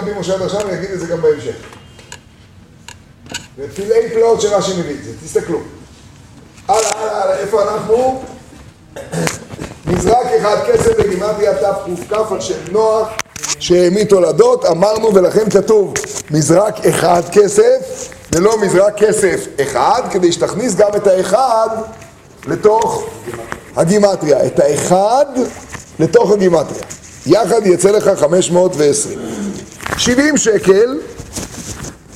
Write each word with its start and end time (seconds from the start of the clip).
רבי 0.00 0.10
משה 0.20 0.34
עד 0.34 0.42
עכשיו, 0.42 0.60
אני 0.60 0.78
אגיד 0.78 0.90
את 0.90 1.00
זה 1.00 1.06
גם 1.06 1.22
בהמשך. 1.22 1.54
ופלאי 3.58 4.10
פלאות 4.14 4.40
שרש"י 4.40 4.72
מביא 4.80 4.94
את 4.94 5.04
זה, 5.04 5.10
תסתכלו. 5.24 5.58
הלאה, 6.68 6.90
הלאה, 6.94 7.22
הלאה, 7.22 7.38
איפה 7.38 7.62
אנחנו? 7.62 8.22
מזרק 9.86 10.26
אחד 10.40 10.56
כסף 10.66 10.98
בגימטריה 10.98 11.54
תקכ 11.54 12.32
על 12.32 12.40
שם 12.40 12.54
נוח 12.72 13.08
שהעמיד 13.58 14.06
תולדות, 14.06 14.64
אמרנו 14.64 15.14
ולכן 15.14 15.50
כתוב 15.50 15.94
מזרק 16.30 16.86
אחד 16.86 17.22
כסף 17.32 18.08
ולא 18.34 18.60
מזרק 18.60 18.94
כסף 18.96 19.46
אחד, 19.62 20.02
כדי 20.10 20.32
שתכניס 20.32 20.74
גם 20.74 20.90
את 20.96 21.06
האחד 21.06 21.68
לתוך 22.46 23.04
הגימטריה, 23.76 24.46
את 24.46 24.58
האחד 24.58 25.26
לתוך 25.98 26.30
הגימטריה. 26.30 26.82
יחד 27.26 27.66
יצא 27.66 27.90
לך 27.90 28.10
520. 28.20 29.39
70 29.98 30.36
שקל 30.36 30.98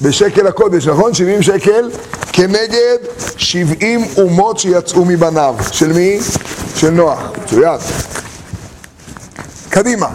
בשקל 0.03 0.47
הקודש, 0.47 0.89
נכון? 0.89 1.15
70 1.15 1.43
שקל 1.43 1.91
כנגד 2.33 2.99
70 3.37 4.05
אומות 4.17 4.59
שיצאו 4.59 5.05
מבניו. 5.05 5.55
של 5.73 5.93
מי? 5.93 6.21
של 6.77 6.91
נוח. 6.91 7.19
מצוין. 7.45 7.79
קדימה. 9.69 10.09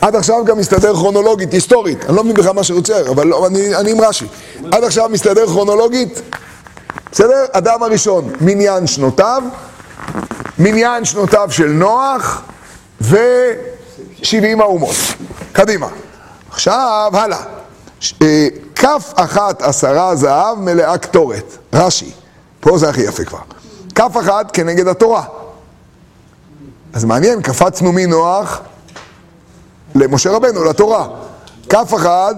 עד 0.00 0.16
עכשיו 0.16 0.44
גם 0.44 0.58
מסתדר 0.58 0.94
כרונולוגית, 0.94 1.52
היסטורית. 1.52 2.04
אני 2.04 2.16
לא 2.16 2.24
מבין 2.24 2.36
בכלל 2.36 2.52
מה 2.52 2.64
שרוצה, 2.64 3.00
אבל 3.10 3.26
לא, 3.26 3.46
אני, 3.46 3.76
אני 3.76 3.90
עם 3.90 4.00
רש"י. 4.00 4.26
עד 4.72 4.84
עכשיו 4.84 5.08
מסתדר 5.08 5.46
כרונולוגית. 5.46 6.20
בסדר? 7.12 7.44
אדם 7.52 7.82
הראשון, 7.82 8.32
מניין 8.40 8.86
שנותיו, 8.86 9.42
מניין 10.58 11.04
שנותיו 11.04 11.48
של 11.50 11.68
נוח 11.68 12.42
ו-70 13.00 14.60
האומות. 14.60 14.96
קדימה. 15.52 15.86
עכשיו, 16.58 17.10
הלאה. 17.12 17.42
אה, 18.22 18.48
כף 18.74 19.12
אחת 19.14 19.62
עשרה 19.62 20.16
זהב 20.16 20.58
מלאה 20.58 20.98
קטורת. 20.98 21.56
רש"י. 21.72 22.10
פה 22.60 22.78
זה 22.78 22.88
הכי 22.88 23.00
יפה 23.00 23.24
כבר. 23.24 23.38
כף 23.94 24.16
אחת 24.20 24.50
כנגד 24.50 24.88
התורה. 24.88 25.24
אז 26.92 27.04
מעניין, 27.04 27.42
קפצנו 27.42 27.92
מנוח 27.92 28.60
למשה 29.94 30.30
רבנו, 30.30 30.64
לתורה. 30.64 31.08
כף 31.68 31.94
אחת 31.94 32.36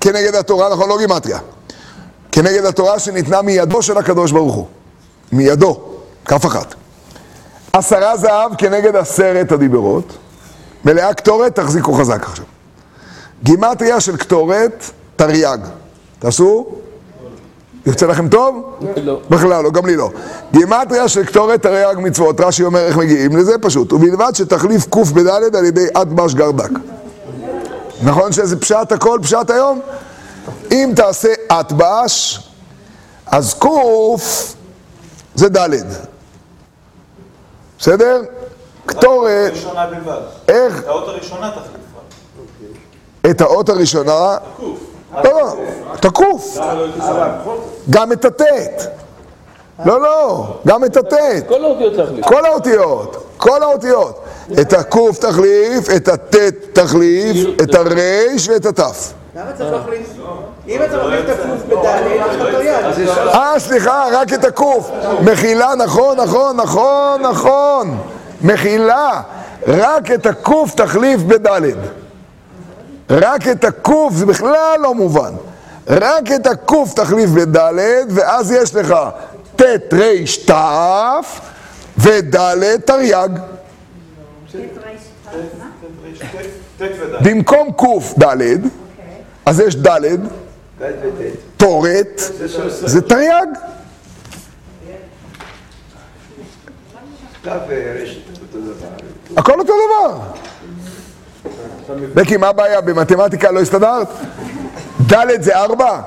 כנגד 0.00 0.34
התורה, 0.34 0.72
נכון, 0.72 0.88
לא 0.88 0.98
גימטריה. 0.98 1.38
כנגד 2.32 2.64
התורה 2.64 2.98
שניתנה 2.98 3.42
מידו 3.42 3.82
של 3.82 3.98
הקדוש 3.98 4.32
ברוך 4.32 4.54
הוא. 4.54 4.66
מידו, 5.32 5.80
כף 6.24 6.46
אחת. 6.46 6.74
עשרה 7.72 8.16
זהב 8.16 8.54
כנגד 8.58 8.96
עשרת 8.96 9.52
הדיברות. 9.52 10.16
מלאה 10.84 11.14
קטורת, 11.14 11.54
תחזיקו 11.54 11.94
חזק 11.94 12.22
עכשיו. 12.22 12.53
גימטריה 13.42 14.00
של 14.00 14.16
קטורת, 14.16 14.90
תרי"ג. 15.16 15.58
תעשו? 16.18 16.66
יוצא 17.86 18.06
לכם 18.06 18.28
טוב? 18.28 18.78
לא. 18.96 19.20
בכלל 19.30 19.64
לא, 19.64 19.70
גם 19.70 19.86
לי 19.86 19.96
לא. 19.96 20.10
גימטריה 20.52 21.08
של 21.08 21.24
קטורת 21.24 21.62
תרי"ג 21.62 21.98
מצוות, 21.98 22.40
רש"י 22.40 22.64
אומר 22.64 22.80
איך 22.80 22.96
מגיעים 22.96 23.36
לזה 23.36 23.58
פשוט, 23.58 23.92
ובלבד 23.92 24.32
שתחליף 24.34 24.86
ק' 24.90 24.96
בד' 24.96 25.54
על 25.56 25.64
ידי 25.64 25.86
אטבש 26.02 26.34
גרדק. 26.34 26.70
נכון 28.02 28.32
שזה 28.32 28.60
פשט 28.60 28.92
הכל, 28.92 29.18
פשט 29.22 29.50
היום? 29.50 29.80
אם 30.70 30.92
תעשה 30.96 31.32
אטבש, 31.60 32.48
אז 33.26 33.54
ק' 33.54 33.66
זה 35.34 35.48
ד'. 35.48 35.70
בסדר? 37.78 38.22
קטורת. 38.86 39.52
איך? 40.48 40.78
את 40.78 40.86
האות 40.86 41.08
הראשונה 41.08 41.50
תחליף. 41.50 41.83
את 43.30 43.40
האות 43.40 43.68
הראשונה, 43.68 44.36
לא, 45.24 45.32
לא, 45.32 45.54
את 45.94 46.04
הקוף, 46.04 46.58
גם 47.90 48.12
את 48.12 48.24
הטית. 48.24 48.88
לא, 49.84 50.00
לא, 50.00 50.46
גם 50.66 50.84
את 50.84 50.96
הטית. 50.96 51.48
כל 51.48 51.64
האותיות 51.64 51.92
להחליף. 51.94 52.26
כל 52.26 52.46
האותיות, 52.46 53.26
כל 53.36 53.62
האותיות. 53.62 54.20
את 54.60 54.72
הקוף 54.72 55.18
תחליף, 55.18 55.90
את 55.96 56.08
הטית 56.08 56.54
תחליף, 56.72 57.62
את 57.62 57.74
הרייש 57.74 58.48
ואת 58.48 58.66
התף. 58.66 59.12
למה 59.36 59.52
צריך 59.58 59.72
להחליף? 59.72 60.06
אם 60.68 60.80
אתה 60.82 60.96
מחליף 60.96 61.24
את 61.24 61.40
הקוף 61.40 61.64
בדלת, 61.68 62.06
יש 62.06 62.36
לך 62.36 62.54
תרי"ג. 62.54 63.08
אה, 63.34 63.54
סליחה, 63.58 64.04
רק 64.12 64.32
את 64.32 64.44
הקוף. 64.44 64.90
מחילה, 65.22 65.74
נכון, 65.74 66.20
נכון, 66.20 66.56
נכון, 66.56 67.22
נכון. 67.22 67.98
מחילה, 68.42 69.20
רק 69.66 70.10
את 70.10 70.26
הקוף 70.26 70.74
תחליף 70.74 71.20
בדלת. 71.20 71.76
רק 73.10 73.48
את 73.48 73.64
הקוף, 73.64 74.14
זה 74.14 74.26
בכלל 74.26 74.78
לא 74.80 74.94
מובן. 74.94 75.32
רק 75.86 76.32
את 76.34 76.46
הקוף 76.46 76.94
תחליף 76.94 77.30
בדלת, 77.30 78.06
ואז 78.10 78.52
יש 78.52 78.74
לך 78.74 78.94
ט' 79.56 79.62
ר' 79.92 80.50
ת' 80.50 80.52
וד' 81.98 82.36
תרי"ג. 82.86 83.28
במקום 87.24 87.72
ק' 87.72 88.18
ד', 88.22 88.36
אז 89.46 89.60
יש 89.60 89.76
ד', 89.76 90.00
תורת, 91.56 92.20
זה 92.68 93.02
תרי"ג. 93.02 93.46
הכל 99.36 99.58
אותו 99.60 99.72
דבר. 99.72 100.18
בקי, 102.14 102.36
מה 102.36 102.48
הבעיה? 102.48 102.80
במתמטיקה 102.80 103.50
לא 103.50 103.60
הסתדרת? 103.60 104.08
ד' 105.12 105.42
זה 105.42 105.56
ארבע? 105.56 106.00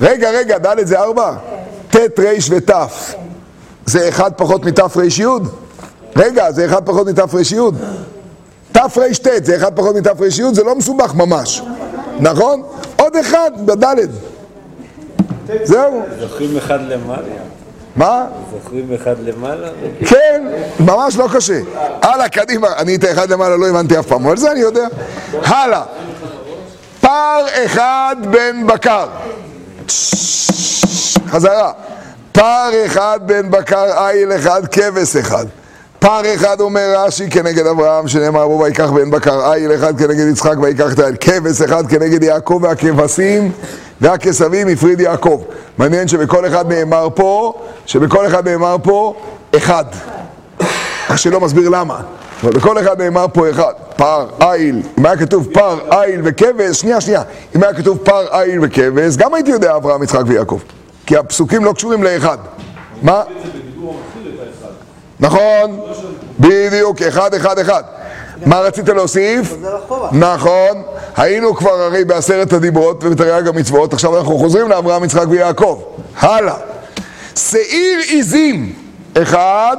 רגע, 0.00 0.30
רגע, 0.30 0.58
ד' 0.58 0.86
זה 0.86 1.00
ארבע? 1.00 1.34
ט', 1.90 1.96
ר' 1.96 2.54
ות'. 2.56 2.70
זה 3.86 4.08
אחד 4.08 4.30
פחות 4.36 4.64
מת' 4.64 4.80
ר' 4.80 5.02
י'? 5.18 5.26
רגע, 6.16 6.52
זה 6.52 6.66
אחד 6.66 6.86
פחות 6.86 7.06
מת' 7.06 7.18
ר' 7.18 7.40
י'? 7.54 7.70
ת' 8.72 8.78
ר' 8.78 9.12
ט' 9.22 9.44
זה 9.44 9.56
אחד 9.56 9.76
פחות 9.76 9.96
מת' 9.96 10.06
ר' 10.06 10.24
י'? 10.24 10.54
זה 10.54 10.64
לא 10.64 10.76
מסובך 10.76 11.14
ממש. 11.14 11.62
נכון? 12.20 12.62
עוד 12.96 13.16
אחד 13.16 13.50
בד'. 13.64 13.96
זהו. 15.62 16.02
זוכרים 16.20 16.56
אחד 16.56 16.80
למעלה? 16.80 17.51
מה? 17.96 18.24
זוכרים 18.52 18.92
אחד 18.94 19.14
למעלה? 19.20 19.68
כן, 20.06 20.46
ממש 20.80 21.16
לא 21.16 21.28
קשה. 21.34 21.60
הלאה, 22.02 22.28
קדימה. 22.28 22.68
אני 22.78 22.94
את 22.94 23.04
האחד 23.04 23.30
למעלה 23.30 23.56
לא 23.56 23.68
הבנתי 23.68 23.98
אף 23.98 24.06
פעם, 24.06 24.26
אבל 24.26 24.36
זה 24.36 24.52
אני 24.52 24.60
יודע. 24.60 24.86
הלאה. 25.32 25.82
פר 27.00 27.44
אחד 27.64 28.16
בן 28.30 28.66
בקר. 28.66 29.06
חזרה. 31.28 31.72
פר 32.32 32.70
אחד 32.86 33.20
בן 33.26 33.50
בקר, 33.50 34.08
איל 34.08 34.32
אחד, 34.32 34.66
כבש 34.66 35.16
אחד. 35.16 35.46
פר 35.98 36.34
אחד 36.34 36.60
אומר 36.60 36.94
רש"י 36.96 37.30
כנגד 37.30 37.66
אברהם, 37.66 38.08
שנאמר 38.08 38.48
בו 38.48 38.58
ויקח 38.58 38.90
בן 38.90 39.10
בקר, 39.10 39.52
איל 39.52 39.74
אחד 39.74 39.98
כנגד 39.98 40.28
יצחק 40.28 40.54
ויקח 40.62 40.92
את 40.92 40.98
האל. 40.98 41.14
כבש 41.20 41.60
אחד 41.60 41.86
כנגד 41.86 42.22
יעקב 42.22 42.60
והכבשים 42.62 43.52
והכסבים 44.00 44.68
הפריד 44.68 45.00
יעקב. 45.00 45.42
מעניין 45.78 46.08
שבכל 46.08 46.46
אחד 46.46 46.72
נאמר 46.72 47.08
פה, 47.14 47.52
שבכל 47.86 48.26
אחד 48.26 48.48
נאמר 48.48 48.76
פה 48.82 49.14
אחד. 49.56 49.84
אך 51.08 51.18
שלא 51.18 51.40
מסביר 51.40 51.68
למה. 51.68 52.00
אבל 52.42 52.52
בכל 52.52 52.78
אחד 52.78 53.02
נאמר 53.02 53.26
פה 53.32 53.50
אחד, 53.50 53.72
פר, 53.96 54.26
איל, 54.40 54.82
אם 54.98 55.06
היה 55.06 55.16
כתוב 55.16 55.48
פר, 55.52 55.78
איל 55.92 56.20
וכבש, 56.24 56.80
שנייה, 56.80 57.00
שנייה, 57.00 57.22
אם 57.56 57.62
היה 57.62 57.74
כתוב 57.74 57.98
פר, 57.98 58.40
איל 58.40 58.58
וכבש, 58.62 59.16
גם 59.16 59.34
הייתי 59.34 59.50
יודע 59.50 59.76
אברהם, 59.76 60.02
יצחק 60.02 60.22
ויעקב. 60.26 60.60
כי 61.06 61.16
הפסוקים 61.16 61.64
לא 61.64 61.72
קשורים 61.72 62.02
לאחד. 62.02 62.38
מה? 63.02 63.22
נכון, 65.20 65.80
בדיוק, 66.40 67.02
אחד, 67.02 67.34
אחד, 67.34 67.58
אחד. 67.58 67.82
מה 68.46 68.60
רצית 68.60 68.88
להוסיף? 68.88 69.54
נכון, 70.12 70.82
היינו 71.16 71.54
כבר 71.54 71.82
הרי 71.82 72.04
בעשרת 72.04 72.52
הדיברות 72.52 73.04
ובתרי"ג 73.04 73.48
המצוות, 73.48 73.92
עכשיו 73.92 74.18
אנחנו 74.18 74.38
חוזרים 74.38 74.68
לאברהם, 74.68 75.04
יצחק 75.04 75.26
ויעקב. 75.28 75.82
הלאה. 76.18 76.54
שעיר 77.36 77.98
עיזים, 78.08 78.72
אחד, 79.22 79.76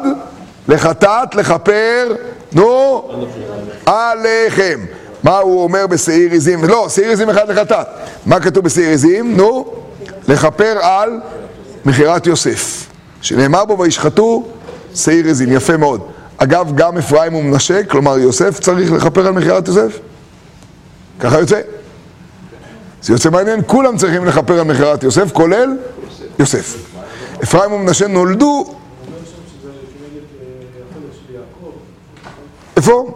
לחטאת, 0.68 1.36
לכפר, 1.36 2.16
נו, 2.54 3.04
עליכם. 3.86 4.80
מה 5.24 5.38
הוא 5.38 5.64
אומר 5.64 5.88
בשעיר 5.88 6.32
עיזים? 6.32 6.64
לא, 6.64 6.90
שעיר 6.90 7.10
עיזים 7.10 7.30
אחד 7.30 7.50
לחטאת. 7.50 7.88
מה 8.26 8.40
כתוב 8.40 8.66
בשעיר 8.66 8.90
עיזים? 8.90 9.38
נו, 9.38 9.66
לכפר 10.28 10.78
על 10.82 11.20
מכירת 11.86 12.28
יוסף. 12.28 12.86
שנאמר 13.22 13.66
בו 13.66 13.80
וישחטו 13.80 14.44
שעיר 14.96 15.26
עיזים, 15.26 15.52
יפה 15.52 15.78
מאוד. 15.78 16.02
אגב, 16.38 16.76
גם 16.76 16.98
אפרים 16.98 17.36
ומנשה, 17.36 17.84
כלומר 17.84 18.20
יוסף, 18.20 18.60
צריך 18.60 18.92
לכפר 18.92 19.28
על 19.28 19.34
מכירת 19.34 19.68
יוסף? 19.68 20.00
ככה 21.20 21.40
יוצא? 21.40 21.62
זה 23.02 23.14
יוצא 23.14 23.30
מעניין, 23.30 23.62
כולם 23.68 23.98
צריכים 23.98 24.26
לכפר 24.26 24.60
על 24.60 24.64
מכירת 24.66 25.04
יוסף, 25.04 25.32
כולל 25.32 25.78
יוסף. 26.40 26.76
אפרים 27.44 27.72
ומנשה 27.72 28.08
נולדו... 28.08 28.76
איפה? 32.78 33.14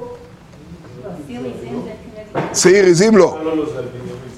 שעיר 2.53 2.85
עזים 2.85 3.17
לא. 3.17 3.37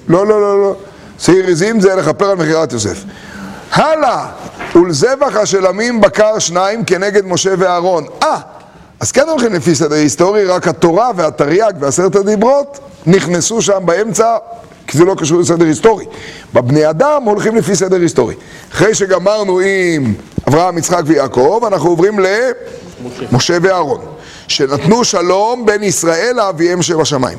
לא, 0.08 0.26
לא, 0.26 0.40
לא, 0.40 0.62
לא. 0.62 0.74
שעיר 1.18 1.46
עזים 1.46 1.80
זה 1.80 1.94
לכפר 1.94 2.30
על 2.30 2.36
מכירת 2.36 2.72
יוסף. 2.72 3.04
הלאה, 3.72 4.26
ולזבח 4.74 5.36
השלמים 5.36 6.00
בקר 6.00 6.38
שניים 6.38 6.84
כנגד 6.84 7.26
משה 7.26 7.50
ואהרון. 7.58 8.06
אה, 8.22 8.40
אז 9.00 9.12
כן 9.12 9.28
הולכים 9.28 9.52
לפי 9.52 9.74
סדר 9.74 9.94
היסטורי, 9.94 10.44
רק 10.44 10.68
התורה 10.68 11.10
והתרי"ג 11.16 11.72
ועשרת 11.80 12.16
הדיברות 12.16 12.78
נכנסו 13.06 13.62
שם 13.62 13.80
באמצע, 13.84 14.36
כי 14.86 14.98
זה 14.98 15.04
לא 15.04 15.14
קשור 15.18 15.40
לסדר 15.40 15.64
היסטורי. 15.64 16.04
בבני 16.54 16.90
אדם 16.90 17.22
הולכים 17.24 17.56
לפי 17.56 17.76
סדר 17.76 17.96
היסטורי. 17.96 18.34
אחרי 18.72 18.94
שגמרנו 18.94 19.60
עם 19.60 20.14
אברהם, 20.48 20.78
יצחק 20.78 21.02
ויעקב, 21.06 21.62
אנחנו 21.66 21.90
עוברים 21.90 22.18
למשה 22.18 23.58
ואהרון, 23.62 24.00
שנתנו 24.48 25.04
שלום 25.04 25.66
בין 25.66 25.82
ישראל 25.82 26.32
לאביהם 26.36 26.82
שבשמיים. 26.82 27.38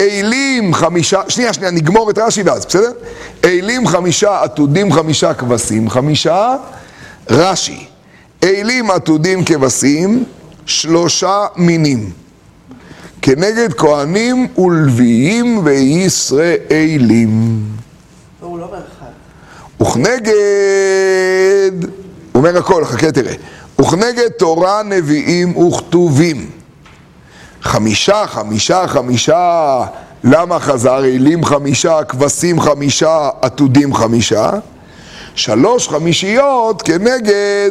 אלים 0.00 0.74
חמישה, 0.74 1.20
שנייה, 1.28 1.52
שנייה, 1.52 1.70
נגמור 1.70 2.10
את 2.10 2.18
רש"י 2.18 2.42
ואז, 2.42 2.66
בסדר? 2.66 2.92
אלים 3.44 3.86
חמישה, 3.86 4.42
עתודים 4.42 4.92
חמישה, 4.92 5.34
כבשים 5.34 5.90
חמישה, 5.90 6.54
רש"י. 7.30 7.86
אלים 8.44 8.90
עתודים 8.90 9.44
כבשים, 9.44 10.24
שלושה 10.66 11.46
מינים. 11.56 12.10
כנגד 13.22 13.72
כהנים 13.72 14.46
ולוויים 14.58 15.60
וישראלים. 15.64 17.62
לא, 18.42 18.46
הוא 18.46 18.58
לא. 18.58 18.66
וכנגד, 19.80 20.32
הוא 21.82 21.90
אומר 22.34 22.58
הכל, 22.58 22.84
חכה 22.84 23.12
תראה. 23.12 23.34
וכנגד 23.80 24.28
תורה, 24.28 24.82
נביאים 24.82 25.56
וכתובים. 25.56 26.50
חמישה, 27.62 28.26
חמישה, 28.26 28.86
חמישה, 28.86 29.84
למה 30.24 30.58
חזר? 30.58 31.04
אלים 31.04 31.44
חמישה, 31.44 32.04
כבשים 32.04 32.60
חמישה, 32.60 33.28
עתודים 33.42 33.94
חמישה. 33.94 34.50
שלוש 35.34 35.88
חמישיות 35.88 36.82
כנגד 36.82 37.70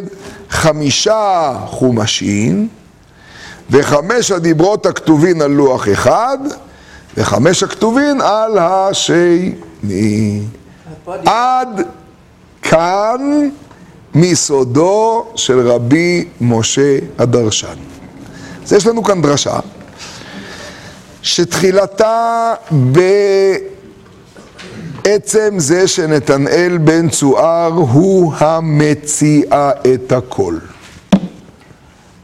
חמישה 0.50 1.52
חומשים, 1.66 2.68
וחמש 3.72 4.30
הדיברות 4.30 4.86
הכתובין 4.86 5.42
על 5.42 5.50
לוח 5.50 5.88
אחד, 5.92 6.38
וחמש 7.16 7.62
הכתובין 7.62 8.20
על 8.20 8.58
השני. 8.58 10.40
עד 11.24 11.86
כאן 12.62 13.48
מיסודו 14.14 15.26
של 15.34 15.68
רבי 15.68 16.28
משה 16.40 16.98
הדרשן. 17.18 17.76
אז 18.64 18.72
יש 18.72 18.86
לנו 18.86 19.02
כאן 19.02 19.22
דרשה 19.22 19.58
שתחילתה 21.22 22.54
בעצם 25.02 25.54
זה 25.56 25.88
שנתנאל 25.88 26.78
בן 26.78 27.08
צוער 27.08 27.72
הוא 27.72 28.34
המציע 28.38 29.70
את 29.94 30.12
הכל. 30.12 30.54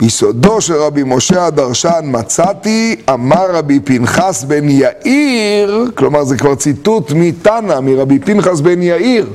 ביסודו 0.00 0.60
של 0.60 0.74
רבי 0.74 1.02
משה 1.06 1.46
הדרשן 1.46 2.00
מצאתי, 2.04 2.96
אמר 3.10 3.50
רבי 3.52 3.80
פנחס 3.80 4.44
בן 4.44 4.68
יאיר, 4.68 5.84
כלומר 5.94 6.24
זה 6.24 6.36
כבר 6.36 6.54
ציטוט 6.54 7.12
מתנא, 7.14 7.80
מרבי 7.80 8.18
פנחס 8.18 8.60
בן 8.60 8.82
יאיר, 8.82 9.26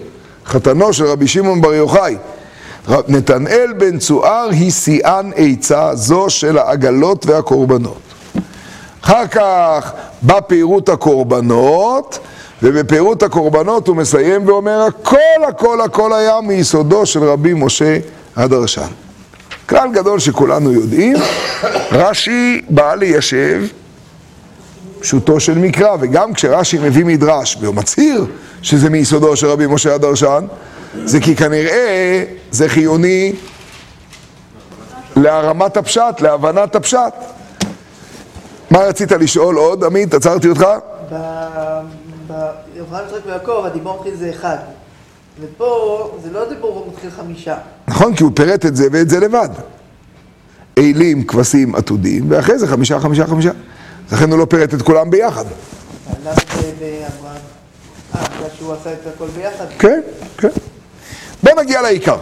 חתנו 0.46 0.94
של 0.94 1.06
רבי 1.06 1.28
שמעון 1.28 1.62
בר 1.62 1.74
יוחאי. 1.74 2.16
נתנאל 3.08 3.74
בן 3.78 4.00
צוער 4.00 4.50
היא 4.50 4.72
שיאן 4.72 5.30
עצה 5.36 5.96
זו 5.96 6.30
של 6.30 6.58
העגלות 6.58 7.26
והקורבנות. 7.26 8.02
אחר 9.02 9.28
כך 9.28 9.92
בא 10.22 10.40
פירוט 10.48 10.90
הקורבנות, 10.90 12.20
ובפירוט 12.64 13.24
הקורבנות 13.24 13.88
הוא 13.88 13.96
מסיים 13.96 14.48
ואומר 14.48 14.82
הכל 14.82 15.44
הכל 15.48 15.82
הכל 15.82 16.14
היה 16.14 16.42
מיסודו 16.42 17.06
של 17.06 17.24
רבי 17.24 17.54
משה 17.54 17.98
הדרשן. 18.36 18.88
כלל 19.70 19.90
גדול 19.94 20.20
שכולנו 20.20 20.74
יודעים, 20.74 21.18
רש"י 21.92 22.62
בא 22.70 22.96
ליישב 22.96 23.64
פשוטו 25.00 25.40
של 25.40 25.58
מקרא, 25.58 25.96
וגם 26.00 26.34
כשרש"י 26.34 26.78
מביא 26.78 27.06
מדרש 27.06 27.58
והוא 27.62 27.76
מצהיר 27.76 28.26
שזה 28.62 28.90
מיסודו 28.90 29.36
של 29.36 29.48
רבי 29.48 29.68
משה 29.68 29.96
הדרשן, 29.96 30.46
זה 31.04 31.20
כי 31.20 31.36
כנראה 31.36 32.24
זה 32.52 32.70
חיוני 32.70 33.34
להרמת 35.16 35.78
הפשט, 35.78 36.22
להבנת 36.22 36.76
הפשט. 36.76 37.14
מה 38.72 38.80
רצית 38.80 39.12
לשאול 39.12 39.56
עוד, 39.56 39.84
עמית? 39.84 40.14
עצרתי 40.14 40.50
אותך? 40.50 40.66
באברהם, 42.28 43.06
יצחק 43.06 43.26
ויעקב, 43.26 43.64
הדיבור 43.66 43.98
מתחיל 43.98 44.16
זה 44.16 44.30
אחד. 44.30 44.58
ופה 45.42 46.12
זה 46.24 46.32
לא 46.32 46.50
דיבור 46.50 46.88
מתחיל 46.94 47.10
חמישה. 47.12 47.56
נכון, 47.88 48.16
כי 48.16 48.24
הוא 48.24 48.32
פירט 48.36 48.66
את 48.66 48.76
זה 48.76 48.88
ואת 48.92 49.10
זה 49.10 49.20
לבד. 49.20 49.50
אלים, 50.78 51.24
כבשים, 51.24 51.76
עתודים, 51.76 52.26
ואחרי 52.30 52.60
זה 52.60 52.68
חמישה, 52.68 53.00
חמישה, 53.00 53.28
חמישה. 53.28 53.52
לכן 54.12 54.32
הוא 54.32 54.40
לא 54.40 54.46
פירט 54.46 54.74
את 54.74 54.82
כולם 54.82 55.10
ביחד. 55.10 55.46
למה 56.24 56.34
זה 56.34 56.72
באברהם? 56.80 57.36
אה, 58.16 58.22
בגלל 58.38 58.50
שהוא 58.58 58.74
עשה 58.74 58.94
את 58.94 59.08
הכל 59.16 59.26
ביחד? 59.36 59.66
כן, 59.80 60.02
כן. 60.38 60.48
בואו 61.44 61.56
נגיע 61.64 61.82
לעיקר. 61.82 62.18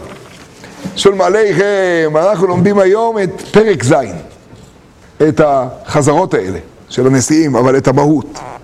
שלום 0.96 1.22
עליכם, 1.22 2.14
אנחנו 2.16 2.48
לומדים 2.48 2.80
היום 2.80 3.19
את 3.19 3.42
פרק 3.52 3.84
ז', 3.84 3.94
את 5.30 5.42
החזרות 5.46 6.34
האלה 6.34 6.60
של 6.90 7.07
הנשיאים, 7.07 7.56
אבל 7.56 7.78
את 7.78 7.88
המהות. 7.88 8.25
ה- 8.36 8.56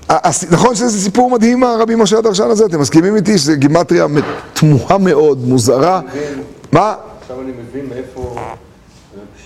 נכון 0.51 0.75
שזה 0.75 1.01
סיפור 1.01 1.31
מדהים, 1.31 1.63
הרבי 1.63 1.95
משה 1.95 2.17
הדרשן 2.17 2.49
הזה? 2.49 2.65
אתם 2.65 2.79
מסכימים 2.79 3.15
איתי 3.15 3.37
שזה 3.37 3.55
גימטריה 3.55 4.05
תמוהה 4.53 4.97
מאוד, 4.97 5.47
מוזרה? 5.47 6.01
מה? 6.71 6.95
עכשיו 7.21 7.41
אני 7.41 7.51
מבין 7.51 7.85
מאיפה 7.89 8.35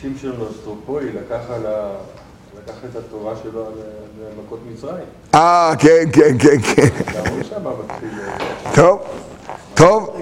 שמשון 0.01 0.31
אוסטרופוי 0.39 1.03
לקח 1.06 1.41
על 1.56 1.65
ה... 1.65 1.89
לקח 2.63 2.73
את 2.91 2.95
התורה 2.95 3.33
שלו 3.44 3.65
על 3.65 3.73
מכות 4.45 4.59
מצרים. 4.73 5.06
אה, 5.35 5.73
כן, 5.79 6.03
כן, 6.13 6.38
כן, 6.39 6.62
כן. 6.62 6.88
הוא. 7.29 7.39
אה, 7.67 8.73
טוב, 8.75 9.00
טוב. 9.73 10.21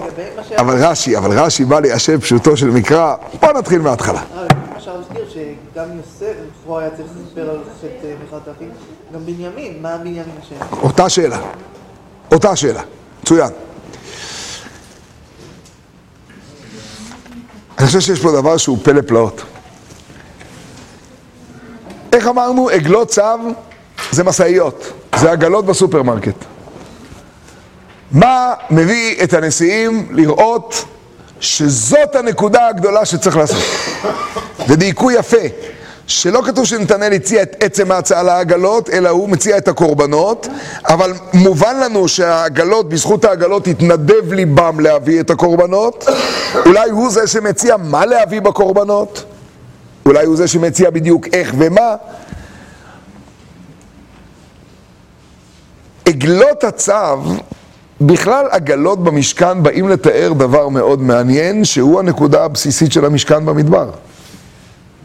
אבל 0.56 0.84
רש"י, 0.84 1.16
אבל 1.16 1.38
רש"י 1.38 1.64
בא 1.64 1.80
ליישב 1.80 2.20
פשוטו 2.20 2.56
של 2.56 2.70
מקרא. 2.70 3.14
בואו 3.40 3.52
נתחיל 3.52 3.80
מההתחלה. 3.80 4.20
אה, 4.36 4.46
מה 4.74 4.80
שהרב 4.80 5.00
הזכיר, 5.00 5.28
שגם 5.28 5.84
יוסף, 5.96 6.34
לכאורה 6.62 6.80
היה 6.80 6.90
צריך 6.90 7.08
לספר 7.26 7.50
על 7.50 7.58
חטא 7.80 8.06
אה, 8.06 8.14
מלחמת 8.22 8.48
האחים. 8.48 8.70
גם 9.14 9.26
בנימין, 9.26 9.82
מה 9.82 9.98
בנימין 9.98 10.22
אשם? 10.42 10.76
אותה 10.82 11.08
שאלה. 11.08 11.38
אותה 12.32 12.56
שאלה. 12.56 12.82
מצוין. 13.22 13.50
אני 17.78 17.86
חושב 17.86 18.00
שיש 18.00 18.20
פה 18.20 18.32
דבר 18.32 18.56
שהוא 18.56 18.78
פלא 18.82 19.00
פלאות. 19.00 19.42
איך 22.12 22.26
אמרנו? 22.26 22.68
עגלות 22.68 23.08
צו 23.08 23.22
זה 24.10 24.24
משאיות, 24.24 24.92
זה 25.16 25.32
עגלות 25.32 25.66
בסופרמרקט. 25.66 26.44
מה 28.10 28.54
מביא 28.70 29.24
את 29.24 29.32
הנשיאים 29.32 30.08
לראות 30.10 30.84
שזאת 31.40 32.16
הנקודה 32.16 32.68
הגדולה 32.68 33.04
שצריך 33.04 33.36
לעשות? 33.36 33.62
ודייקו 34.68 35.10
יפה, 35.10 35.36
שלא 36.06 36.42
כתוב 36.46 36.64
שנתנאל 36.64 37.12
הציע 37.12 37.42
את 37.42 37.56
עצם 37.60 37.92
ההצעה 37.92 38.22
לעגלות, 38.22 38.90
אלא 38.90 39.08
הוא 39.08 39.28
מציע 39.28 39.58
את 39.58 39.68
הקורבנות, 39.68 40.48
אבל 40.88 41.12
מובן 41.32 41.80
לנו 41.80 42.08
שהעגלות, 42.08 42.88
בזכות 42.88 43.24
העגלות 43.24 43.66
התנדב 43.66 44.32
ליבם 44.32 44.80
להביא 44.80 45.20
את 45.20 45.30
הקורבנות, 45.30 46.08
אולי 46.66 46.90
הוא 46.90 47.10
זה 47.10 47.26
שמציע 47.26 47.76
מה 47.76 48.06
להביא 48.06 48.40
בקורבנות, 48.40 49.24
אולי 50.06 50.26
הוא 50.26 50.36
זה 50.36 50.48
שמציע 50.48 50.90
בדיוק 50.90 51.26
איך 51.32 51.54
ומה. 51.58 51.94
עגלות 56.06 56.64
הצו, 56.64 56.92
בכלל 58.00 58.46
עגלות 58.50 59.04
במשכן 59.04 59.62
באים 59.62 59.88
לתאר 59.88 60.32
דבר 60.32 60.68
מאוד 60.68 61.02
מעניין, 61.02 61.64
שהוא 61.64 62.00
הנקודה 62.00 62.44
הבסיסית 62.44 62.92
של 62.92 63.04
המשכן 63.04 63.46
במדבר. 63.46 63.90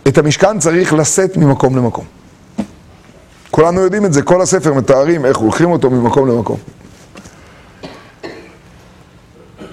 את 0.09 0.17
המשכן 0.17 0.59
צריך 0.59 0.93
לשאת 0.93 1.37
ממקום 1.37 1.77
למקום. 1.77 2.05
כולנו 3.51 3.81
יודעים 3.81 4.05
את 4.05 4.13
זה, 4.13 4.21
כל 4.21 4.41
הספר 4.41 4.73
מתארים 4.73 5.25
איך 5.25 5.37
הולכים 5.37 5.71
אותו 5.71 5.89
ממקום 5.89 6.27
למקום. 6.27 6.57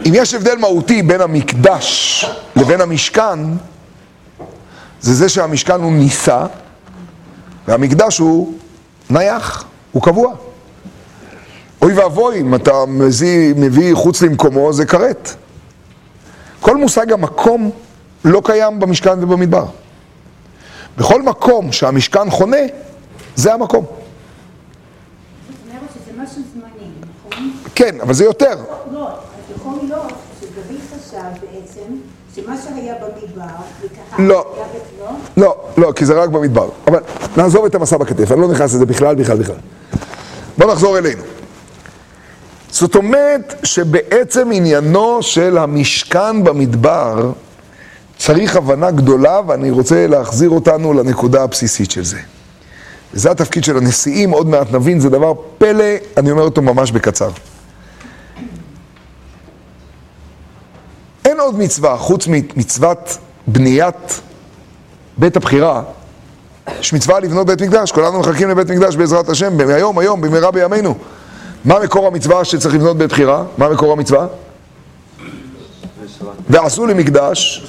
אם 0.06 0.12
יש 0.14 0.34
הבדל 0.34 0.56
מהותי 0.56 1.02
בין 1.02 1.20
המקדש 1.20 2.26
לבין 2.56 2.80
המשכן, 2.80 3.38
זה 5.00 5.14
זה 5.14 5.28
שהמשכן 5.28 5.80
הוא 5.80 5.92
נישא, 5.92 6.46
והמקדש 7.68 8.18
הוא 8.18 8.54
נייח, 9.10 9.64
הוא 9.92 10.02
קבוע. 10.02 10.34
אוי 11.82 11.92
ואבוי, 11.92 12.40
אם 12.40 12.54
אתה 12.54 12.72
מביא, 12.88 13.54
מביא 13.56 13.94
חוץ 13.94 14.22
למקומו, 14.22 14.72
זה 14.72 14.86
כרת. 14.86 15.34
כל 16.60 16.76
מושג 16.76 17.12
המקום 17.12 17.70
לא 18.24 18.42
קיים 18.44 18.80
במשכן 18.80 19.24
ובמדבר. 19.24 19.66
בכל 20.96 21.22
מקום 21.22 21.72
שהמשכן 21.72 22.30
חונה, 22.30 22.56
זה 23.36 23.54
המקום. 23.54 23.84
נכון? 27.30 27.50
כן, 27.74 28.00
אבל 28.00 28.14
זה 28.14 28.24
יותר. 28.24 28.54
לא, 28.92 29.08
יכול 29.56 29.78
להיות 29.82 30.12
שדוד 30.40 30.80
חשב 30.90 31.40
בעצם 31.40 31.92
שמה 32.34 32.56
שהיה 32.62 32.94
במדבר. 32.94 33.44
לא. 34.18 34.54
לא? 34.98 35.08
לא, 35.36 35.56
לא, 35.78 35.92
כי 35.92 36.06
זה 36.06 36.14
רק 36.14 36.28
במדבר. 36.28 36.68
אבל 36.86 37.00
נעזוב 37.36 37.64
את 37.64 37.74
המסע 37.74 37.96
בכתף, 37.96 38.32
אני 38.32 38.40
לא 38.40 38.48
נכנס 38.48 38.74
לזה 38.74 38.86
בכלל, 38.86 39.14
בכלל, 39.14 39.38
בכלל. 39.38 39.56
בואו 40.58 40.72
נחזור 40.72 40.98
אלינו. 40.98 41.22
זאת 42.70 42.94
אומרת 42.94 43.54
שבעצם 43.62 44.48
עניינו 44.52 45.22
של 45.22 45.58
המשכן 45.58 46.44
במדבר 46.44 47.32
צריך 48.18 48.56
הבנה 48.56 48.90
גדולה, 48.90 49.40
ואני 49.46 49.70
רוצה 49.70 50.06
להחזיר 50.06 50.50
אותנו 50.50 50.92
לנקודה 50.92 51.42
הבסיסית 51.42 51.90
של 51.90 52.04
זה. 52.04 52.18
וזה 53.14 53.30
התפקיד 53.30 53.64
של 53.64 53.76
הנשיאים, 53.76 54.30
עוד 54.30 54.46
מעט 54.46 54.72
נבין, 54.72 55.00
זה 55.00 55.10
דבר 55.10 55.32
פלא, 55.58 55.84
אני 56.16 56.30
אומר 56.30 56.42
אותו 56.42 56.62
ממש 56.62 56.92
בקצר. 56.92 57.30
אין 61.24 61.40
עוד 61.40 61.58
מצווה, 61.58 61.96
חוץ 61.96 62.26
ממצוות 62.28 63.18
בניית 63.46 64.20
בית 65.18 65.36
הבחירה, 65.36 65.82
יש 66.80 66.92
מצווה 66.92 67.20
לבנות 67.20 67.46
בית 67.46 67.62
מקדש, 67.62 67.92
כולנו 67.92 68.20
מחכים 68.20 68.48
לבית 68.48 68.70
מקדש 68.70 68.96
בעזרת 68.96 69.28
השם, 69.28 69.60
היום, 69.60 69.98
היום, 69.98 70.20
במהרה 70.20 70.50
בימינו. 70.50 70.94
מה 71.64 71.80
מקור 71.80 72.06
המצווה 72.06 72.44
שצריך 72.44 72.74
לבנות 72.74 72.98
בית 72.98 73.10
בחירה? 73.10 73.44
מה 73.58 73.68
מקור 73.68 73.92
המצווה? 73.92 74.26
ועשו 76.50 76.86
לי 76.86 76.94
מקדש, 76.94 77.66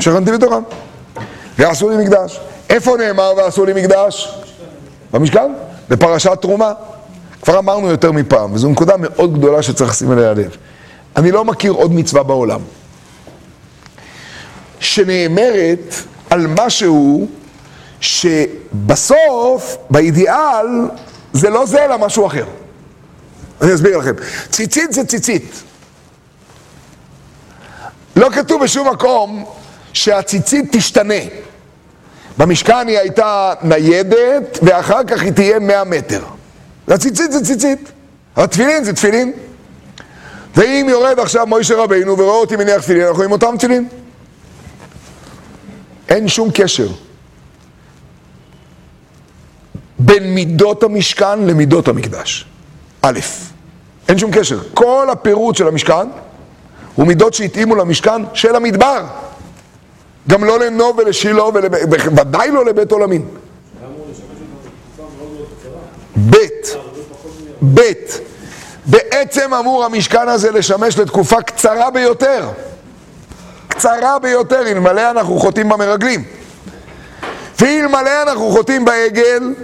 שכנתי 0.00 0.32
בתוכם. 0.32 0.62
ועשו 1.58 1.90
לי 1.90 2.04
מקדש. 2.04 2.40
איפה 2.70 2.96
נאמר 2.96 3.32
ועשו 3.36 3.64
לי 3.64 3.72
מקדש? 3.72 4.38
במשכן, 5.12 5.52
בפרשת 5.88 6.38
תרומה. 6.40 6.72
כבר 7.42 7.58
אמרנו 7.58 7.90
יותר 7.90 8.12
מפעם, 8.12 8.52
וזו 8.52 8.68
נקודה 8.68 8.94
מאוד 8.96 9.38
גדולה 9.38 9.62
שצריך 9.62 9.90
לשים 9.90 10.12
אליה 10.12 10.34
לב. 10.34 10.56
אני 11.16 11.32
לא 11.32 11.44
מכיר 11.44 11.72
עוד 11.72 11.92
מצווה 11.92 12.22
בעולם 12.22 12.60
שנאמרת 14.80 15.94
על 16.30 16.46
משהו 16.46 17.28
שבסוף, 18.00 19.76
באידיאל, 19.90 20.66
זה 21.32 21.50
לא 21.50 21.66
זה 21.66 21.84
אלא 21.84 21.98
משהו 21.98 22.26
אחר. 22.26 22.44
אני 23.62 23.74
אסביר 23.74 23.98
לכם. 23.98 24.12
ציצית 24.50 24.92
זה 24.92 25.04
ציצית. 25.04 25.62
לא 28.18 28.30
כתוב 28.30 28.62
בשום 28.62 28.88
מקום 28.88 29.44
שהציצית 29.92 30.76
תשתנה. 30.76 31.14
במשכן 32.38 32.88
היא 32.88 32.98
הייתה 32.98 33.54
ניידת, 33.62 34.58
ואחר 34.62 35.04
כך 35.04 35.22
היא 35.22 35.32
תהיה 35.32 35.58
100 35.58 35.84
מטר. 35.84 36.24
הציצית 36.88 37.32
זה 37.32 37.44
ציצית. 37.44 37.92
התפילין 38.36 38.84
זה 38.84 38.92
תפילין. 38.92 39.32
ואם 40.56 40.86
יורד 40.90 41.18
עכשיו 41.18 41.46
מוישה 41.46 41.76
רבינו 41.76 42.18
ורואה 42.18 42.36
אותי 42.36 42.56
מניח 42.56 42.82
תפילין, 42.82 43.06
אנחנו 43.06 43.22
עם 43.22 43.32
אותם 43.32 43.54
תפילין. 43.58 43.88
אין 46.08 46.28
שום 46.28 46.50
קשר 46.54 46.88
בין 49.98 50.34
מידות 50.34 50.82
המשכן 50.82 51.42
למידות 51.42 51.88
המקדש. 51.88 52.46
א', 53.02 53.18
אין 54.08 54.18
שום 54.18 54.30
קשר. 54.32 54.60
כל 54.74 55.08
הפירוט 55.12 55.56
של 55.56 55.68
המשכן 55.68 56.08
הוא 56.98 57.06
מידות 57.06 57.34
שהתאימו 57.34 57.74
למשכן 57.74 58.22
של 58.34 58.56
המדבר. 58.56 59.04
גם 60.28 60.44
לא 60.44 60.58
לנוב 60.58 60.98
ולשילה, 60.98 61.44
ובוודאי 61.44 62.50
לא 62.50 62.64
לבית 62.64 62.92
עולמין. 62.92 63.24
ב', 66.30 66.36
ב', 67.74 67.80
בעצם 68.86 69.54
אמור 69.54 69.84
המשכן 69.84 70.28
הזה 70.28 70.50
לשמש 70.50 70.98
לתקופה 70.98 71.42
קצרה 71.42 71.90
ביותר. 71.90 72.48
קצרה 73.68 74.18
ביותר, 74.18 74.66
אלמלא 74.66 75.10
אנחנו 75.10 75.38
חוטאים 75.38 75.68
במרגלים. 75.68 76.24
ואלמלא 77.60 78.22
אנחנו 78.22 78.50
חוטאים 78.50 78.84
בעגל, 78.84 79.54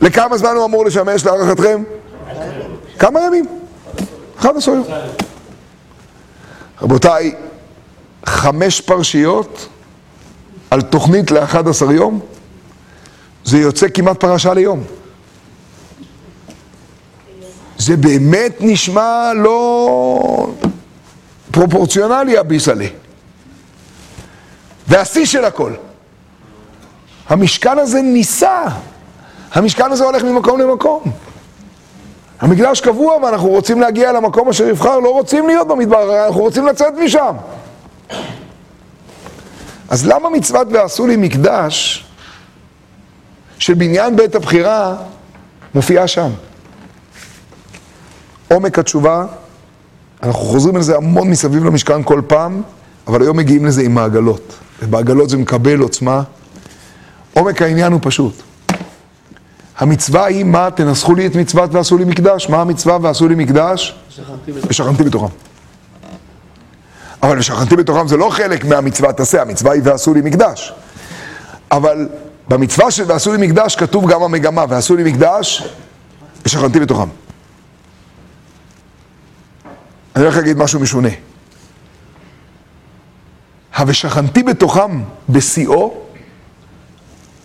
לכמה 0.00 0.36
זמן 0.36 0.56
הוא 0.56 0.64
אמור 0.64 0.84
לשמש 0.84 1.24
להערכתכם? 1.24 1.82
כמה 2.98 3.20
ימים? 3.26 3.46
11 4.38 4.74
יום. 4.74 4.84
רבותיי, 6.84 7.34
חמש 8.26 8.80
פרשיות 8.80 9.68
על 10.70 10.82
תוכנית 10.82 11.30
ל-11 11.30 11.92
יום, 11.92 12.20
זה 13.44 13.58
יוצא 13.58 13.86
כמעט 13.94 14.20
פרשה 14.20 14.54
ליום. 14.54 14.84
זה 17.78 17.96
באמת 17.96 18.56
נשמע 18.60 19.32
לא 19.36 20.50
פרופורציונלי 21.50 22.38
הביסלי. 22.38 22.88
והשיא 24.88 25.26
של 25.26 25.44
הכל, 25.44 25.72
המשכן 27.28 27.78
הזה 27.78 28.02
ניסה, 28.02 28.62
המשכן 29.52 29.92
הזה 29.92 30.04
הולך 30.04 30.22
ממקום 30.22 30.60
למקום. 30.60 31.02
המקדש 32.44 32.80
קבוע 32.80 33.16
ואנחנו 33.16 33.48
רוצים 33.48 33.80
להגיע 33.80 34.12
למקום 34.12 34.48
אשר 34.48 34.68
יבחר, 34.68 34.98
לא 34.98 35.12
רוצים 35.12 35.46
להיות 35.46 35.68
במדבר, 35.68 36.26
אנחנו 36.26 36.40
רוצים 36.40 36.66
לצאת 36.66 36.94
משם. 37.04 37.36
אז 39.88 40.06
למה 40.06 40.30
מצוות 40.30 40.68
ועשו 40.70 41.06
לי 41.06 41.16
מקדש 41.16 42.04
של 43.58 43.74
בניין 43.74 44.16
בית 44.16 44.34
הבחירה 44.34 44.96
מופיעה 45.74 46.08
שם? 46.08 46.30
עומק 48.48 48.78
התשובה, 48.78 49.26
אנחנו 50.22 50.40
חוזרים 50.40 50.76
לזה 50.76 50.96
המון 50.96 51.30
מסביב 51.30 51.64
למשכן 51.64 52.02
כל 52.02 52.20
פעם, 52.26 52.62
אבל 53.06 53.22
היום 53.22 53.36
מגיעים 53.36 53.66
לזה 53.66 53.82
עם 53.82 53.94
מעגלות, 53.94 54.54
ובעגלות 54.82 55.28
זה 55.28 55.36
מקבל 55.36 55.80
עוצמה. 55.80 56.22
עומק 57.32 57.62
העניין 57.62 57.92
הוא 57.92 58.00
פשוט. 58.02 58.42
המצווה 59.78 60.24
היא 60.24 60.44
מה? 60.44 60.70
תנסחו 60.70 61.14
לי 61.14 61.26
את 61.26 61.36
מצוות 61.36 61.74
ועשו 61.74 61.98
לי 61.98 62.04
מקדש. 62.04 62.48
מה 62.48 62.60
המצווה 62.60 62.98
ועשו 63.02 63.28
לי 63.28 63.34
מקדש? 63.34 63.94
ושכנתי 64.68 65.02
בתוכם. 65.02 65.34
אבל 67.22 67.38
ושכנתי 67.38 67.76
בתוכם 67.76 68.08
זה 68.08 68.16
לא 68.16 68.30
חלק 68.30 68.64
מהמצוות 68.64 69.20
עשה, 69.20 69.42
המצווה 69.42 69.72
היא 69.72 69.82
ועשו 69.84 70.14
לי 70.14 70.20
מקדש. 70.20 70.72
אבל 71.70 72.08
במצווה 72.48 72.90
של 72.90 73.04
ועשו 73.06 73.32
לי 73.32 73.46
מקדש 73.46 73.76
כתוב 73.76 74.10
גם 74.10 74.22
המגמה, 74.22 74.64
ועשו 74.68 74.96
לי 74.96 75.12
מקדש 75.12 75.68
ושכנתי 76.46 76.80
בתוכם. 76.80 77.08
אני 80.16 80.24
הולך 80.24 80.36
להגיד 80.36 80.58
משהו 80.58 80.80
משונה. 80.80 81.08
ה"ושכנתי 83.74 84.42
בתוכם" 84.42 85.02
בשיאו 85.28 85.94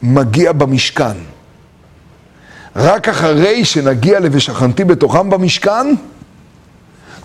מגיע 0.03 0.51
במשכן. 0.51 1.17
רק 2.75 3.09
אחרי 3.09 3.65
שנגיע 3.65 4.19
ל"ושכנתי 4.19 4.83
בתוכם" 4.83 5.29
במשכן, 5.29 5.87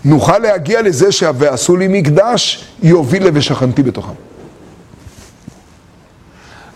נוכל 0.05 0.39
להגיע 0.39 0.83
לזה 0.83 1.13
שה"ועשו 1.13 1.77
לי 1.77 1.89
מקדש" 1.89 2.65
יוביל 2.83 3.29
ל"ושכנתי 3.29 3.83
בתוכם". 3.83 4.13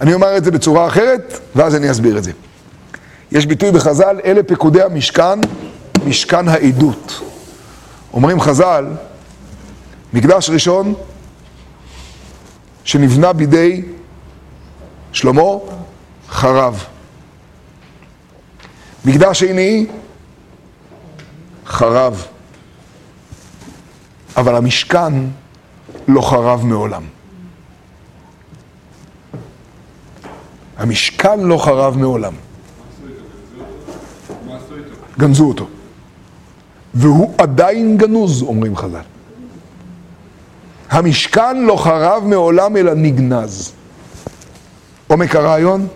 אני 0.01 0.15
אומר 0.15 0.37
את 0.37 0.45
זה 0.45 0.51
בצורה 0.51 0.87
אחרת, 0.87 1.41
ואז 1.57 1.75
אני 1.75 1.91
אסביר 1.91 2.19
את 2.19 2.25
זה. 2.25 2.33
יש 3.33 3.47
ביטוי 3.47 3.71
בחז"ל, 3.71 4.21
אלה 4.25 4.43
פקודי 4.43 4.83
המשכן, 4.83 5.41
משכן 6.07 6.49
העדות. 6.49 7.21
אומרים 8.13 8.41
חז"ל, 8.41 8.87
מקדש 10.13 10.51
ראשון 10.51 10.95
שנבנה 12.85 13.33
בידי 13.33 13.83
שלמה, 15.13 15.43
חרב. 16.29 16.85
מקדש 19.05 19.41
שני, 19.41 19.87
חרב. 21.67 22.27
אבל 24.37 24.57
המשכן 24.57 25.13
לא 26.09 26.21
חרב 26.21 26.65
מעולם. 26.65 27.03
המשכן 30.77 31.41
לא 31.41 31.59
חרב 31.59 31.97
מעולם. 31.97 32.33
גנזו 35.19 35.45
אותו. 35.49 35.69
והוא 36.95 37.35
עדיין 37.39 37.97
גנוז, 37.97 38.43
אומרים 38.43 38.77
חז"ל. 38.77 39.01
המשכן 40.91 41.57
לא 41.57 41.77
חרב 41.77 42.25
מעולם 42.27 42.77
אלא 42.77 42.95
נגנז. 42.95 43.73
עומק 45.07 45.37
הרעיון? 45.37 45.89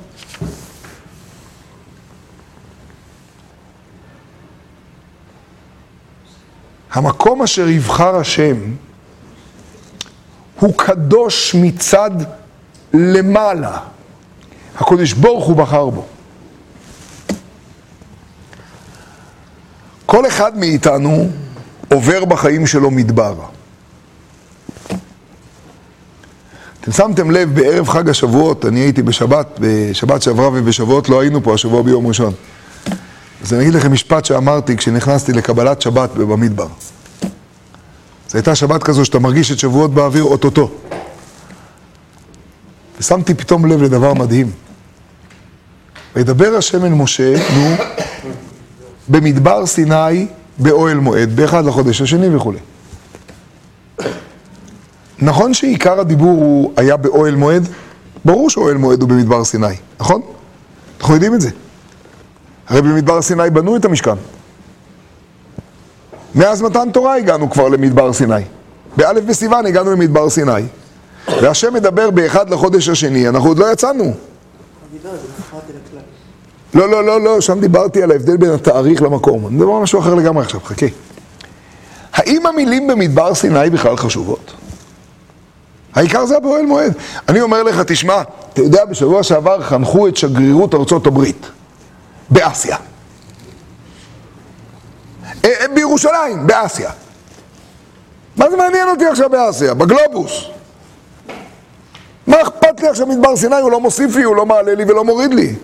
המקום 6.92 7.42
אשר 7.42 7.68
יבחר 7.68 8.16
השם 8.16 8.56
הוא 10.60 10.74
קדוש 10.76 11.54
מצד 11.54 12.10
למעלה, 12.94 13.78
הקודש 14.78 15.12
ברוך 15.12 15.46
הוא 15.46 15.56
בחר 15.56 15.90
בו. 15.90 16.04
כל 20.06 20.26
אחד 20.26 20.58
מאיתנו 20.58 21.28
עובר 21.88 22.24
בחיים 22.24 22.66
שלו 22.66 22.90
מדבר. 22.90 23.34
אתם 26.80 26.92
שמתם 26.92 27.30
לב, 27.30 27.54
בערב 27.54 27.88
חג 27.88 28.08
השבועות, 28.08 28.64
אני 28.64 28.80
הייתי 28.80 29.02
בשבת, 29.02 29.58
בשבת 29.60 30.22
שעברה 30.22 30.48
ובשבועות 30.48 31.08
לא 31.08 31.20
היינו 31.20 31.42
פה, 31.42 31.54
השבוע 31.54 31.82
ביום 31.82 32.06
ראשון. 32.06 32.32
אז 33.42 33.54
אני 33.54 33.62
אגיד 33.62 33.74
לכם 33.74 33.92
משפט 33.92 34.24
שאמרתי 34.24 34.76
כשנכנסתי 34.76 35.32
לקבלת 35.32 35.82
שבת 35.82 36.10
במדבר. 36.10 36.66
זו 38.28 38.38
הייתה 38.38 38.54
שבת 38.54 38.82
כזו 38.82 39.04
שאתה 39.04 39.18
מרגיש 39.18 39.52
את 39.52 39.58
שבועות 39.58 39.94
באוויר 39.94 40.24
אוטוטו. 40.24 40.70
ושמתי 42.98 43.34
פתאום 43.34 43.66
לב 43.66 43.82
לדבר 43.82 44.14
מדהים. 44.14 44.50
וידבר 46.16 46.54
השם 46.58 46.84
אל 46.84 46.88
משה, 46.88 47.34
נו, 47.54 47.76
במדבר 49.08 49.66
סיני, 49.66 50.26
באוהל 50.58 50.98
מועד, 50.98 51.36
באחד 51.36 51.64
לחודש 51.64 52.00
השני 52.00 52.36
וכולי. 52.36 52.58
נכון 55.18 55.54
שעיקר 55.54 56.00
הדיבור 56.00 56.38
הוא 56.38 56.72
היה 56.76 56.96
באוהל 56.96 57.34
מועד? 57.34 57.68
ברור 58.24 58.50
שאוהל 58.50 58.76
מועד 58.76 59.00
הוא 59.00 59.08
במדבר 59.08 59.44
סיני, 59.44 59.66
נכון? 60.00 60.22
אנחנו 61.00 61.14
יודעים 61.14 61.34
את 61.34 61.40
זה. 61.40 61.50
הרי 62.68 62.82
במדבר 62.82 63.22
סיני 63.22 63.50
בנו 63.50 63.76
את 63.76 63.84
המשכן. 63.84 64.14
מאז 66.34 66.62
מתן 66.62 66.90
תורה 66.92 67.16
הגענו 67.16 67.50
כבר 67.50 67.68
למדבר 67.68 68.12
סיני. 68.12 68.42
באלף 68.96 69.24
בסיוון 69.24 69.66
הגענו 69.66 69.92
למדבר 69.92 70.30
סיני. 70.30 70.62
והשם 71.28 71.74
מדבר 71.74 72.10
באחד 72.10 72.50
לחודש 72.50 72.88
השני, 72.88 73.28
אנחנו 73.28 73.48
עוד 73.48 73.58
לא 73.58 73.72
יצאנו. 73.72 74.14
לא, 76.74 76.88
לא, 76.88 77.04
לא, 77.04 77.20
לא, 77.20 77.40
שם 77.40 77.60
דיברתי 77.60 78.02
על 78.02 78.10
ההבדל 78.10 78.36
בין 78.36 78.50
התאריך 78.50 79.02
למקום. 79.02 79.46
אני 79.46 79.56
מדבר 79.56 79.72
על 79.72 79.82
משהו 79.82 80.00
אחר 80.00 80.14
לגמרי 80.14 80.44
עכשיו, 80.44 80.60
חכה. 80.60 80.86
האם 82.12 82.46
המילים 82.46 82.86
במדבר 82.86 83.34
סיני 83.34 83.70
בכלל 83.70 83.96
חשובות? 83.96 84.52
העיקר 85.94 86.26
זה 86.26 86.40
באוהל 86.40 86.66
מועד. 86.66 86.92
אני 87.28 87.40
אומר 87.40 87.62
לך, 87.62 87.80
תשמע, 87.80 88.22
אתה 88.52 88.62
יודע, 88.62 88.84
בשבוע 88.84 89.22
שעבר 89.22 89.62
חנכו 89.62 90.08
את 90.08 90.16
שגרירות 90.16 90.74
ארצות 90.74 91.06
הברית 91.06 91.46
באסיה. 92.30 92.76
אה, 95.44 95.50
אה, 95.60 95.68
בירושלים, 95.74 96.46
באסיה. 96.46 96.90
מה 98.36 98.50
זה 98.50 98.56
מעניין 98.56 98.88
אותי 98.88 99.06
עכשיו 99.06 99.30
באסיה? 99.30 99.74
בגלובוס. 99.74 100.44
מה 102.26 102.42
אכפת 102.42 102.80
לי 102.80 102.88
עכשיו 102.88 103.06
מדבר 103.06 103.36
סיני? 103.36 103.56
הוא 103.56 103.70
לא 103.70 103.80
מוסיף 103.80 104.16
לי, 104.16 104.22
הוא 104.22 104.36
לא 104.36 104.46
מעלה 104.46 104.74
לי 104.74 104.84
ולא 104.84 105.04
מוריד 105.04 105.34
לי. 105.34 105.54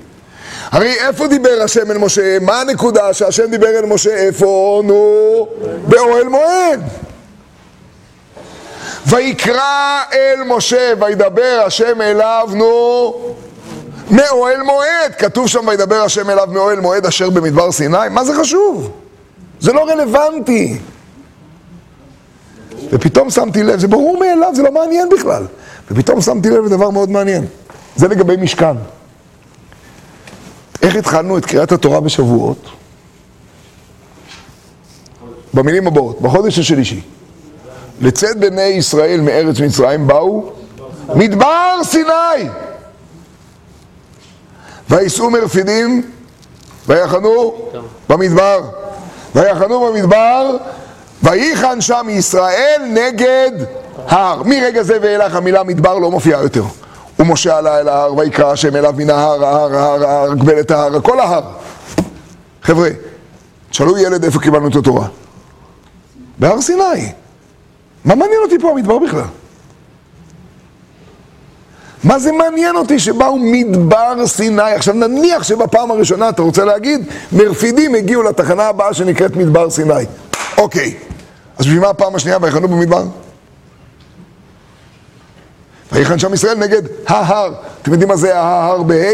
הרי 0.70 0.94
איפה 1.08 1.26
דיבר 1.26 1.62
השם 1.64 1.90
אל 1.90 1.98
משה? 1.98 2.38
מה 2.38 2.60
הנקודה 2.60 3.12
שהשם 3.12 3.50
דיבר 3.50 3.78
אל 3.78 3.86
משה? 3.86 4.10
איפה? 4.10 4.82
נו, 4.84 5.48
באוהל 5.88 6.28
מועד. 6.28 6.80
ויקרא 9.06 10.02
אל 10.12 10.42
משה, 10.46 10.92
וידבר 11.00 11.62
השם 11.66 12.00
אליו, 12.02 12.48
נו, 12.52 13.14
מאוהל 14.10 14.62
מועד. 14.62 15.14
כתוב 15.18 15.48
שם, 15.48 15.68
וידבר 15.68 15.96
השם 15.96 16.30
אליו 16.30 16.48
מאוהל 16.50 16.80
מועד 16.80 17.06
אשר 17.06 17.30
במדבר 17.30 17.72
סיני. 17.72 18.08
מה 18.10 18.24
זה 18.24 18.34
חשוב? 18.34 18.90
זה 19.60 19.72
לא 19.72 19.88
רלוונטי. 19.88 20.78
ופתאום 22.92 23.30
שמתי 23.30 23.62
לב, 23.62 23.78
זה 23.78 23.88
ברור 23.88 24.18
מאליו, 24.20 24.52
זה 24.54 24.62
לא 24.62 24.72
מעניין 24.72 25.08
בכלל. 25.08 25.46
ופתאום 25.90 26.20
שמתי 26.20 26.50
לב 26.50 26.64
לדבר 26.64 26.90
מאוד 26.90 27.10
מעניין. 27.10 27.46
זה 27.96 28.08
לגבי 28.08 28.36
משכן. 28.36 28.76
איך 30.82 30.96
התחלנו 30.96 31.38
את 31.38 31.44
קריאת 31.44 31.72
התורה 31.72 32.00
בשבועות? 32.00 32.68
במילים 35.54 35.86
הבאות, 35.86 36.20
בחודש 36.20 36.58
השלישי. 36.58 37.00
לצאת 38.00 38.36
בני 38.40 38.62
ישראל 38.62 39.20
מארץ 39.20 39.60
מצרים 39.60 40.06
באו 40.06 40.52
מדבר 41.14 41.74
סיני 41.84 42.48
וייסעו 44.90 45.30
מרפידים 45.30 46.10
ויחנו 46.86 47.54
במדבר 48.08 48.60
ויחנו 49.34 49.86
במדבר 49.86 50.56
ויחן 51.22 51.80
שם 51.80 52.06
ישראל 52.10 52.82
נגד 52.86 53.50
הר 53.96 54.42
מרגע 54.42 54.82
זה 54.82 54.98
ואילך 55.02 55.34
המילה 55.34 55.62
מדבר 55.62 55.98
לא 55.98 56.10
מופיעה 56.10 56.42
יותר 56.42 56.64
ומשה 57.18 57.58
עלה 57.58 57.80
אל 57.80 57.88
ההר 57.88 58.16
ויקרא 58.16 58.52
השם 58.52 58.76
אליו 58.76 58.94
מן 58.96 59.10
ההר, 59.10 59.44
ההר, 59.44 59.74
ההר, 59.74 60.04
ההר, 60.04 60.34
גבלת 60.34 60.70
ההר, 60.70 61.00
כל 61.00 61.20
ההר. 61.20 61.42
חבר'ה, 62.62 62.88
תשאלו 63.70 63.98
ילד 63.98 64.24
איפה 64.24 64.40
קיבלנו 64.40 64.68
את 64.68 64.76
התורה. 64.76 65.06
בהר 66.38 66.60
סיני. 66.60 67.12
מה 68.04 68.14
מעניין 68.14 68.40
אותי 68.44 68.58
פה 68.60 68.70
המדבר 68.70 68.98
בכלל? 68.98 69.22
מה 72.08 72.18
זה 72.18 72.32
מעניין 72.32 72.76
אותי 72.76 72.98
שבאו 72.98 73.38
מדבר 73.38 74.26
סיני? 74.26 74.62
עכשיו 74.62 74.94
נניח 74.94 75.42
שבפעם 75.42 75.90
הראשונה 75.90 76.28
אתה 76.28 76.42
רוצה 76.42 76.64
להגיד, 76.64 77.06
מרפידים 77.32 77.94
הגיעו 77.94 78.22
לתחנה 78.22 78.62
הבאה 78.62 78.94
שנקראת 78.94 79.36
מדבר 79.36 79.70
סיני. 79.70 80.04
אוקיי, 80.58 80.94
אז 81.58 81.66
בשביל 81.66 81.80
מה 81.80 81.88
הפעם 81.88 82.14
השנייה 82.14 82.38
ויחנו 82.42 82.68
במדבר? 82.68 83.02
ויחן 85.92 86.18
שם 86.18 86.34
ישראל 86.34 86.58
נגד 86.58 86.82
ההר. 87.06 87.52
אתם 87.82 87.92
יודעים 87.92 88.08
מה 88.08 88.16
זה 88.16 88.38
ההר 88.38 88.82
בה'? 88.82 89.12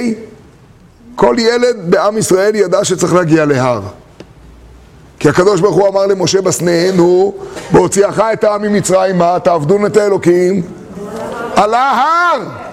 כל 1.17 1.37
ילד 1.39 1.77
בעם 1.91 2.19
ישראל 2.19 2.55
ידע 2.55 2.85
שצריך 2.85 3.15
להגיע 3.15 3.45
להר. 3.45 3.81
כי 5.19 5.29
הקדוש 5.29 5.61
ברוך 5.61 5.77
הוא 5.77 5.89
אמר 5.89 6.07
למשה 6.07 6.41
בסנאנו, 6.41 7.35
בהוציאך 7.71 8.21
את 8.33 8.45
העם 8.45 8.63
ממצרימה, 8.63 9.39
תעבדון 9.39 9.87
את 9.87 9.97
האלוקים 9.97 10.63
על 11.57 11.75
ההר. 11.75 12.64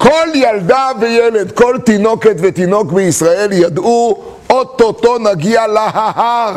כל 0.00 0.28
ילדה 0.34 0.90
וילד, 1.00 1.52
כל 1.52 1.76
תינוקת 1.84 2.36
ותינוק 2.38 2.92
בישראל 2.92 3.52
ידעו, 3.52 4.24
אוטוטו 4.50 5.18
נגיע 5.18 5.66
להר. 5.66 6.54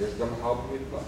יש 0.00 0.08
גם 0.20 0.26
הר 0.42 0.54
במדבר. 0.54 0.98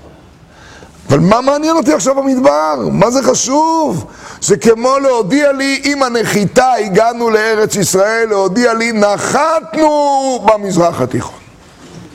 אבל 1.09 1.19
מה 1.19 1.41
מעניין 1.41 1.77
אותי 1.77 1.93
עכשיו 1.93 2.15
במדבר? 2.15 2.89
מה 2.93 3.11
זה 3.11 3.23
חשוב? 3.23 4.07
זה 4.41 4.57
כמו 4.57 4.99
להודיע 4.99 5.53
לי, 5.53 5.81
עם 5.85 6.03
הנחיתה 6.03 6.73
הגענו 6.73 7.31
לארץ 7.31 7.77
ישראל, 7.77 8.29
להודיע 8.29 8.75
לי, 8.75 8.93
נחתנו 8.93 10.47
במזרח 10.47 11.01
התיכון. 11.01 11.39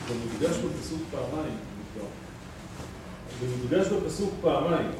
במקדש 0.08 0.56
בפסוק 0.56 1.00
פעמיים, 1.10 1.56
במקדש 3.42 3.86
בפסוק 3.86 4.30
פעמיים, 4.40 4.90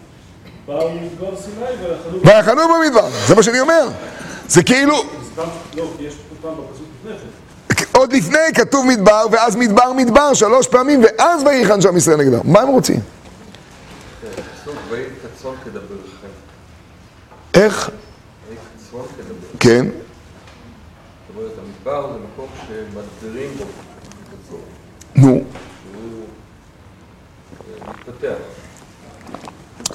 באו 0.66 0.90
מדבר 0.94 1.36
סיני 1.36 1.66
ויחנו... 2.22 2.62
במדבר, 2.68 3.08
זה 3.26 3.34
מה 3.34 3.42
שאני 3.42 3.60
אומר. 3.60 3.88
זה 4.48 4.62
כאילו, 4.62 4.94
לא, 5.36 5.90
כן. 7.76 7.84
עוד 7.92 8.12
לפני 8.12 8.38
כתוב 8.54 8.86
מדבר, 8.86 9.26
ואז 9.30 9.56
מדבר 9.56 9.92
מדבר 9.92 10.34
שלוש 10.34 10.68
פעמים, 10.68 11.02
ואז 11.04 11.42
ויחן 11.42 11.80
שם 11.80 11.96
ישראל 11.96 12.16
נגדם. 12.16 12.40
מה 12.44 12.60
הם 12.60 12.68
רוצים? 12.68 13.00
איך? 17.54 17.90
כן. 19.60 19.86
זאת 19.86 21.36
אומרת, 21.36 21.52
המדבר 21.58 22.12
זה 22.12 22.18
מקום 22.18 22.48
שמדבירים 22.66 23.50
בו 23.58 23.64
כצאן. 23.64 24.56
נו, 25.16 25.44
שהוא 25.92 26.24
אה, 27.82 27.90
מתפתח. 27.90 28.65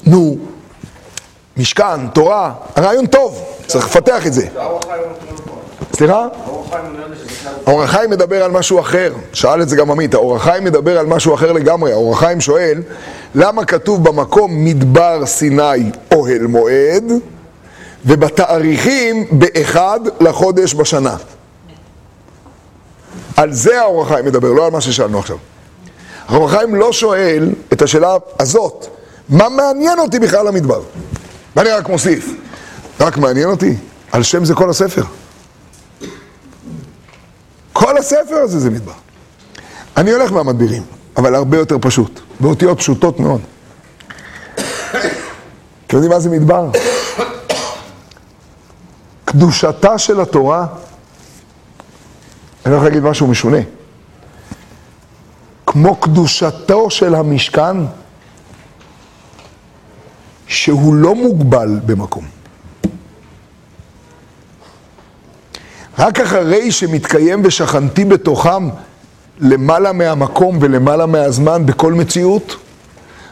נו. 0.05 0.37
משכן, 1.57 2.07
תורה, 2.07 2.53
הרעיון 2.75 3.05
טוב, 3.05 3.43
צריך 3.67 3.85
לפתח 3.85 4.27
את 4.27 4.33
זה. 4.33 4.47
סליחה? 5.93 6.27
האור 7.65 7.83
החיים 7.83 8.09
מדבר 8.09 8.43
על 8.43 8.51
משהו 8.51 8.79
אחר, 8.79 9.13
שאל 9.33 9.61
את 9.61 9.69
זה 9.69 9.75
גם 9.75 9.91
עמית, 9.91 10.13
האור 10.13 10.35
החיים 10.35 10.63
מדבר 10.63 10.99
על 10.99 11.05
משהו 11.05 11.33
אחר 11.33 11.51
לגמרי, 11.51 11.91
האור 11.91 12.13
החיים 12.13 12.41
שואל 12.41 12.81
למה 13.35 13.65
כתוב 13.65 14.03
במקום 14.03 14.65
מדבר 14.65 15.25
סיני 15.25 15.91
אוהל 16.11 16.47
מועד 16.47 17.11
ובתאריכים 18.05 19.27
באחד 19.31 19.99
לחודש 20.21 20.73
בשנה. 20.73 21.15
על 23.37 23.53
זה 23.53 23.81
האור 23.81 24.03
החיים 24.03 24.25
מדבר, 24.25 24.51
לא 24.51 24.65
על 24.65 24.71
מה 24.71 24.81
ששאלנו 24.81 25.19
עכשיו. 25.19 25.37
האור 26.27 26.45
החיים 26.45 26.75
לא 26.75 26.93
שואל 26.93 27.49
את 27.73 27.81
השאלה 27.81 28.15
הזאת, 28.39 28.87
מה 29.31 29.49
מעניין 29.49 29.99
אותי 29.99 30.19
בכלל 30.19 30.47
המדבר? 30.47 30.81
ואני 31.55 31.69
רק 31.69 31.89
מוסיף, 31.89 32.29
רק 32.99 33.17
מעניין 33.17 33.49
אותי, 33.49 33.75
על 34.11 34.23
שם 34.23 34.45
זה 34.45 34.53
כל 34.53 34.69
הספר. 34.69 35.03
כל 37.73 37.97
הספר 37.97 38.35
הזה 38.35 38.59
זה 38.59 38.69
מדבר. 38.69 38.93
אני 39.97 40.11
הולך 40.11 40.31
מהמדבירים, 40.31 40.83
אבל 41.17 41.35
הרבה 41.35 41.57
יותר 41.57 41.77
פשוט, 41.81 42.19
באותיות 42.39 42.77
פשוטות 42.77 43.19
מאוד. 43.19 43.41
אתם 45.87 45.95
יודעים 45.97 46.11
מה 46.11 46.19
זה 46.19 46.29
מדבר? 46.29 46.69
קדושתה 49.25 49.97
של 49.97 50.21
התורה, 50.21 50.65
אני 52.65 52.73
הולך 52.73 52.85
להגיד 52.85 53.03
משהו 53.03 53.27
משונה. 53.27 53.57
כמו 55.65 55.95
קדושתו 55.95 56.89
של 56.89 57.15
המשכן, 57.15 57.77
שהוא 60.51 60.95
לא 60.95 61.15
מוגבל 61.15 61.79
במקום. 61.85 62.25
רק 65.99 66.19
אחרי 66.19 66.71
שמתקיים 66.71 67.41
ושכנתי 67.43 68.05
בתוכם 68.05 68.69
למעלה 69.39 69.91
מהמקום 69.91 70.57
ולמעלה 70.61 71.05
מהזמן 71.05 71.65
בכל 71.65 71.93
מציאות, 71.93 72.55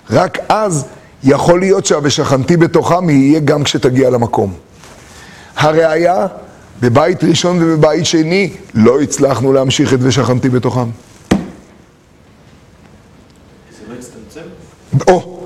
רק 0.10 0.38
אז 0.50 0.86
יכול 1.24 1.60
להיות 1.60 1.86
שה"ושכנתי 1.86 2.58
בתוכם" 2.58 3.10
יהיה 3.10 3.40
גם 3.40 3.64
כשתגיע 3.64 4.10
למקום. 4.10 4.54
הראיה, 5.56 6.28
בבית 6.82 7.24
ראשון 7.24 7.64
ובבית 7.64 8.06
שני 8.06 8.54
לא 8.74 9.02
הצלחנו 9.02 9.54
להמשיך 9.54 9.94
את 9.94 10.00
ושכנתי 10.02 10.50
בתוכם. 10.50 10.90
זה 11.32 11.38
לא 13.90 13.94
הצטמצם? 14.00 14.50
או, 15.08 15.39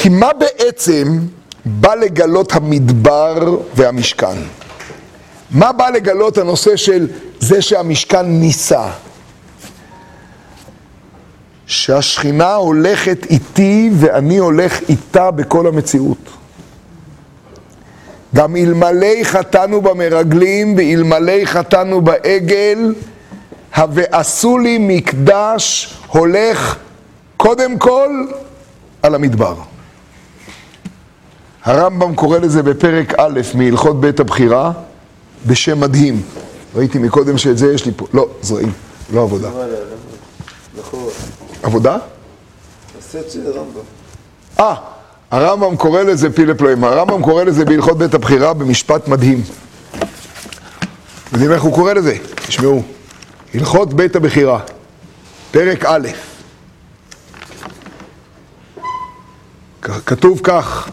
כי 0.00 0.08
מה 0.08 0.30
בעצם 0.32 1.18
בא 1.64 1.94
לגלות 1.94 2.52
המדבר 2.52 3.56
והמשכן? 3.74 4.36
מה 5.50 5.72
בא 5.72 5.88
לגלות 5.88 6.38
הנושא 6.38 6.76
של 6.76 7.08
זה 7.40 7.62
שהמשכן 7.62 8.26
נישא? 8.26 8.88
שהשכינה 11.66 12.54
הולכת 12.54 13.26
איתי 13.30 13.90
ואני 13.98 14.36
הולך 14.38 14.80
איתה 14.88 15.30
בכל 15.30 15.66
המציאות. 15.66 16.30
גם 18.34 18.56
אלמלא 18.56 19.24
חטאנו 19.24 19.80
במרגלים 19.80 20.74
ואלמלא 20.76 21.44
חטאנו 21.44 22.00
בעגל, 22.00 22.94
ה"ועשו 23.74 24.58
לי 24.58 24.76
מקדש" 24.80 25.94
הולך 26.08 26.76
קודם 27.36 27.78
כל 27.78 28.10
על 29.02 29.14
המדבר. 29.14 29.54
הרמב"ם 31.68 32.14
קורא 32.14 32.38
לזה 32.38 32.62
בפרק 32.62 33.14
א' 33.18 33.40
מהלכות 33.54 34.00
בית 34.00 34.20
הבחירה 34.20 34.72
בשם 35.46 35.80
מדהים. 35.80 36.22
ראיתי 36.74 36.98
מקודם 36.98 37.38
שאת 37.38 37.58
זה 37.58 37.72
יש 37.72 37.86
לי 37.86 37.92
פה, 37.96 38.06
לא, 38.14 38.28
זרעים, 38.42 38.72
לא 39.12 39.22
עבודה. 39.22 39.50
לכאורה. 40.78 41.12
עבודה? 41.62 41.96
הסט 42.98 43.30
של 43.30 43.46
הרמב"ם. 43.46 43.80
אה, 44.60 44.74
הרמב"ם 45.30 45.76
קורא 45.76 46.02
לזה 46.02 46.32
פילה 46.32 46.54
פלואים. 46.54 46.84
הרמב"ם 46.84 47.22
קורא 47.22 47.44
לזה 47.44 47.64
בהלכות 47.64 47.98
בית 47.98 48.14
הבחירה 48.14 48.54
במשפט 48.54 49.08
מדהים. 49.08 49.42
יודעים 51.32 51.52
איך 51.52 51.62
הוא 51.62 51.74
קורא 51.74 51.92
לזה? 51.92 52.16
תשמעו. 52.46 52.82
הלכות 53.54 53.94
בית 53.94 54.16
הבחירה, 54.16 54.60
פרק 55.50 55.84
א', 55.84 56.08
כתוב 59.82 60.40
כך, 60.42 60.90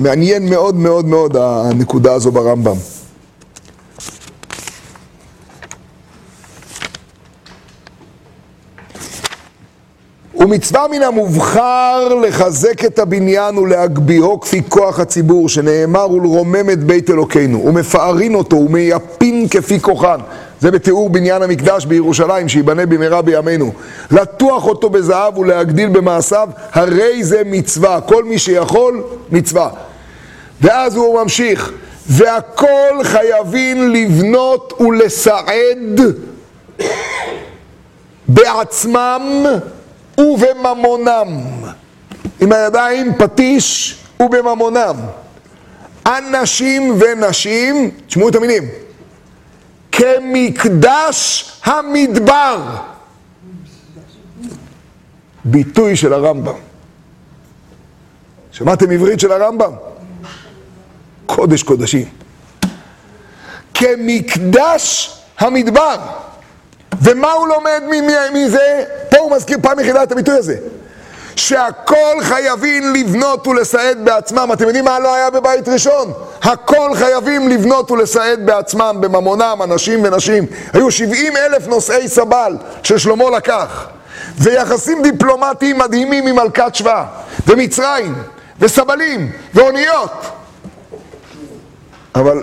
מעניין 0.00 0.50
מאוד 0.50 0.76
מאוד 0.76 1.04
מאוד 1.04 1.36
הנקודה 1.36 2.12
הזו 2.12 2.32
ברמב"ם. 2.32 2.76
ומצווה 10.34 10.86
מן 10.90 11.02
המובחר 11.02 12.14
לחזק 12.14 12.84
את 12.84 12.98
הבניין 12.98 13.58
ולהגביהו 13.58 14.40
כפי 14.40 14.62
כוח 14.68 15.00
הציבור, 15.00 15.48
שנאמר 15.48 16.10
ולרומם 16.10 16.70
את 16.72 16.84
בית 16.84 17.10
אלוקינו, 17.10 17.64
ומפארין 17.64 18.34
אותו 18.34 18.56
ומייפין 18.56 19.48
כפי 19.48 19.80
כוחן. 19.80 20.18
זה 20.60 20.70
בתיאור 20.70 21.10
בניין 21.10 21.42
המקדש 21.42 21.84
בירושלים, 21.84 22.48
שיבנה 22.48 22.86
במהרה 22.86 23.22
בימינו. 23.22 23.72
לטוח 24.10 24.66
אותו 24.66 24.90
בזהב 24.90 25.38
ולהגדיל 25.38 25.88
במעשיו, 25.88 26.48
הרי 26.72 27.24
זה 27.24 27.42
מצווה. 27.46 28.00
כל 28.00 28.24
מי 28.24 28.38
שיכול, 28.38 29.02
מצווה. 29.32 29.68
ואז 30.60 30.96
הוא 30.96 31.22
ממשיך, 31.22 31.72
והכל 32.06 33.02
חייבים 33.02 33.92
לבנות 33.92 34.80
ולסעד 34.80 36.00
בעצמם 38.28 39.44
ובממונם. 40.18 41.40
עם 42.40 42.52
הידיים 42.52 43.14
פטיש 43.18 43.98
ובממונם. 44.20 44.96
אנשים 46.06 46.98
ונשים, 47.00 47.90
תשמעו 48.06 48.28
את 48.28 48.34
המילים, 48.34 48.64
כמקדש 49.92 51.52
המדבר. 51.64 52.60
ביטוי 55.44 55.96
של 55.96 56.12
הרמב"ם. 56.12 56.54
שמעתם 58.52 58.90
עברית 58.90 59.20
של 59.20 59.32
הרמב"ם? 59.32 59.72
קודש 61.28 61.62
קודשים. 61.62 62.04
כמקדש 63.74 65.14
המדבר. 65.38 65.96
ומה 67.02 67.32
הוא 67.32 67.48
לומד 67.48 67.82
מזה? 68.32 68.84
פה 69.10 69.18
הוא 69.18 69.36
מזכיר 69.36 69.58
פעם 69.62 69.80
יחידה 69.80 70.02
את 70.02 70.12
הביטוי 70.12 70.34
הזה. 70.34 70.56
שהכל 71.36 72.16
חייבים 72.22 72.94
לבנות 72.94 73.46
ולסעד 73.46 74.04
בעצמם. 74.04 74.50
אתם 74.52 74.64
יודעים 74.64 74.84
מה 74.84 74.98
לא 74.98 75.14
היה 75.14 75.30
בבית 75.30 75.68
ראשון? 75.68 76.12
הכל 76.42 76.90
חייבים 76.94 77.48
לבנות 77.48 77.90
ולסעד 77.90 78.46
בעצמם, 78.46 78.96
בממונם, 79.00 79.60
אנשים 79.64 80.04
ונשים. 80.04 80.46
היו 80.72 80.90
70 80.90 81.36
אלף 81.36 81.66
נושאי 81.66 82.08
סבל 82.08 82.56
ששלמה 82.82 83.24
לקח. 83.36 83.88
ויחסים 84.38 85.02
דיפלומטיים 85.02 85.78
מדהימים 85.78 86.26
עם 86.26 86.36
מלכת 86.36 86.74
שבא, 86.74 87.04
ומצרים, 87.46 88.14
וסבלים, 88.60 89.32
ואוניות. 89.54 90.37
אבל, 92.18 92.42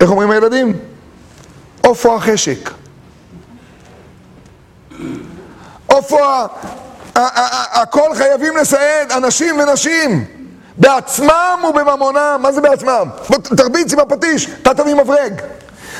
איך 0.00 0.10
אומרים 0.10 0.30
הילדים? 0.30 0.78
עופו 1.80 2.16
החשק. 2.16 2.70
עופו 5.86 6.24
ה... 6.24 6.46
הכל 7.72 8.14
חייבים 8.14 8.56
לסעד, 8.56 9.12
אנשים 9.12 9.58
ונשים, 9.58 10.24
בעצמם 10.76 11.60
ובממונם. 11.68 12.38
מה 12.42 12.52
זה 12.52 12.60
בעצמם? 12.60 13.08
תרביץ 13.56 13.92
עם 13.92 13.98
הפטיש, 13.98 14.48
אתה 14.62 14.74
תביא 14.74 14.94
מברג. 14.94 15.42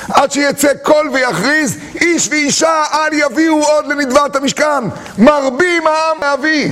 עד 0.09 0.31
שיצא 0.31 0.73
קול 0.83 1.09
ויכריז, 1.13 1.77
איש 1.95 2.27
ואישה 2.27 2.83
אל 2.93 3.13
יביאו 3.13 3.63
עוד 3.63 3.87
לנדבת 3.87 4.35
המשכן, 4.35 4.83
מרבים 5.17 5.87
העם 5.87 6.17
להביא. 6.21 6.71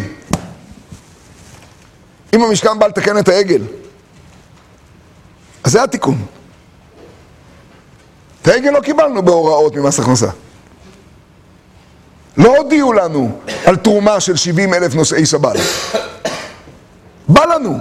אם 2.33 2.43
המשכן 2.43 2.79
בא 2.79 2.87
לתקן 2.87 3.17
את 3.17 3.27
העגל, 3.27 3.61
אז 5.63 5.71
זה 5.71 5.83
התיקון. 5.83 6.25
את 8.47 8.51
העגל 8.51 8.71
לא 8.71 8.79
קיבלנו 8.79 9.23
בהוראות 9.23 9.75
ממס 9.75 9.99
הכנסה. 9.99 10.27
לא 12.37 12.57
הודיעו 12.57 12.93
לנו 12.93 13.39
על 13.65 13.75
תרומה 13.75 14.19
של 14.19 14.35
70 14.35 14.73
אלף 14.73 14.95
נושאי 14.95 15.25
סבל. 15.25 15.55
בא 17.27 17.45
לנו. 17.45 17.77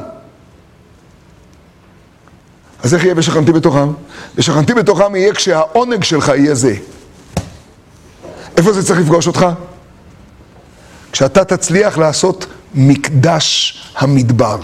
אז 2.82 2.94
איך 2.94 3.04
יהיה 3.04 3.14
ושכנתי 3.16 3.52
בתוכם? 3.52 3.92
ושכנתי 4.34 4.74
בתוכם 4.74 5.16
יהיה 5.16 5.34
כשהעונג 5.34 6.04
שלך 6.04 6.28
יהיה 6.28 6.54
זה. 6.54 6.74
איפה 8.56 8.72
זה 8.72 8.86
צריך 8.86 9.00
לפגוש 9.00 9.26
אותך? 9.26 9.46
כשאתה 11.12 11.44
תצליח 11.44 11.98
לעשות 11.98 12.46
מקדש 12.74 13.82
המדבר. 13.96 14.58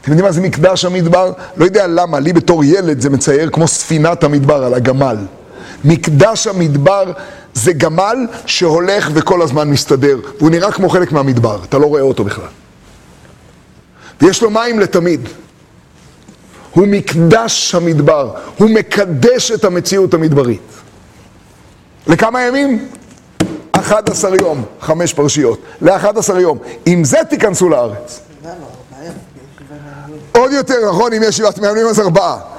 אתם 0.00 0.10
יודעים 0.10 0.26
מה 0.26 0.32
זה 0.32 0.40
מקדש 0.40 0.84
המדבר? 0.84 1.32
לא 1.56 1.64
יודע 1.64 1.86
למה, 1.86 2.20
לי 2.20 2.32
בתור 2.32 2.64
ילד 2.64 3.00
זה 3.00 3.10
מצייר 3.10 3.50
כמו 3.50 3.68
ספינת 3.68 4.24
המדבר 4.24 4.64
על 4.64 4.74
הגמל. 4.74 5.16
מקדש 5.84 6.46
המדבר 6.46 7.12
זה 7.54 7.72
גמל 7.72 8.26
שהולך 8.46 9.10
וכל 9.14 9.42
הזמן 9.42 9.70
מסתדר, 9.70 10.16
והוא 10.38 10.50
נראה 10.50 10.72
כמו 10.72 10.88
חלק 10.88 11.12
מהמדבר, 11.12 11.58
אתה 11.64 11.78
לא 11.78 11.86
רואה 11.86 12.02
אותו 12.02 12.24
בכלל. 12.24 12.48
ויש 14.20 14.42
לו 14.42 14.50
מים 14.50 14.80
לתמיד. 14.80 15.28
הוא 16.70 16.86
מקדש 16.86 17.74
המדבר, 17.74 18.34
הוא 18.58 18.70
מקדש 18.70 19.50
את 19.50 19.64
המציאות 19.64 20.14
המדברית. 20.14 20.60
לכמה 22.06 22.42
ימים? 22.42 22.88
11 23.72 24.36
יום, 24.40 24.64
חמש 24.80 25.12
פרשיות. 25.12 25.60
ל-11 25.80 26.38
יום. 26.38 26.58
עם 26.86 27.04
זה 27.04 27.18
תיכנסו 27.30 27.68
לארץ. 27.68 28.20
בעיה. 28.42 28.52
ישיבה 29.02 29.74
מהגדולה. 29.84 30.20
עוד 30.32 30.52
יותר 30.52 30.74
נכון, 30.88 31.12
אם 31.12 31.22
יש 31.22 31.36
שבעת 31.36 31.58
מאמנים 31.58 31.86
אז 31.86 32.00
ארבעה. 32.00 32.51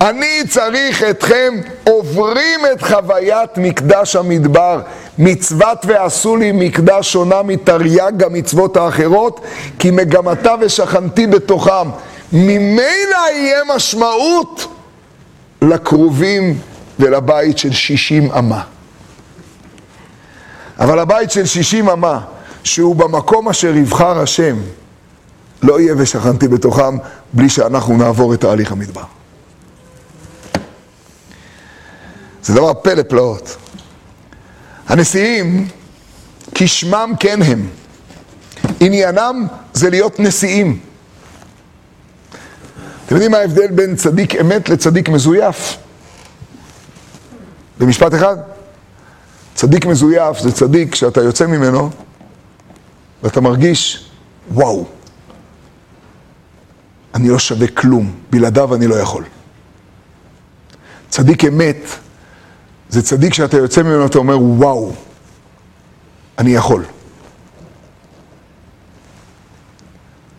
אני 0.00 0.42
צריך 0.48 1.02
אתכם 1.02 1.54
עוברים 1.84 2.60
את 2.72 2.82
חוויית 2.82 3.50
מקדש 3.56 4.16
המדבר. 4.16 4.80
מצוות 5.18 5.78
ועשו 5.86 6.36
לי 6.36 6.52
מקדש 6.52 7.12
שונה 7.12 7.42
מתרי"ג 7.42 8.22
המצוות 8.22 8.76
האחרות, 8.76 9.40
כי 9.78 9.90
מגמתה 9.90 10.54
ושכנתי 10.60 11.26
בתוכם. 11.26 11.88
ממילא 12.32 13.18
יהיה 13.32 13.58
משמעות 13.76 14.74
לכרובים 15.62 16.58
ולבית 16.98 17.58
של 17.58 17.72
שישים 17.72 18.30
אמה. 18.32 18.62
אבל 20.78 20.98
הבית 20.98 21.30
של 21.30 21.46
שישים 21.46 21.88
אמה, 21.88 22.20
שהוא 22.64 22.96
במקום 22.96 23.48
אשר 23.48 23.76
יבחר 23.76 24.20
השם, 24.20 24.56
לא 25.62 25.80
יהיה 25.80 25.94
ושכנתי 25.98 26.48
בתוכם 26.48 26.96
בלי 27.32 27.48
שאנחנו 27.48 27.96
נעבור 27.96 28.34
את 28.34 28.40
תהליך 28.40 28.72
המדבר. 28.72 29.17
זה 32.42 32.54
דבר 32.54 32.74
פלא 32.74 33.02
פלאות. 33.02 33.56
הנשיאים, 34.88 35.68
כשמם 36.54 37.12
כן 37.20 37.42
הם. 37.42 37.68
עניינם 38.80 39.46
זה 39.72 39.90
להיות 39.90 40.20
נשיאים. 40.20 40.78
אתם 43.06 43.14
יודעים 43.14 43.30
מה 43.30 43.38
ההבדל 43.38 43.66
בין 43.66 43.96
צדיק 43.96 44.34
אמת 44.36 44.68
לצדיק 44.68 45.08
מזויף? 45.08 45.76
במשפט 47.78 48.14
אחד. 48.14 48.36
צדיק 49.54 49.86
מזויף 49.86 50.38
זה 50.38 50.52
צדיק 50.52 50.94
שאתה 50.94 51.20
יוצא 51.20 51.46
ממנו 51.46 51.90
ואתה 53.22 53.40
מרגיש, 53.40 54.10
וואו, 54.52 54.86
אני 57.14 57.28
לא 57.28 57.38
שווה 57.38 57.66
כלום, 57.68 58.12
בלעדיו 58.30 58.74
אני 58.74 58.86
לא 58.86 58.94
יכול. 58.94 59.24
צדיק 61.08 61.44
אמת 61.44 61.76
זה 62.88 63.02
צדיק 63.02 63.34
שאתה 63.34 63.56
יוצא 63.56 63.82
ממנו 63.82 64.02
ואתה 64.02 64.18
אומר, 64.18 64.38
וואו, 64.40 64.92
אני 66.38 66.50
יכול. 66.50 66.84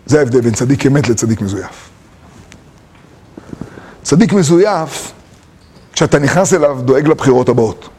זה 0.06 0.20
ההבדל 0.20 0.42
בין 0.42 0.54
צדיק 0.54 0.86
אמת 0.86 1.10
לצדיק 1.10 1.42
מזויף. 1.42 1.90
צדיק 4.04 4.34
מזויף, 4.34 5.12
כשאתה 5.94 6.20
נכנס 6.20 6.54
אליו, 6.54 6.80
דואג 6.82 7.08
לבחירות 7.08 7.50
הבאות. 7.50 7.90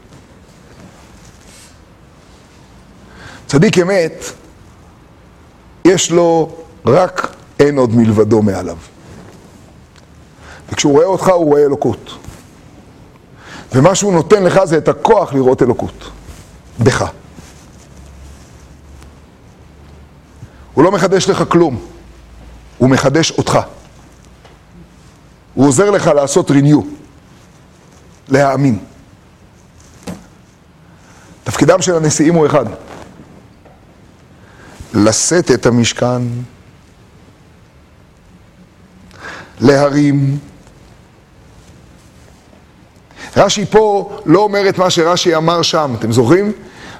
צדיק 3.47 3.77
אמת, 3.77 4.23
יש 5.85 6.11
לו 6.11 6.55
רק 6.85 7.35
אין 7.59 7.77
עוד 7.77 7.95
מלבדו 7.95 8.41
מעליו. 8.41 8.77
וכשהוא 10.71 10.93
רואה 10.93 11.05
אותך, 11.05 11.27
הוא 11.27 11.45
רואה 11.45 11.61
אלוקות. 11.61 12.11
ומה 13.71 13.95
שהוא 13.95 14.13
נותן 14.13 14.43
לך 14.43 14.63
זה 14.63 14.77
את 14.77 14.87
הכוח 14.87 15.33
לראות 15.33 15.61
אלוקות. 15.61 16.11
בך. 16.79 17.05
הוא 20.73 20.83
לא 20.83 20.91
מחדש 20.91 21.29
לך 21.29 21.43
כלום, 21.47 21.85
הוא 22.77 22.89
מחדש 22.89 23.31
אותך. 23.31 23.59
הוא 25.53 25.67
עוזר 25.67 25.89
לך 25.89 26.07
לעשות 26.07 26.51
renew, 26.51 26.85
להאמין. 28.27 28.79
תפקידם 31.43 31.81
של 31.81 31.95
הנשיאים 31.95 32.33
הוא 32.33 32.45
אחד, 32.45 32.65
לשאת 34.93 35.51
את 35.51 35.65
המשכן, 35.65 36.21
להרים. 39.59 40.50
רש"י 43.37 43.65
פה 43.65 44.17
לא 44.25 44.39
אומר 44.39 44.69
את 44.69 44.77
מה 44.77 44.89
שרש"י 44.89 45.35
אמר 45.35 45.61
שם, 45.61 45.93
אתם 45.99 46.11
זוכרים? 46.11 46.51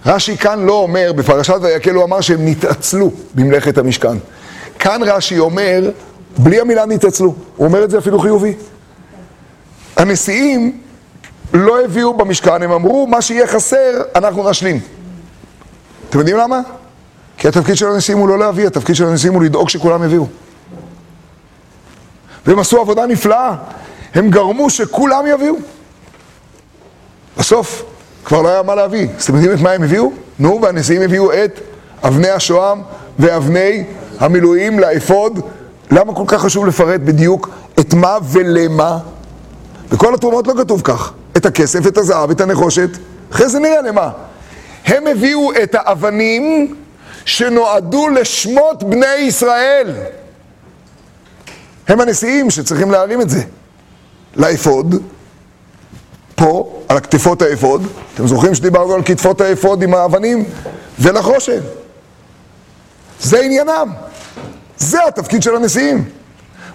רש"י 0.06 0.38
כאן 0.38 0.66
לא 0.66 0.74
אומר, 0.74 1.14
בפרשת 1.16 1.58
ויקל 1.62 1.96
הוא 1.96 2.04
אמר 2.04 2.22
שהם 2.22 2.46
נתעצלו 2.48 3.12
במלאכת 3.36 3.78
המשכן. 3.78 4.18
כאן 4.80 5.02
רש"י 5.06 5.40
אומר, 5.40 5.92
בלי 6.38 6.60
המילה 6.60 6.86
נתעצלו, 6.86 7.36
הוא 7.56 7.68
אומר 7.68 7.84
את 7.84 7.90
זה 7.90 7.98
אפילו 7.98 8.20
חיובי. 8.20 8.54
הנשיאים 9.98 10.82
לא 11.54 11.84
הביאו 11.84 12.14
במשכן, 12.14 12.64
הם 12.64 12.72
אמרו, 12.72 13.08
מה 13.08 13.22
שיהיה 13.22 13.48
חסר, 13.48 14.02
אנחנו 14.16 14.50
נשלים. 14.50 14.80
אתם 16.10 16.20
יודעים 16.20 16.38
למה? 16.38 16.60
כי 17.38 17.48
התפקיד 17.48 17.76
של 17.76 17.88
הנשיאים 17.88 18.20
הוא 18.20 18.30
לא 18.30 18.40
להביא, 18.40 18.68
התפקיד 18.68 18.96
של 18.96 19.06
הנשיאים 19.06 19.34
הוא 19.34 19.44
לדאוג 19.44 19.70
שכולם 19.70 20.04
יביאו. 20.04 20.28
והם 22.46 22.60
עשו 22.60 22.82
עבודה 22.82 23.06
נפלאה, 23.06 23.56
הם 24.16 24.30
גרמו 24.30 24.70
שכולם 24.70 25.26
יביאו. 25.28 25.56
בסוף 27.38 27.84
כבר 28.26 28.42
לא 28.42 28.50
היה 28.50 28.62
מה 28.62 28.76
להביא. 28.76 29.08
אז 29.18 29.24
אתם 29.24 29.36
יודעים 29.36 29.54
את 29.54 29.60
מה 29.60 29.72
הם 29.72 29.84
הביאו? 29.84 30.12
נו, 30.40 30.60
והנשיאים 30.62 31.02
הביאו 31.02 31.34
את 31.34 31.60
אבני 32.04 32.30
השוהם 32.30 32.82
ואבני 33.20 33.84
המילואים 34.20 34.80
לאפוד. 34.80 35.40
למה 35.92 36.16
כל 36.16 36.24
כך 36.28 36.42
חשוב 36.42 36.66
לפרט 36.66 37.02
בדיוק 37.02 37.50
את 37.80 37.94
מה 37.94 38.18
ולמה? 38.24 38.98
בכל 39.92 40.14
התרומות 40.14 40.48
לא 40.48 40.54
כתוב 40.58 40.82
כך. 40.84 41.14
את 41.38 41.46
הכסף, 41.46 41.88
את 41.88 41.98
הזהב, 41.98 42.30
את 42.30 42.42
הנחושת. 42.42 42.90
אחרי 43.32 43.50
זה 43.50 43.60
נראה 43.60 43.82
למה. 43.82 44.10
הם 44.86 45.08
הביאו 45.08 45.52
את 45.64 45.76
האבנים 45.76 46.76
שנועדו 47.26 48.08
לשמות 48.08 48.84
בני 48.84 49.16
ישראל. 49.16 49.94
הם 51.88 52.02
הנשיאים 52.02 52.50
שצריכים 52.50 52.92
להרים 52.92 53.22
את 53.22 53.30
זה. 53.30 53.42
לאפוד, 54.36 54.96
פה, 56.42 56.82
על 56.90 56.98
הכתפות 56.98 57.42
האפוד, 57.42 57.88
אתם 58.14 58.28
זוכרים 58.28 58.56
שדיברנו 58.56 58.94
על 58.94 59.02
כתפות 59.06 59.42
האפוד 59.42 59.84
עם 59.84 59.94
האבנים? 59.94 60.46
ולחושן. 61.00 61.60
זה 63.20 63.40
עניינם. 63.40 63.94
זה 64.78 65.08
התפקיד 65.08 65.44
של 65.44 65.56
הנשיאים. 65.56 66.10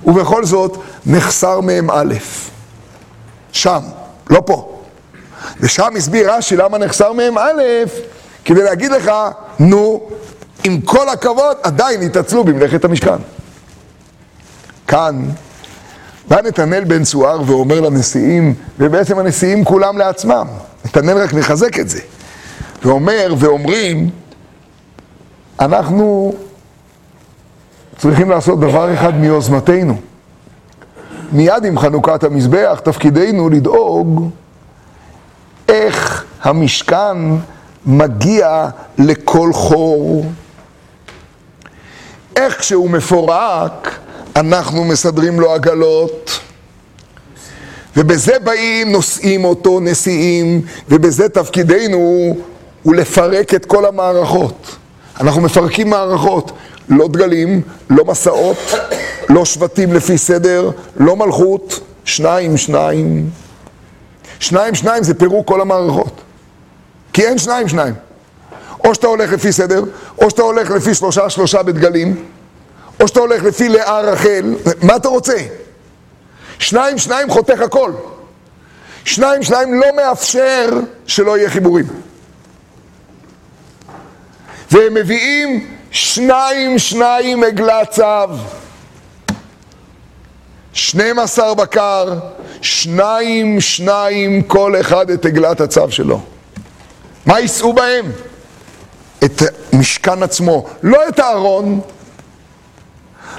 ובכל 0.05 0.45
זאת, 0.45 0.77
נחסר 1.07 1.61
מהם 1.61 1.91
א', 1.91 2.15
שם, 3.53 3.81
לא 4.31 4.43
פה. 4.47 4.79
ושם 5.61 5.89
הסביר 5.97 6.33
רש"י 6.33 6.57
למה 6.57 6.79
נחסר 6.79 7.13
מהם 7.13 7.39
א', 7.39 7.63
כדי 8.45 8.63
להגיד 8.63 8.91
לך, 8.91 9.11
נו, 9.59 10.09
עם 10.65 10.81
כל 10.81 11.09
הכבוד, 11.09 11.57
עדיין 11.63 12.03
התעצלו 12.03 12.45
במלאכת 12.45 12.85
המשכן. 12.85 13.19
כאן 14.87 15.23
בא 16.29 16.43
נתנאל 16.43 16.85
בן 16.85 17.05
צוער 17.05 17.41
ואומר 17.47 17.81
לנשיאים, 17.81 18.55
ובעצם 18.79 19.19
הנשיאים 19.19 19.65
כולם 19.65 19.99
לעצמם, 19.99 20.47
נתנאל 20.85 21.19
רק 21.19 21.33
מחזק 21.33 21.79
את 21.79 21.89
זה, 21.89 22.01
ואומר 22.83 23.35
ואומרים, 23.39 24.11
אנחנו 25.61 26.35
צריכים 27.99 28.31
לעשות 28.31 28.61
דבר 28.61 28.95
אחד 28.95 29.15
מיוזמתנו. 29.15 29.97
מיד 31.33 31.65
עם 31.65 31.79
חנוכת 31.79 32.25
המזבח, 32.25 32.81
תפקידנו 32.85 33.49
לדאוג 33.49 34.31
איך 35.69 36.25
המשכן 36.43 37.17
מגיע 37.87 38.69
לכל 38.99 39.53
חור. 39.53 40.27
איך 42.37 42.61
כשהוא 42.61 42.91
מפורק, 42.91 43.99
אנחנו 44.37 44.85
מסדרים 44.85 45.41
לו 45.41 45.53
עגלות. 45.53 46.41
ובזה 47.97 48.39
באים, 48.39 48.93
נושאים 48.93 49.45
אותו 49.45 49.81
נשיאים, 49.81 50.63
ובזה 50.89 51.29
תפקידנו 51.29 51.97
הוא 52.83 52.95
לפרק 52.95 53.55
את 53.55 53.67
כל 53.67 53.87
המערכות. 53.87 54.77
אנחנו 55.21 55.41
מפרקים 55.41 55.91
מערכות, 55.91 56.53
לא 56.89 57.09
דגלים, 57.09 57.63
לא 57.91 58.05
מסעות, 58.05 58.57
לא 59.29 59.45
שבטים 59.45 59.93
לפי 59.93 60.19
סדר, 60.19 60.71
לא 60.97 61.17
מלכות, 61.17 61.81
שניים, 62.05 62.57
שניים. 62.57 63.31
שניים, 64.41 64.75
שניים 64.75 65.03
זה 65.03 65.15
פירוק 65.15 65.49
כל 65.49 65.61
המערכות. 65.61 66.21
כי 67.13 67.27
אין 67.27 67.39
שניים, 67.39 67.69
שניים. 67.69 67.95
או 68.85 68.95
שאתה 68.95 69.07
הולך 69.07 69.33
לפי 69.33 69.53
סדר, 69.53 69.85
או 70.19 70.31
שאתה 70.31 70.43
הולך 70.43 70.71
לפי 70.71 70.95
שלושה, 70.95 71.31
שלושה 71.31 71.63
בדגלים, 71.63 72.17
או 73.01 73.09
שאתה 73.09 73.21
הולך 73.21 73.43
לפי 73.43 73.69
לאה 73.69 74.01
רחל, 74.01 74.55
מה 74.83 74.97
אתה 74.97 75.09
רוצה? 75.09 75.37
שניים, 76.59 76.99
שניים 76.99 77.31
חותך 77.31 77.61
הכל. 77.61 77.93
שניים, 79.05 79.43
שניים 79.43 79.75
לא 79.75 79.87
מאפשר 79.97 80.69
שלא 81.07 81.39
יהיה 81.39 81.51
חיבורים. 81.51 81.87
והם 84.71 84.95
מביאים 84.95 85.77
שניים, 85.91 86.79
שניים 86.79 87.45
עגלת 87.45 87.91
צו. 87.91 88.03
12 90.73 91.55
בקר, 91.55 92.15
שניים, 92.63 93.61
שניים, 93.61 94.43
כל 94.43 94.81
אחד 94.81 95.11
את 95.11 95.27
עגלת 95.27 95.61
הצו 95.61 95.91
שלו. 95.91 96.21
מה 97.27 97.41
יישאו 97.41 97.73
בהם? 97.73 98.13
את 99.25 99.43
משכן 99.73 100.23
עצמו, 100.23 100.67
לא 100.83 101.09
את 101.09 101.19
הארון, 101.19 101.81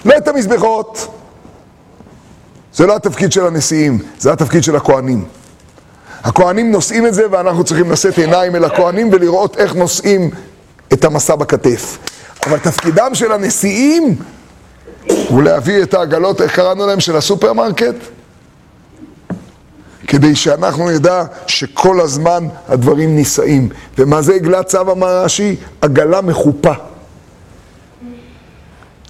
לא 0.06 0.18
את 0.18 0.28
המזבחות. 0.28 1.08
זה 2.74 2.86
לא 2.86 2.96
התפקיד 2.96 3.32
של 3.32 3.48
הנשיאים, 3.48 4.00
זה 4.20 4.32
התפקיד 4.34 4.64
של 4.64 4.76
הכוהנים. 4.76 5.26
הכוהנים 6.24 6.72
נושאים 6.72 7.08
את 7.08 7.14
זה 7.14 7.24
ואנחנו 7.32 7.64
צריכים 7.64 7.92
לשאת 7.92 8.18
עיניים 8.18 8.56
אל 8.56 8.64
הכוהנים 8.64 9.10
ולראות 9.12 9.58
איך 9.58 9.76
נושאים 9.76 10.30
את 10.94 11.06
המסע 11.06 11.36
בכתף. 11.36 11.98
אבל 12.48 12.60
תפקידם 12.60 13.12
של 13.14 13.32
הנשיאים 13.32 14.16
הוא 15.30 15.44
להביא 15.44 15.84
את 15.84 15.94
העגלות, 15.94 16.42
איך 16.42 16.56
קראנו 16.56 16.88
להם, 16.88 17.00
של 17.00 17.16
הסופרמרקט? 17.16 17.96
כדי 20.08 20.36
שאנחנו 20.36 20.90
נדע 20.90 21.24
שכל 21.48 22.02
הזמן 22.02 22.48
הדברים 22.68 23.16
נישאים. 23.16 23.70
ומה 23.98 24.22
זה 24.22 24.34
עגלת 24.34 24.66
צו 24.66 24.82
אמר 24.82 25.24
רש"י? 25.24 25.56
עגלה 25.82 26.22
מחופה. 26.22 26.74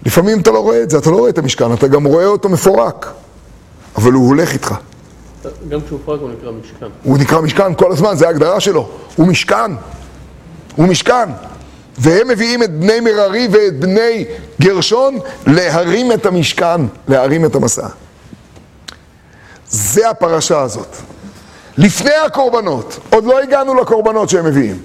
לפעמים 0.07 0.39
אתה 0.39 0.51
לא 0.51 0.59
רואה 0.59 0.83
את 0.83 0.89
זה, 0.89 0.97
אתה 0.97 1.09
לא 1.09 1.15
רואה 1.15 1.29
את 1.29 1.37
המשכן, 1.37 1.73
אתה 1.73 1.87
גם 1.87 2.05
רואה 2.05 2.25
אותו 2.25 2.49
מפורק, 2.49 3.13
אבל 3.95 4.11
הוא 4.11 4.27
הולך 4.27 4.53
איתך. 4.53 4.75
גם 5.69 5.79
כשהוא 5.81 5.99
פרק 6.05 6.21
הוא 6.21 6.29
נקרא 6.29 6.51
משכן. 6.51 6.85
הוא 7.03 7.17
נקרא 7.17 7.41
משכן 7.41 7.73
כל 7.73 7.91
הזמן, 7.91 8.15
זה 8.15 8.27
ההגדרה 8.27 8.59
שלו. 8.59 8.89
הוא 9.15 9.27
משכן. 9.27 9.71
הוא 10.75 10.87
משכן. 10.87 11.29
והם 11.97 12.27
מביאים 12.27 12.63
את 12.63 12.79
בני 12.79 12.99
מררי 12.99 13.47
ואת 13.51 13.79
בני 13.79 14.25
גרשון 14.61 15.19
להרים 15.47 16.11
את 16.11 16.25
המשכן, 16.25 16.81
להרים 17.07 17.45
את 17.45 17.55
המסע. 17.55 17.87
זה 19.69 20.09
הפרשה 20.09 20.61
הזאת. 20.61 20.95
לפני 21.77 22.15
הקורבנות, 22.25 22.99
עוד 23.09 23.23
לא 23.23 23.39
הגענו 23.39 23.75
לקורבנות 23.75 24.29
שהם 24.29 24.45
מביאים. 24.45 24.81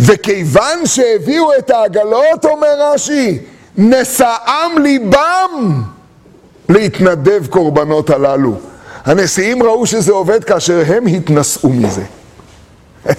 וכיוון 0.00 0.86
שהביאו 0.86 1.58
את 1.58 1.70
העגלות, 1.70 2.44
אומר 2.44 2.92
רש"י, 2.92 3.38
נשאם 3.78 4.78
ליבם 4.82 5.82
להתנדב 6.68 7.46
קורבנות 7.46 8.10
הללו. 8.10 8.54
הנשיאים 9.04 9.62
ראו 9.62 9.86
שזה 9.86 10.12
עובד 10.12 10.44
כאשר 10.44 10.82
הם 10.86 11.06
התנשאו 11.06 11.68
מזה. 11.68 12.02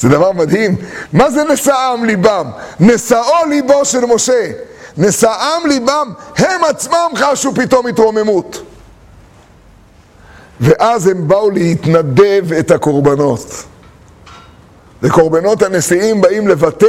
זה 0.00 0.08
דבר 0.08 0.32
מדהים. 0.32 0.76
מה 1.12 1.30
זה 1.30 1.44
נשאם 1.44 2.04
ליבם? 2.04 2.50
נשאו 2.80 3.46
ליבו 3.48 3.84
של 3.84 4.04
משה. 4.04 4.50
נשאם 4.98 5.66
ליבם, 5.68 6.12
הם 6.36 6.64
עצמם 6.64 7.10
חשו 7.16 7.54
פתאום 7.54 7.86
התרוממות. 7.86 8.62
ואז 10.60 11.06
הם 11.06 11.28
באו 11.28 11.50
להתנדב 11.50 12.52
את 12.58 12.70
הקורבנות. 12.70 13.64
וקורבנות 15.06 15.62
הנשיאים 15.62 16.20
באים 16.20 16.48
לבטא 16.48 16.86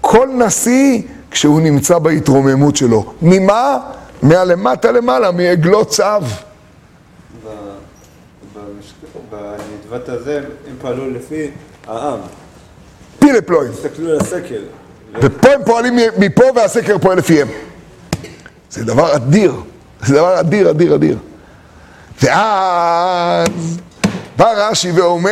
כל 0.00 0.28
נשיא 0.46 1.02
כשהוא 1.30 1.60
נמצא 1.60 1.98
בהתרוממות 1.98 2.76
שלו. 2.76 3.12
ממה? 3.22 3.78
מהלמטה 4.22 4.92
למעלה, 4.92 5.30
מעגלות 5.30 5.88
צו. 5.88 6.02
ב- 6.02 6.26
במשק- 8.54 9.18
בנדבת 9.30 10.08
הזה 10.08 10.38
הם 10.68 10.74
פעלו 10.80 11.10
לפי 11.10 11.50
העם. 11.86 12.18
פילה 13.18 13.42
פלואים. 13.42 13.72
תסתכלו 13.72 14.10
על 14.10 14.16
הסקר. 14.20 14.60
ופה 15.22 15.48
הם 15.52 15.60
פועלים 15.64 15.96
מפה 16.18 16.44
והסקר 16.54 16.98
פועל 16.98 17.18
לפיהם. 17.18 17.48
זה 18.70 18.84
דבר 18.84 19.16
אדיר, 19.16 19.54
זה 20.06 20.14
דבר 20.14 20.40
אדיר, 20.40 20.70
אדיר, 20.70 20.94
אדיר. 20.94 21.18
ואז 22.22 23.78
בא 24.36 24.52
רש"י 24.56 24.92
ואומר, 24.92 25.30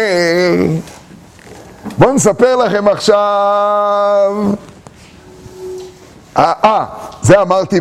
בואו 1.98 2.12
נספר 2.12 2.56
לכם 2.56 2.88
עכשיו... 2.88 4.32
אה, 6.36 6.52
אה, 6.64 6.84
זה 7.22 7.40
אמרתי 7.40 7.80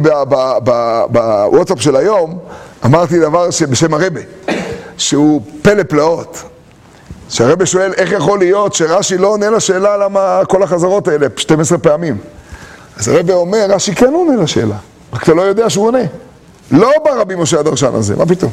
בוואטסאפ 1.10 1.82
של 1.82 1.96
היום, 1.96 2.40
אמרתי 2.86 3.20
דבר 3.20 3.48
בשם 3.70 3.94
הרבה, 3.94 4.22
שהוא 4.98 5.42
פלא 5.62 5.84
פלאות. 5.84 6.44
שהרבה 7.30 7.66
שואל 7.66 7.94
איך 7.94 8.12
יכול 8.12 8.40
להיות 8.40 8.74
שרש"י 8.74 9.18
לא 9.18 9.28
עונה 9.28 9.50
לשאלה 9.50 9.98
למה 9.98 10.42
כל 10.50 10.64
החזרות 10.64 11.08
האלה 11.08 11.28
12 11.38 11.78
פעמים. 11.78 12.18
אז 12.98 13.08
הרבה 13.08 13.34
אומר, 13.34 13.66
רש"י 13.70 13.96
כן 13.96 14.14
עונה 14.14 14.44
לשאלה, 14.44 14.76
רק 15.14 15.24
אתה 15.24 15.34
לא 15.34 15.42
יודע 15.42 15.70
שהוא 15.70 15.88
עונה. 15.88 16.04
לא 16.72 16.92
בא 17.04 17.12
רבי 17.12 17.36
משה 17.36 17.60
הדרשן 17.60 17.96
הזה, 17.96 18.16
מה 18.16 18.26
פתאום? 18.26 18.52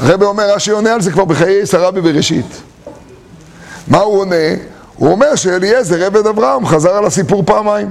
הרבה 0.00 0.26
אומר, 0.26 0.54
רש"י 0.54 0.70
עונה 0.70 0.94
על 0.94 1.00
זה 1.00 1.12
כבר 1.12 1.24
בחיי 1.24 1.66
שרה 1.66 1.90
בבראשית. 1.90 2.62
מה 3.88 3.98
הוא 3.98 4.20
עונה? 4.20 4.36
הוא 4.98 5.10
אומר 5.10 5.34
שאליעזר 5.34 6.04
עבד 6.04 6.26
אברהם 6.26 6.66
חזר 6.66 6.90
על 6.90 7.04
הסיפור 7.04 7.42
פעמיים. 7.46 7.90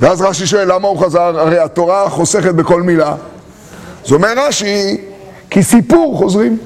ואז 0.00 0.22
רש"י 0.22 0.46
שואל 0.46 0.72
למה 0.72 0.88
הוא 0.88 1.00
חזר? 1.04 1.40
הרי 1.40 1.58
התורה 1.58 2.10
חוסכת 2.10 2.54
בכל 2.54 2.82
מילה. 2.82 3.14
אז 4.06 4.12
אומר 4.12 4.32
רש"י, 4.36 5.00
כי 5.50 5.62
סיפור 5.62 6.18
חוזרים. 6.18 6.58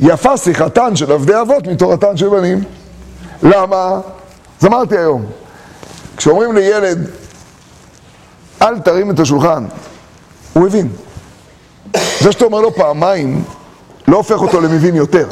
יפה 0.00 0.36
שיחתן 0.36 0.96
של 0.96 1.12
עבדי 1.12 1.40
אבות 1.40 1.66
מתורתן 1.66 2.16
של 2.16 2.28
בנים. 2.28 2.64
למה? 3.42 4.00
אז 4.60 4.66
אמרתי 4.66 4.98
היום, 4.98 5.26
כשאומרים 6.16 6.54
לילד, 6.54 7.10
אל 8.62 8.78
תרים 8.78 9.10
את 9.10 9.20
השולחן, 9.20 9.64
הוא 10.52 10.66
הבין. 10.66 10.88
זה 12.20 12.32
שאתה 12.32 12.44
אומר 12.44 12.60
לו 12.60 12.74
פעמיים, 12.74 13.44
לא 14.08 14.16
הופך 14.16 14.40
אותו 14.40 14.60
למבין 14.60 14.94
יותר. 14.94 15.28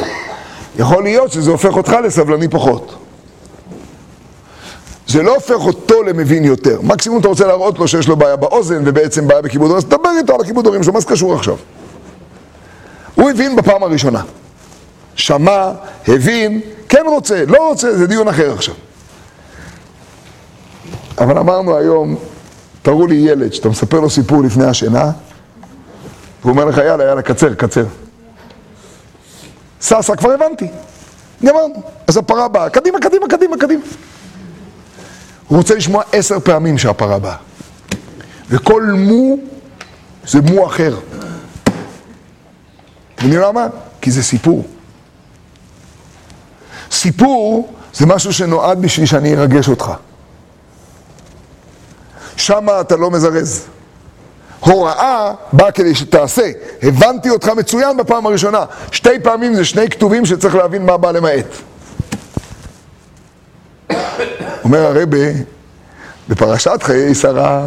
יכול 0.79 1.03
להיות 1.03 1.33
שזה 1.33 1.51
הופך 1.51 1.77
אותך 1.77 1.97
לסבלני 2.05 2.49
פחות. 2.49 2.95
זה 5.07 5.23
לא 5.23 5.35
הופך 5.35 5.67
אותו 5.67 6.03
למבין 6.03 6.45
יותר. 6.45 6.81
מקסימום 6.83 7.21
אתה 7.21 7.29
רוצה 7.29 7.47
להראות 7.47 7.79
לו 7.79 7.89
שיש 7.89 8.09
לו 8.09 8.17
בעיה 8.17 8.37
באוזן 8.37 8.83
ובעצם 8.85 9.29
בעיה 9.29 9.43
בכיבוד 9.43 9.77
אז 9.77 9.85
תדבר 9.85 10.11
איתו 10.19 10.35
על 10.35 10.41
הכיבוד 10.41 10.67
הורים 10.67 10.83
שלו, 10.83 10.93
מה 10.93 11.01
זה 11.01 11.07
קשור 11.07 11.35
עכשיו? 11.35 11.57
הוא 13.15 13.31
הבין 13.31 13.57
בפעם 13.57 13.83
הראשונה. 13.83 14.23
שמע, 15.17 15.73
הבין, 16.09 16.61
כן 16.89 17.05
רוצה, 17.07 17.45
לא 17.45 17.69
רוצה, 17.69 17.97
זה 17.97 18.07
דיון 18.07 18.29
אחר 18.29 18.53
עכשיו. 18.53 18.75
אבל 21.19 21.39
אמרנו 21.39 21.77
היום, 21.77 22.17
תראו 22.83 23.07
לי 23.07 23.15
ילד 23.15 23.53
שאתה 23.53 23.69
מספר 23.69 24.01
לו 24.01 24.11
סיפור 24.11 24.43
לפני 24.43 24.65
השינה, 24.65 25.11
והוא 26.41 26.53
אומר 26.53 26.65
לך, 26.65 26.79
יאללה, 26.79 27.05
יאללה, 27.05 27.23
קצר, 27.23 27.55
קצר. 27.55 27.85
ססה, 29.85 30.17
כבר 30.17 30.31
הבנתי. 30.31 30.69
גמרנו. 31.45 31.83
אז 32.07 32.17
הפרה 32.17 32.49
באה, 32.49 32.71
קדימה, 32.71 32.99
קדימה, 33.01 33.29
קדימה, 33.29 33.57
קדימה. 33.57 33.83
הוא 35.49 35.59
רוצה 35.59 35.75
לשמוע 35.75 36.03
עשר 36.13 36.41
פעמים 36.41 36.79
שהפרה 36.79 37.19
באה. 37.19 37.37
וכל 38.51 38.83
מו 38.83 39.37
זה 40.27 40.41
מו 40.41 40.67
אחר. 40.67 40.99
אתם 43.15 43.25
יודעים 43.25 43.43
למה? 43.43 43.67
כי 44.01 44.11
זה 44.11 44.23
סיפור. 44.23 44.65
סיפור 46.91 47.73
זה 47.95 48.07
משהו 48.07 48.33
שנועד 48.33 48.83
בשביל 48.83 49.07
שאני 49.07 49.35
ארגש 49.35 49.69
אותך. 49.69 49.93
שמה 52.37 52.81
אתה 52.81 52.97
לא 52.97 53.11
מזרז. 53.11 53.67
הוראה 54.65 55.33
באה 55.53 55.71
כדי 55.73 55.95
שתעשה. 55.95 56.51
הבנתי 56.83 57.31
אותך 57.31 57.49
מצוין 57.49 57.97
בפעם 57.97 58.27
הראשונה. 58.27 58.65
שתי 58.93 59.21
פעמים 59.23 59.55
זה 59.55 59.65
שני 59.65 59.89
כתובים 59.89 60.27
שצריך 60.27 60.55
להבין 60.55 60.87
מה 60.87 60.97
בא 60.97 61.11
למעט. 61.11 61.47
אומר 64.65 64.87
הרבה, 64.87 65.19
בפרשת 66.29 66.79
חיי 66.83 67.15
שרה, 67.15 67.67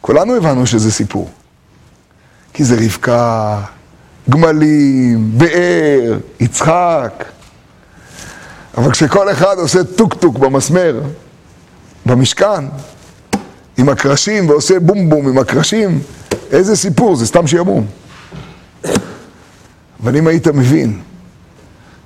כולנו 0.00 0.34
הבנו 0.36 0.66
שזה 0.66 0.92
סיפור. 0.92 1.30
כי 2.52 2.64
זה 2.64 2.76
רבקה, 2.84 3.60
גמלים, 4.30 5.30
באר, 5.38 6.18
יצחק. 6.40 7.24
אבל 8.78 8.92
כשכל 8.92 9.30
אחד 9.30 9.58
עושה 9.58 9.84
טוק-טוק 9.84 10.38
במסמר, 10.38 11.00
במשכן, 12.06 12.64
עם 13.78 13.88
הקרשים, 13.88 14.48
ועושה 14.48 14.80
בום 14.80 15.10
בום 15.10 15.28
עם 15.28 15.38
הקרשים, 15.38 16.00
איזה 16.50 16.76
סיפור, 16.76 17.16
זה 17.16 17.26
סתם 17.26 17.46
שעמום. 17.46 17.86
אבל 20.02 20.16
אם 20.16 20.26
היית 20.26 20.46
מבין 20.46 21.00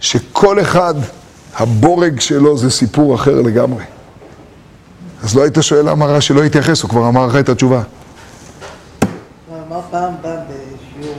שכל 0.00 0.60
אחד, 0.60 0.94
הבורג 1.54 2.20
שלו 2.20 2.58
זה 2.58 2.70
סיפור 2.70 3.14
אחר 3.14 3.40
לגמרי, 3.40 3.84
אז 5.22 5.36
לא 5.36 5.42
היית 5.42 5.56
שואל 5.60 5.88
למה 5.90 6.06
רש"י 6.06 6.32
לא 6.34 6.42
התייחס, 6.42 6.82
הוא 6.82 6.90
כבר 6.90 7.08
אמר 7.08 7.26
לך 7.26 7.36
את 7.36 7.48
התשובה. 7.48 7.82
אמר 9.68 9.80
פעם, 9.90 10.14
פעם 10.22 10.38
בשיעור, 10.48 11.16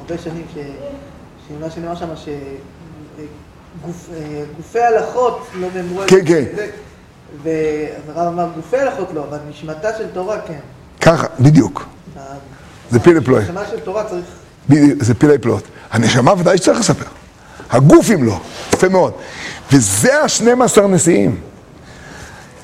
הרבה 0.00 0.22
שנים. 0.22 0.44
שמה 1.48 1.70
שנאמר 1.70 1.94
שם, 1.94 2.08
שגופי 3.84 4.80
הלכות 4.80 5.46
לא 5.54 5.68
נאמרו... 5.74 6.00
כן, 6.06 6.26
כן. 6.26 6.44
ואז 7.42 8.16
הרב 8.16 8.32
אמר, 8.32 8.48
גופי 8.56 8.76
הלכות 8.76 9.08
לא, 9.14 9.24
אבל 9.28 9.38
נשמתה 9.50 9.88
של 9.98 10.06
תורה 10.12 10.40
כן. 10.46 10.58
ככה, 11.00 11.26
בדיוק. 11.40 11.86
זה 12.90 13.00
פילי 13.00 13.20
פלואה. 13.20 13.42
נשמה 13.42 13.62
של 13.70 13.80
תורה 13.80 14.04
צריך... 14.04 14.24
זה 15.00 15.14
פילי 15.14 15.38
פלואות. 15.38 15.64
הנשמה 15.90 16.32
ודאי 16.38 16.58
שצריך 16.58 16.80
לספר. 16.80 17.06
הגוף 17.70 18.10
אם 18.10 18.24
לא, 18.24 18.40
יפה 18.74 18.88
מאוד. 18.88 19.12
וזה 19.72 20.22
השנים 20.22 20.62
עשר 20.62 20.86
נשיאים. 20.86 21.40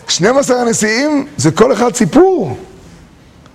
12 0.08 0.60
הנשיאים 0.60 1.26
זה 1.36 1.50
כל 1.50 1.72
אחד 1.72 1.94
סיפור. 1.94 2.56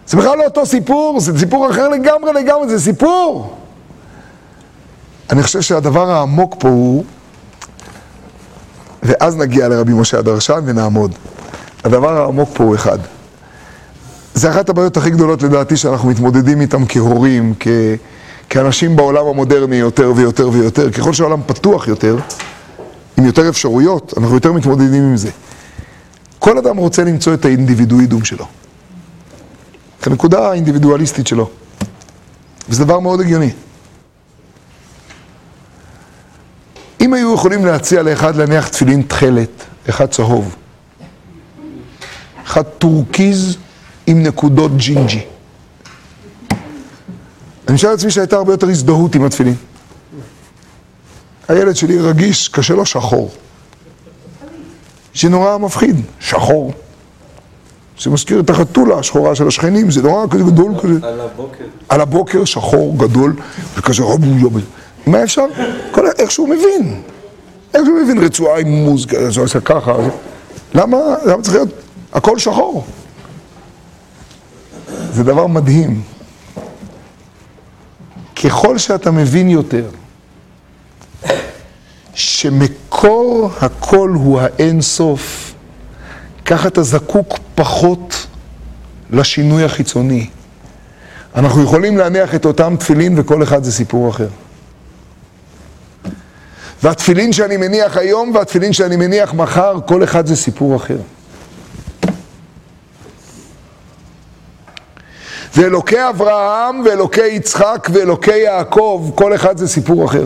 זה 0.07 0.17
בכלל 0.17 0.37
לא 0.37 0.43
אותו 0.43 0.65
סיפור, 0.65 1.19
זה 1.19 1.39
סיפור 1.39 1.69
אחר 1.69 1.89
לגמרי 1.89 2.33
לגמרי, 2.33 2.69
זה 2.69 2.79
סיפור. 2.79 3.57
אני 5.29 5.43
חושב 5.43 5.61
שהדבר 5.61 6.11
העמוק 6.11 6.55
פה 6.59 6.69
הוא, 6.69 7.03
ואז 9.03 9.37
נגיע 9.37 9.67
לרבי 9.67 9.93
משה 9.93 10.19
הדרשן 10.19 10.61
ונעמוד. 10.65 11.11
הדבר 11.83 12.21
העמוק 12.21 12.49
פה 12.53 12.63
הוא 12.63 12.75
אחד. 12.75 12.99
זה 14.33 14.49
אחת 14.49 14.69
הבעיות 14.69 14.97
הכי 14.97 15.09
גדולות 15.09 15.43
לדעתי 15.43 15.77
שאנחנו 15.77 16.09
מתמודדים 16.09 16.61
איתם 16.61 16.83
כהורים, 16.89 17.53
כ... 17.59 17.67
כאנשים 18.49 18.95
בעולם 18.95 19.25
המודרני 19.25 19.75
יותר 19.75 20.11
ויותר 20.15 20.49
ויותר. 20.49 20.91
ככל 20.91 21.13
שהעולם 21.13 21.41
פתוח 21.45 21.87
יותר, 21.87 22.17
עם 23.17 23.25
יותר 23.25 23.49
אפשרויות, 23.49 24.13
אנחנו 24.17 24.35
יותר 24.35 24.51
מתמודדים 24.51 25.03
עם 25.03 25.17
זה. 25.17 25.29
כל 26.39 26.57
אדם 26.57 26.77
רוצה 26.77 27.03
למצוא 27.03 27.33
את 27.33 27.45
האינדיבידואידום 27.45 28.25
שלו. 28.25 28.45
את 30.01 30.07
הנקודה 30.07 30.49
האינדיבידואליסטית 30.49 31.27
שלו. 31.27 31.49
וזה 32.69 32.85
דבר 32.85 32.99
מאוד 32.99 33.21
הגיוני. 33.21 33.51
אם 37.01 37.13
היו 37.13 37.33
יכולים 37.33 37.65
להציע 37.65 38.01
לאחד 38.01 38.35
להניח 38.35 38.67
תפילין 38.67 39.01
תכלת, 39.01 39.63
אחד 39.89 40.05
צהוב, 40.05 40.55
אחד 42.45 42.63
טורקיז 42.63 43.57
עם 44.07 44.23
נקודות 44.23 44.77
ג'ינג'י. 44.77 45.21
אני 47.67 47.75
משער 47.75 47.91
לעצמי 47.91 48.11
שהייתה 48.11 48.35
הרבה 48.35 48.53
יותר 48.53 48.69
הזדהות 48.69 49.15
עם 49.15 49.25
התפילין. 49.25 49.55
הילד 51.47 51.75
שלי 51.75 51.99
רגיש, 51.99 52.49
קשה 52.49 52.73
לו 52.73 52.85
שחור. 52.85 53.31
שנורא 55.13 55.57
מפחיד, 55.57 56.01
שחור. 56.19 56.73
זה 58.03 58.09
מזכיר 58.09 58.39
את 58.39 58.49
החתולה 58.49 58.99
השחורה 58.99 59.35
של 59.35 59.47
השכנים, 59.47 59.91
זה 59.91 60.01
נורא 60.01 60.27
כזה 60.27 60.43
גדול 60.43 60.71
כזה. 60.81 61.07
על 61.07 61.21
הבוקר. 61.21 61.63
על 61.89 62.01
הבוקר 62.01 62.45
שחור 62.45 62.97
גדול, 62.97 63.35
וכזה 63.77 64.03
ריבועי. 64.03 64.61
מה 65.09 65.23
אפשר? 65.23 65.45
כל 65.91 66.07
איך 66.19 66.31
שהוא 66.31 66.49
מבין. 66.49 67.01
איך 67.73 67.85
שהוא 67.85 67.99
מבין 68.03 68.23
רצועה 68.23 68.59
עם 68.59 68.67
מוזיקה, 68.67 69.17
הוא 69.17 69.43
עושה 69.43 69.59
ככה. 69.59 69.93
למה, 70.73 70.97
למה 71.25 71.41
צריך 71.43 71.55
להיות 71.55 71.69
הכל 72.13 72.39
שחור? 72.39 72.85
זה 75.13 75.23
דבר 75.23 75.47
מדהים. 75.47 76.01
ככל 78.43 78.77
שאתה 78.77 79.11
מבין 79.11 79.49
יותר 79.49 79.85
שמקור 82.13 83.51
הכל 83.61 84.11
הוא 84.15 84.39
האין 84.41 84.81
סוף, 84.81 85.53
ככה 86.45 86.67
אתה 86.67 86.83
זקוק 86.83 87.39
פחות 87.55 88.27
לשינוי 89.09 89.63
החיצוני. 89.63 90.29
אנחנו 91.35 91.63
יכולים 91.63 91.97
להניח 91.97 92.35
את 92.35 92.45
אותם 92.45 92.75
תפילין 92.79 93.19
וכל 93.19 93.43
אחד 93.43 93.63
זה 93.63 93.71
סיפור 93.71 94.09
אחר. 94.09 94.27
והתפילין 96.83 97.33
שאני 97.33 97.57
מניח 97.57 97.97
היום 97.97 98.35
והתפילין 98.35 98.73
שאני 98.73 98.95
מניח 98.95 99.33
מחר, 99.33 99.79
כל 99.85 100.03
אחד 100.03 100.25
זה 100.25 100.35
סיפור 100.35 100.75
אחר. 100.75 100.97
ואלוקי 105.55 106.09
אברהם 106.09 106.85
ואלוקי 106.85 107.27
יצחק 107.27 107.87
ואלוקי 107.93 108.37
יעקב, 108.37 109.11
כל 109.15 109.35
אחד 109.35 109.57
זה 109.57 109.67
סיפור 109.67 110.05
אחר. 110.05 110.25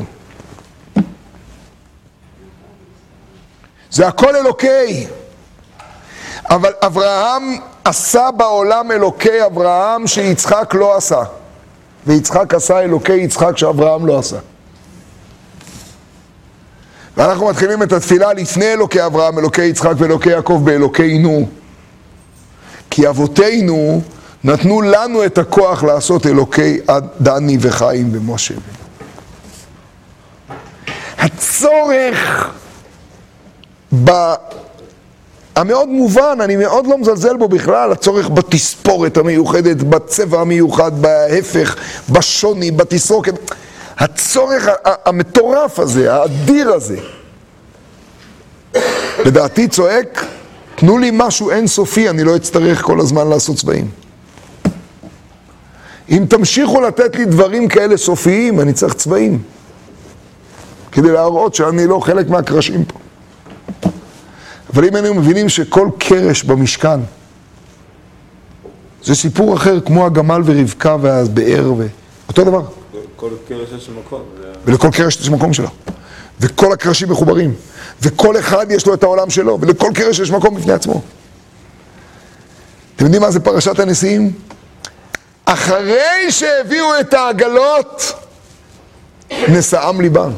זה 3.91 4.07
הכל 4.07 4.35
אלוקי. 4.35 5.07
אבל 6.49 6.71
אברהם 6.85 7.57
עשה 7.83 8.29
בעולם 8.37 8.91
אלוקי 8.91 9.45
אברהם 9.45 10.07
שיצחק 10.07 10.73
לא 10.73 10.97
עשה. 10.97 11.23
ויצחק 12.07 12.53
עשה 12.53 12.79
אלוקי 12.79 13.13
יצחק 13.13 13.57
שאברהם 13.57 14.05
לא 14.05 14.19
עשה. 14.19 14.37
ואנחנו 17.17 17.47
מתחילים 17.47 17.83
את 17.83 17.93
התפילה 17.93 18.33
לפני 18.33 18.73
אלוקי 18.73 19.05
אברהם, 19.05 19.39
אלוקי 19.39 19.65
יצחק 19.65 19.93
ואלוקי 19.97 20.29
יעקב 20.29 20.61
באלוקינו. 20.63 21.47
כי 22.89 23.09
אבותינו 23.09 24.01
נתנו 24.43 24.81
לנו 24.81 25.25
את 25.25 25.37
הכוח 25.37 25.83
לעשות 25.83 26.25
אלוקי 26.25 26.79
דני 27.21 27.57
וחיים 27.61 28.09
ומשה. 28.13 28.53
הצורך 31.17 32.49
ב... 34.03 34.11
המאוד 35.55 35.89
מובן, 35.89 36.37
אני 36.41 36.55
מאוד 36.55 36.87
לא 36.87 36.97
מזלזל 36.97 37.37
בו 37.37 37.47
בכלל, 37.47 37.91
הצורך 37.91 38.29
בתספורת 38.29 39.17
המיוחדת, 39.17 39.77
בצבע 39.77 40.41
המיוחד, 40.41 41.01
בהפך, 41.01 41.75
בשוני, 42.09 42.71
בתסרוקת. 42.71 43.33
הצורך 43.97 44.67
המטורף 44.83 45.79
הזה, 45.79 46.13
האדיר 46.13 46.69
הזה, 46.69 46.97
לדעתי 49.25 49.67
צועק, 49.67 50.25
תנו 50.75 50.97
לי 50.97 51.09
משהו 51.13 51.51
אינסופי, 51.51 52.09
אני 52.09 52.23
לא 52.23 52.35
אצטרך 52.35 52.81
כל 52.81 52.99
הזמן 52.99 53.27
לעשות 53.27 53.57
צבעים. 53.57 53.87
אם 56.09 56.25
תמשיכו 56.29 56.81
לתת 56.81 57.15
לי 57.15 57.25
דברים 57.25 57.67
כאלה 57.67 57.97
סופיים, 57.97 58.59
אני 58.59 58.73
צריך 58.73 58.93
צבעים. 58.93 59.41
כדי 60.91 61.11
להראות 61.11 61.55
שאני 61.55 61.87
לא 61.87 61.99
חלק 61.99 62.29
מהקרשים 62.29 62.85
פה. 62.85 62.99
אבל 64.73 64.85
אם 64.85 64.95
היינו 64.95 65.13
מבינים 65.13 65.49
שכל 65.49 65.89
קרש 65.97 66.43
במשכן 66.43 66.99
זה 69.03 69.15
סיפור 69.15 69.55
אחר, 69.55 69.79
כמו 69.79 70.05
הגמל 70.05 70.41
ורבקה 70.45 70.95
והבאר, 71.01 71.73
ו... 71.77 71.87
אותו 72.27 72.43
דבר. 72.43 72.61
ולכל 74.65 74.89
קרש 74.91 75.19
יש 75.19 75.29
מקום 75.29 75.53
שלו. 75.53 75.69
וכל 76.39 76.73
הקרשים 76.73 77.09
מחוברים. 77.09 77.55
וכל 78.01 78.39
אחד 78.39 78.65
יש 78.69 78.85
לו 78.87 78.93
את 78.93 79.03
העולם 79.03 79.29
שלו, 79.29 79.57
ולכל 79.61 79.91
קרש 79.95 80.19
יש 80.19 80.31
מקום 80.31 80.55
בפני 80.55 80.73
עצמו. 80.73 81.01
אתם 82.95 83.05
יודעים 83.05 83.21
מה 83.21 83.31
זה 83.31 83.39
פרשת 83.39 83.79
הנשיאים? 83.79 84.31
אחרי 85.45 86.31
שהביאו 86.31 86.99
את 86.99 87.13
העגלות, 87.13 88.13
נשאם 89.47 90.01
ליבם. 90.01 90.31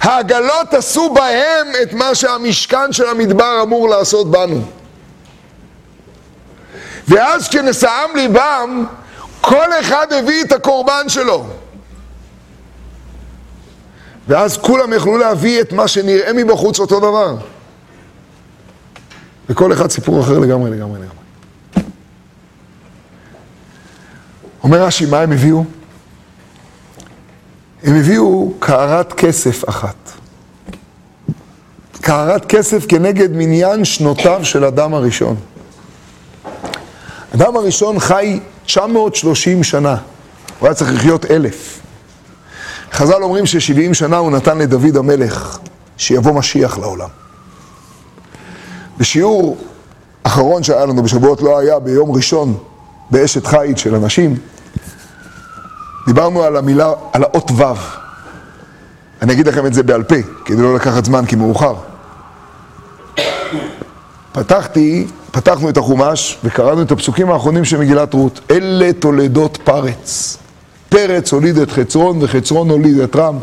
העגלות 0.00 0.74
עשו 0.74 1.14
בהם 1.14 1.66
את 1.82 1.92
מה 1.92 2.14
שהמשכן 2.14 2.92
של 2.92 3.06
המדבר 3.06 3.62
אמור 3.62 3.88
לעשות 3.88 4.30
בנו. 4.30 4.60
ואז 7.08 7.48
כשנשאם 7.48 8.16
ליבם, 8.16 8.86
כל 9.46 9.80
אחד 9.80 10.06
הביא 10.12 10.44
את 10.44 10.52
הקורבן 10.52 11.08
שלו. 11.08 11.46
ואז 14.28 14.56
כולם 14.58 14.92
יכלו 14.92 15.18
להביא 15.18 15.60
את 15.60 15.72
מה 15.72 15.88
שנראה 15.88 16.32
מבחוץ 16.32 16.80
אותו 16.80 17.00
דבר. 17.00 17.36
וכל 19.48 19.72
אחד 19.72 19.90
סיפור 19.90 20.20
אחר 20.20 20.38
לגמרי, 20.38 20.70
לגמרי, 20.70 21.00
לגמרי. 21.00 21.86
אומר 24.62 24.82
רש"י, 24.82 25.06
מה 25.06 25.20
הם 25.20 25.32
הביאו? 25.32 25.64
הם 27.82 27.96
הביאו 27.96 28.52
קערת 28.58 29.12
כסף 29.12 29.68
אחת. 29.68 30.10
קערת 32.00 32.46
כסף 32.46 32.86
כנגד 32.88 33.32
מניין 33.32 33.84
שנותיו 33.84 34.44
של 34.44 34.64
אדם 34.64 34.94
הראשון. 34.94 35.36
אדם 37.34 37.56
הראשון 37.56 37.98
חי 37.98 38.40
930 38.66 39.64
שנה, 39.64 39.96
הוא 40.58 40.66
היה 40.68 40.74
צריך 40.74 40.94
לחיות 40.94 41.30
אלף. 41.30 41.80
חז"ל 42.92 43.22
אומרים 43.22 43.46
ש-70 43.46 43.94
שנה 43.94 44.16
הוא 44.16 44.30
נתן 44.30 44.58
לדוד 44.58 44.96
המלך 44.96 45.58
שיבוא 45.96 46.32
משיח 46.32 46.78
לעולם. 46.78 47.08
בשיעור 48.98 49.56
אחרון 50.22 50.62
שהיה 50.62 50.86
לנו 50.86 51.02
בשבועות 51.02 51.42
לא 51.42 51.58
היה 51.58 51.78
ביום 51.78 52.12
ראשון 52.12 52.58
באשת 53.10 53.46
חיץ 53.46 53.78
של 53.78 53.94
אנשים, 53.94 54.36
דיברנו 56.06 56.42
על 56.42 56.56
המילה, 56.56 56.92
על 57.12 57.22
האות 57.22 57.50
ו'. 57.50 57.62
אני 59.22 59.32
אגיד 59.32 59.48
לכם 59.48 59.66
את 59.66 59.74
זה 59.74 59.82
בעל 59.82 60.02
פה, 60.02 60.16
כדי 60.44 60.62
לא 60.62 60.74
לקחת 60.74 61.04
זמן 61.04 61.26
כי 61.26 61.36
מאוחר. 61.36 61.74
פתחתי, 64.36 65.06
פתחנו 65.30 65.68
את 65.68 65.76
החומש 65.76 66.38
וקראנו 66.44 66.82
את 66.82 66.92
הפסוקים 66.92 67.30
האחרונים 67.30 67.64
של 67.64 67.78
מגילת 67.78 68.14
רות. 68.14 68.40
אלה 68.50 68.92
תולדות 68.92 69.58
פרץ. 69.64 70.36
פרץ 70.88 71.32
הוליד 71.32 71.58
את 71.58 71.70
חצרון 71.70 72.18
וחצרון 72.22 72.70
הוליד 72.70 72.98
את 72.98 73.16
רם. 73.16 73.38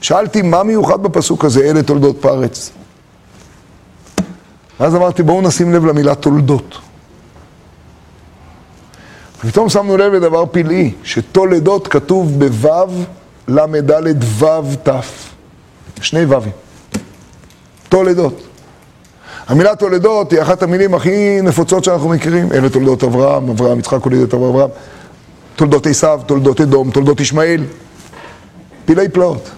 שאלתי, 0.00 0.42
מה 0.42 0.62
מיוחד 0.62 1.02
בפסוק 1.02 1.44
הזה, 1.44 1.60
אלה 1.60 1.82
תולדות 1.82 2.16
פרץ? 2.20 2.70
ואז 4.80 4.94
אמרתי, 4.94 5.22
בואו 5.22 5.40
נשים 5.40 5.72
לב 5.72 5.84
למילה 5.84 6.14
תולדות. 6.14 6.78
ופתאום 9.44 9.68
שמנו 9.68 9.96
לב 9.96 10.12
לדבר 10.12 10.44
פלאי, 10.46 10.92
שתולדות 11.04 11.88
כתוב 11.88 12.44
בו' 12.44 13.04
ל"ד 13.48 14.24
ו' 14.24 14.74
ת'. 14.82 14.90
שני 16.00 16.24
ו"ים. 16.24 16.50
תולדות. 17.88 18.53
המילה 19.48 19.76
תולדות 19.76 20.32
היא 20.32 20.42
אחת 20.42 20.62
המילים 20.62 20.94
הכי 20.94 21.40
נפוצות 21.42 21.84
שאנחנו 21.84 22.08
מכירים. 22.08 22.52
אלה 22.52 22.68
תולדות 22.68 23.04
אברהם, 23.04 23.48
אברהם, 23.48 23.78
יצחק 23.78 24.02
הוליד 24.02 24.20
את 24.20 24.34
אברהם. 24.34 24.70
תולדות 25.56 25.86
עשיו, 25.86 26.20
תולדות 26.26 26.60
אדום, 26.60 26.90
תולדות 26.90 27.20
ישמעאל. 27.20 27.64
פלאי 28.84 29.08
פלאות. 29.08 29.50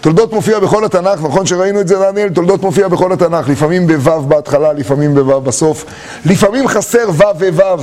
תולדות 0.00 0.32
מופיע 0.32 0.58
בכל 0.58 0.84
התנ"ך, 0.84 1.22
נכון 1.22 1.46
שראינו 1.46 1.80
את 1.80 1.88
זה 1.88 1.98
דניאל? 1.98 2.28
תולדות 2.28 2.62
מופיע 2.62 2.88
בכל 2.88 3.12
התנ"ך, 3.12 3.48
לפעמים 3.48 3.86
בו' 3.86 4.20
בהתחלה, 4.20 4.72
לפעמים 4.72 5.14
בו' 5.14 5.40
בסוף, 5.40 5.84
לפעמים 6.24 6.68
חסר 6.68 7.08
ו' 7.08 7.22
וו'. 7.54 7.82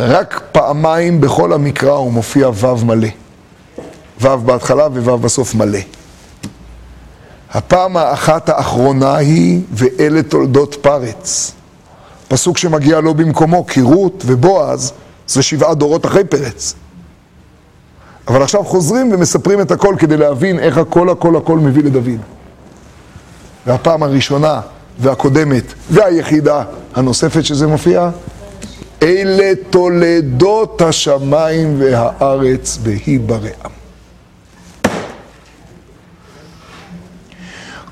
רק 0.00 0.40
פעמיים 0.52 1.20
בכל 1.20 1.52
המקרא 1.52 1.92
הוא 1.92 2.12
מופיע 2.12 2.48
ו' 2.48 2.84
מלא. 2.84 3.08
ו' 4.20 4.36
בהתחלה 4.36 4.86
וו' 4.86 5.16
בסוף 5.16 5.54
מלא. 5.54 5.78
הפעם 7.52 7.96
האחת 7.96 8.48
האחרונה 8.48 9.16
היא, 9.16 9.60
ואלה 9.72 10.22
תולדות 10.22 10.76
פרץ. 10.80 11.52
פסוק 12.28 12.58
שמגיע 12.58 13.00
לא 13.00 13.12
במקומו, 13.12 13.66
כי 13.66 13.80
רות 13.80 14.22
ובועז 14.26 14.92
זה 15.28 15.42
שבעה 15.42 15.74
דורות 15.74 16.06
אחרי 16.06 16.24
פרץ. 16.24 16.74
אבל 18.28 18.42
עכשיו 18.42 18.64
חוזרים 18.64 19.12
ומספרים 19.12 19.60
את 19.60 19.70
הכל 19.70 19.94
כדי 19.98 20.16
להבין 20.16 20.58
איך 20.58 20.78
הכל 20.78 21.10
הכל 21.10 21.36
הכל 21.36 21.58
מביא 21.58 21.82
לדוד. 21.82 22.20
והפעם 23.66 24.02
הראשונה 24.02 24.60
והקודמת 24.98 25.64
והיחידה 25.90 26.62
הנוספת 26.94 27.44
שזה 27.44 27.66
מופיע, 27.66 28.10
אלה 29.02 29.52
תולדות 29.70 30.82
השמיים 30.82 31.76
והארץ 31.78 32.78
בהיא 32.82 33.20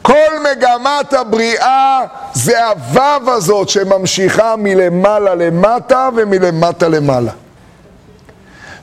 כל 0.08 0.38
מגמת 0.50 1.12
הבריאה 1.12 2.00
זה 2.34 2.66
הוו 2.66 3.30
הזאת 3.30 3.68
שממשיכה 3.68 4.54
מלמעלה 4.58 5.34
למטה 5.34 6.08
ומלמטה 6.16 6.88
למעלה. 6.88 7.32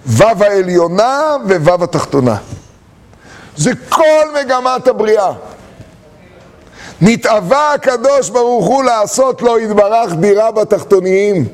וו 0.08 0.44
העליונה 0.44 1.36
ווו 1.48 1.84
התחתונה. 1.84 2.36
זה 3.58 3.72
כל 3.90 4.26
מגמת 4.40 4.88
הבריאה. 4.88 5.32
נתאווה 7.02 7.74
הקדוש 7.74 8.30
ברוך 8.30 8.66
הוא 8.66 8.84
לעשות 8.84 9.42
לו 9.42 9.60
יתברך 9.60 10.14
דירה 10.14 10.52
בתחתוניים. 10.52 11.48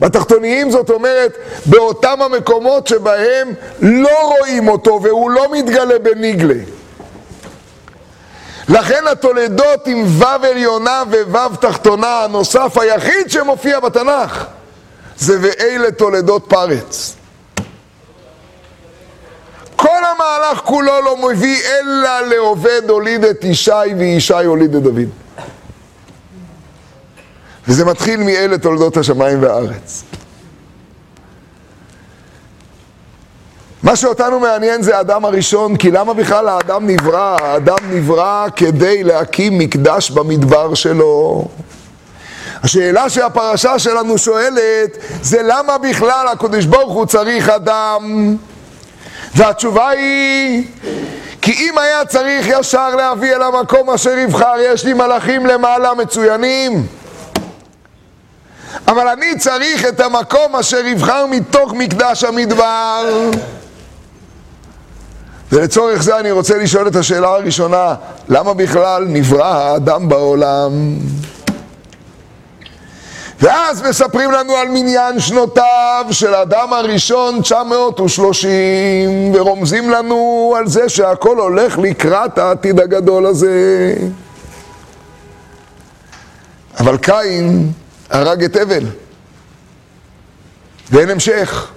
בתחתוניים 0.00 0.70
זאת 0.70 0.90
אומרת 0.90 1.36
באותם 1.66 2.22
המקומות 2.22 2.86
שבהם 2.86 3.52
לא 3.80 4.36
רואים 4.38 4.68
אותו 4.68 5.00
והוא 5.02 5.30
לא 5.30 5.46
מתגלה 5.52 5.98
בניגלה. 5.98 6.79
לכן 8.70 9.04
התולדות 9.12 9.86
עם 9.86 10.04
ו' 10.18 10.24
עליונה 10.24 11.02
וו' 11.10 11.56
תחתונה, 11.60 12.24
הנוסף 12.24 12.78
היחיד 12.78 13.30
שמופיע 13.30 13.80
בתנ"ך, 13.80 14.44
זה 15.16 15.38
ואלה 15.42 15.90
תולדות 15.90 16.44
פרץ. 16.48 17.16
כל 19.76 19.98
המהלך 20.14 20.60
כולו 20.64 21.00
לא 21.04 21.16
מביא 21.28 21.60
אלא 21.64 22.20
לעובד 22.20 22.82
הוליד 22.88 23.24
את 23.24 23.44
ישי 23.44 23.94
וישי 23.98 24.44
הוליד 24.44 24.74
את 24.74 24.82
דוד. 24.82 25.08
וזה 27.68 27.84
מתחיל 27.84 28.20
מאלה 28.20 28.58
תולדות 28.58 28.96
השמיים 28.96 29.42
והארץ. 29.42 30.02
מה 33.82 33.96
שאותנו 33.96 34.40
מעניין 34.40 34.82
זה 34.82 34.96
האדם 34.96 35.24
הראשון, 35.24 35.76
כי 35.76 35.90
למה 35.90 36.14
בכלל 36.14 36.48
האדם 36.48 36.86
נברא? 36.86 37.36
האדם 37.42 37.76
נברא 37.90 38.46
כדי 38.56 39.04
להקים 39.04 39.58
מקדש 39.58 40.10
במדבר 40.10 40.74
שלו. 40.74 41.44
השאלה 42.62 43.10
שהפרשה 43.10 43.78
שלנו 43.78 44.18
שואלת 44.18 44.98
זה 45.22 45.40
למה 45.42 45.78
בכלל 45.78 46.28
הקדוש 46.32 46.64
ברוך 46.64 46.92
הוא 46.92 47.06
צריך 47.06 47.48
אדם? 47.48 48.36
והתשובה 49.34 49.88
היא 49.88 50.64
כי 51.42 51.52
אם 51.52 51.78
היה 51.78 52.04
צריך 52.04 52.46
ישר 52.48 52.96
להביא 52.96 53.34
אל 53.34 53.42
המקום 53.42 53.90
אשר 53.90 54.18
יבחר, 54.18 54.54
יש 54.58 54.84
לי 54.84 54.92
מלאכים 54.92 55.46
למעלה 55.46 55.94
מצוינים. 55.94 56.86
אבל 58.88 59.08
אני 59.08 59.38
צריך 59.38 59.84
את 59.84 60.00
המקום 60.00 60.56
אשר 60.56 60.86
יבחר 60.86 61.26
מתוך 61.26 61.72
מקדש 61.72 62.24
המדבר. 62.24 63.30
ולצורך 65.52 66.02
זה 66.02 66.18
אני 66.18 66.30
רוצה 66.30 66.58
לשאול 66.58 66.88
את 66.88 66.96
השאלה 66.96 67.28
הראשונה, 67.28 67.94
למה 68.28 68.54
בכלל 68.54 69.04
נברא 69.08 69.44
האדם 69.44 70.08
בעולם? 70.08 70.98
ואז 73.40 73.82
מספרים 73.82 74.30
לנו 74.30 74.52
על 74.52 74.68
מניין 74.68 75.20
שנותיו 75.20 76.06
של 76.10 76.34
האדם 76.34 76.72
הראשון 76.72 77.42
930 77.42 79.34
ורומזים 79.34 79.90
לנו 79.90 80.54
על 80.58 80.66
זה 80.66 80.88
שהכל 80.88 81.38
הולך 81.38 81.78
לקראת 81.78 82.38
העתיד 82.38 82.80
הגדול 82.80 83.26
הזה. 83.26 83.94
אבל 86.80 86.96
קין 86.96 87.72
הרג 88.10 88.44
את 88.44 88.56
הבל 88.56 88.84
ואין 90.90 91.10
המשך. 91.10 91.70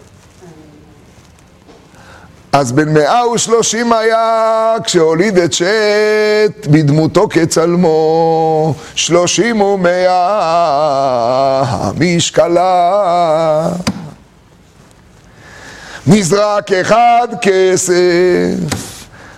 אז 2.53 2.71
בן 2.71 2.93
מאה 2.93 3.27
ושלושים 3.27 3.93
היה 3.93 4.75
כשהוליד 4.83 5.37
את 5.37 5.53
שת 5.53 6.67
בדמותו 6.67 7.27
כצלמו 7.29 8.73
שלושים 8.95 9.61
ומאה 9.61 11.63
משקלה 11.99 13.69
נזרק 16.07 16.71
אחד 16.71 17.27
כסף 17.41 17.93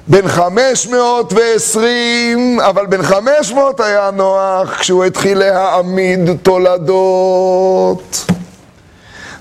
בן 0.07 0.27
חמש 0.27 0.87
מאות 0.87 1.33
ועשרים, 1.33 2.59
אבל 2.59 2.85
בן 2.85 3.01
חמש 3.01 3.51
מאות 3.51 3.79
היה 3.79 4.11
נוח 4.11 4.79
כשהוא 4.79 5.05
התחיל 5.05 5.37
להעמיד 5.37 6.29
תולדות. 6.43 8.25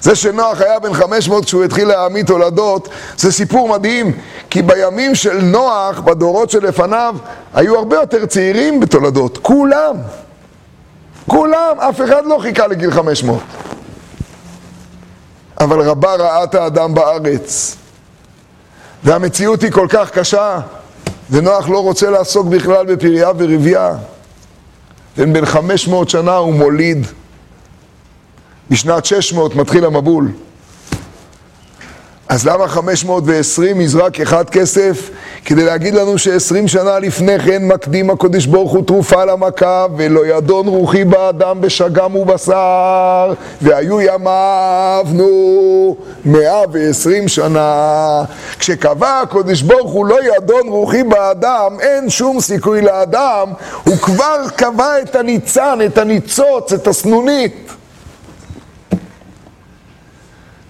זה 0.04 0.14
שנוח 0.14 0.60
היה 0.60 0.78
בן 0.78 0.94
500 0.94 1.44
כשהוא 1.44 1.64
התחיל 1.64 1.88
להעמיד 1.88 2.26
תולדות, 2.26 2.88
זה 3.16 3.32
סיפור 3.32 3.68
מדהים, 3.68 4.12
כי 4.50 4.62
בימים 4.62 5.14
של 5.14 5.40
נוח, 5.42 6.00
בדורות 6.00 6.50
שלפניו, 6.50 7.16
היו 7.54 7.78
הרבה 7.78 7.96
יותר 7.96 8.26
צעירים 8.26 8.80
בתולדות, 8.80 9.38
כולם. 9.38 9.96
כולם, 11.28 11.80
אף 11.80 12.00
אחד 12.00 12.26
לא 12.26 12.38
חיכה 12.42 12.66
לגיל 12.66 12.90
500. 12.90 13.40
אבל 15.60 15.80
רבה 15.80 16.14
רעת 16.14 16.54
האדם 16.54 16.94
בארץ. 16.94 17.76
והמציאות 19.04 19.62
היא 19.62 19.72
כל 19.72 19.86
כך 19.90 20.10
קשה, 20.10 20.58
ונוח 21.30 21.68
לא 21.68 21.82
רוצה 21.82 22.10
לעסוק 22.10 22.46
בכלל 22.46 22.86
בפריה 22.86 23.30
ורבייה. 23.38 23.94
בן 25.16 25.44
500 25.44 26.10
שנה 26.10 26.36
הוא 26.36 26.54
מוליד. 26.54 27.06
בשנת 28.70 29.04
600 29.04 29.56
מתחיל 29.56 29.84
המבול. 29.84 30.28
אז 32.28 32.46
למה 32.46 32.68
520 32.68 33.80
יזרק 33.80 34.20
אחד 34.20 34.50
כסף? 34.50 35.10
כדי 35.44 35.64
להגיד 35.64 35.94
לנו 35.94 36.18
ש-20 36.18 36.66
שנה 36.68 36.98
לפני 36.98 37.38
כן 37.38 37.66
מקדים 37.66 38.10
הקודש 38.10 38.46
ברוך 38.46 38.72
הוא 38.72 38.86
תרופה 38.86 39.24
למכה 39.24 39.86
ולא 39.96 40.26
ידון 40.26 40.66
רוחי 40.66 41.04
באדם 41.04 41.60
בשגם 41.60 42.16
ובשר 42.16 43.32
והיו 43.62 44.00
ימיו 44.00 45.06
נו 45.12 45.96
120 46.24 47.28
שנה 47.28 48.24
כשקבע 48.58 49.20
הקודש 49.20 49.62
ברוך 49.62 49.92
הוא 49.92 50.06
לא 50.06 50.36
ידון 50.36 50.68
רוחי 50.68 51.02
באדם 51.02 51.76
אין 51.80 52.10
שום 52.10 52.40
סיכוי 52.40 52.80
לאדם 52.82 53.52
הוא 53.84 53.96
כבר 53.96 54.48
קבע 54.56 55.02
את 55.02 55.16
הניצן, 55.16 55.78
את 55.86 55.98
הניצוץ, 55.98 56.72
את 56.72 56.86
הסנונית 56.86 57.70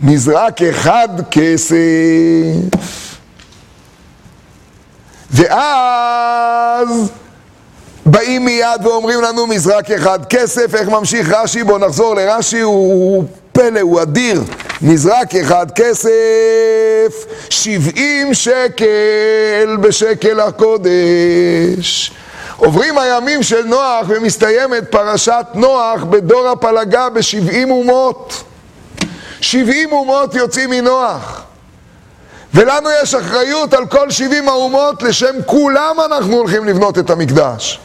נזרק 0.06 0.62
אחד 0.62 1.08
כסף. 1.30 1.74
ואז 5.30 6.88
באים 8.06 8.44
מיד 8.44 8.86
ואומרים 8.86 9.20
לנו 9.20 9.46
מזרק 9.46 9.90
אחד 9.90 10.24
כסף, 10.24 10.74
איך 10.74 10.88
ממשיך 10.88 11.32
רש"י? 11.32 11.62
בואו 11.62 11.78
נחזור 11.78 12.14
לרש"י, 12.14 12.60
הוא 12.60 13.24
פלא, 13.52 13.80
הוא 13.80 14.02
אדיר. 14.02 14.42
מזרק 14.82 15.34
אחד 15.34 15.66
כסף, 15.70 16.10
שבעים 17.50 18.34
שקל 18.34 19.76
בשקל 19.80 20.40
הקודש. 20.40 22.12
עוברים 22.56 22.98
הימים 22.98 23.42
של 23.42 23.64
נוח 23.64 24.06
ומסתיימת 24.08 24.84
פרשת 24.90 25.46
נוח 25.54 26.04
בדור 26.04 26.48
הפלגה 26.48 27.08
בשבעים 27.08 27.70
אומות. 27.70 28.44
שבעים 29.40 29.92
אומות 29.92 30.34
יוצאים 30.34 30.70
מנוח. 30.70 31.44
ולנו 32.54 32.88
יש 33.02 33.14
אחריות 33.14 33.74
על 33.74 33.86
כל 33.86 34.10
שבעים 34.10 34.48
האומות, 34.48 35.02
לשם 35.02 35.34
כולם 35.46 35.96
אנחנו 36.06 36.36
הולכים 36.36 36.64
לבנות 36.64 36.98
את 36.98 37.10
המקדש. 37.10 37.80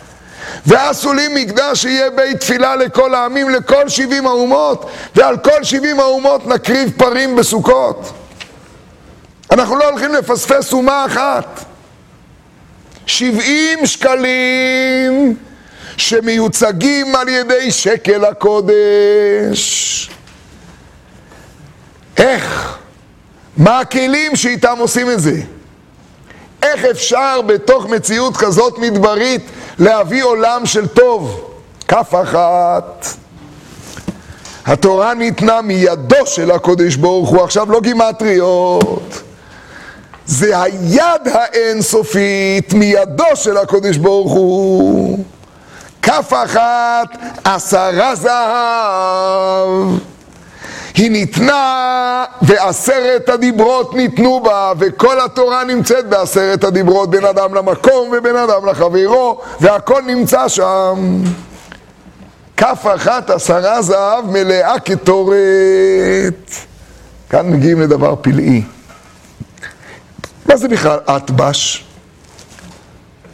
ועשו 0.65 1.13
לי 1.13 1.27
מקדש 1.27 1.81
שיהיה 1.81 2.09
בית 2.09 2.39
תפילה 2.39 2.75
לכל 2.75 3.15
העמים, 3.15 3.49
לכל 3.49 3.89
שבעים 3.89 4.27
האומות, 4.27 4.89
ועל 5.15 5.37
כל 5.37 5.63
שבעים 5.63 5.99
האומות 5.99 6.47
נקריב 6.47 6.93
פרים 6.97 7.35
בסוכות. 7.35 8.11
אנחנו 9.51 9.75
לא 9.75 9.89
הולכים 9.89 10.13
לפספס 10.13 10.73
אומה 10.73 11.05
אחת. 11.05 11.65
70 13.05 13.85
שקלים 13.85 15.35
שמיוצגים 15.97 17.15
על 17.15 17.27
ידי 17.27 17.71
שקל 17.71 18.25
הקודש. 18.25 20.09
איך? 22.19 22.77
מה 23.57 23.79
הכלים 23.79 24.35
שאיתם 24.35 24.75
עושים 24.79 25.11
את 25.11 25.19
זה? 25.19 25.41
איך 26.63 26.85
אפשר 26.85 27.41
בתוך 27.41 27.85
מציאות 27.85 28.37
כזאת 28.37 28.77
מדברית 28.77 29.41
להביא 29.79 30.23
עולם 30.23 30.65
של 30.65 30.87
טוב? 30.87 31.41
כף 31.87 32.13
אחת. 32.23 33.05
התורה 34.65 35.13
ניתנה 35.13 35.61
מידו 35.61 36.25
של 36.25 36.51
הקודש 36.51 36.95
ברוך 36.95 37.29
הוא, 37.29 37.43
עכשיו 37.43 37.71
לא 37.71 37.81
גימטריות. 37.81 39.21
זה 40.25 40.61
היד 40.61 41.27
האינסופית 41.31 42.73
מידו 42.73 43.35
של 43.35 43.57
הקודש 43.57 43.97
ברוך 43.97 44.31
הוא. 44.31 45.25
כף 46.01 46.33
אחת 46.45 47.17
עשרה 47.43 48.15
זהב. 48.15 49.99
היא 50.95 51.11
ניתנה 51.11 52.25
ועשרת 52.41 53.29
הדיברות 53.29 53.93
ניתנו 53.93 54.39
בה 54.39 54.73
וכל 54.79 55.19
התורה 55.19 55.63
נמצאת 55.63 56.09
בעשרת 56.09 56.63
הדיברות 56.63 57.09
בין 57.09 57.25
אדם 57.25 57.53
למקום 57.53 58.09
ובין 58.17 58.35
אדם 58.35 58.65
לחברו 58.65 59.41
והכל 59.59 60.01
נמצא 60.01 60.47
שם. 60.47 61.21
כף 62.57 62.85
אחת 62.95 63.29
עשרה 63.29 63.81
זהב 63.81 64.25
מלאה 64.25 64.79
כתורת. 64.79 66.51
כאן 67.29 67.49
מגיעים 67.51 67.81
לדבר 67.81 68.15
פלאי. 68.21 68.63
מה 70.45 70.57
זה 70.57 70.67
בכלל? 70.67 70.99
אטבש? 71.05 71.85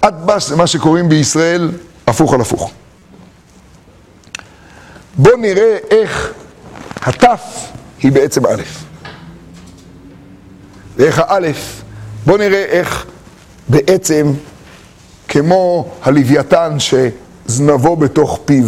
אטבש 0.08 0.50
זה 0.50 0.56
מה 0.56 0.68
שקוראים 0.68 1.10
בישראל 1.10 1.72
הפוך 2.08 2.34
על 2.34 2.42
הפוך. 2.42 2.72
בואו 5.18 5.38
נראה 5.38 5.78
איך 5.92 6.34
התף 7.02 7.72
היא 8.00 8.12
בעצם 8.12 8.46
א', 8.46 8.62
ואיך 10.98 11.20
האלף, 11.20 11.82
בואו 12.26 12.38
נראה 12.38 12.64
איך 12.64 13.06
בעצם 13.68 14.34
כמו 15.28 15.92
הלוויתן 16.04 16.78
שזנבו 16.80 17.96
בתוך 17.96 18.40
פיו, 18.46 18.66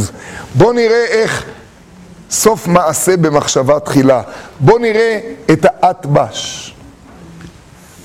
בואו 0.55 0.73
נראה 0.73 1.05
איך 1.05 1.45
סוף 2.31 2.67
מעשה 2.67 3.17
במחשבה 3.17 3.79
תחילה, 3.79 4.21
בואו 4.59 4.77
נראה 4.77 5.19
את 5.51 5.65
האטבש. 5.65 6.73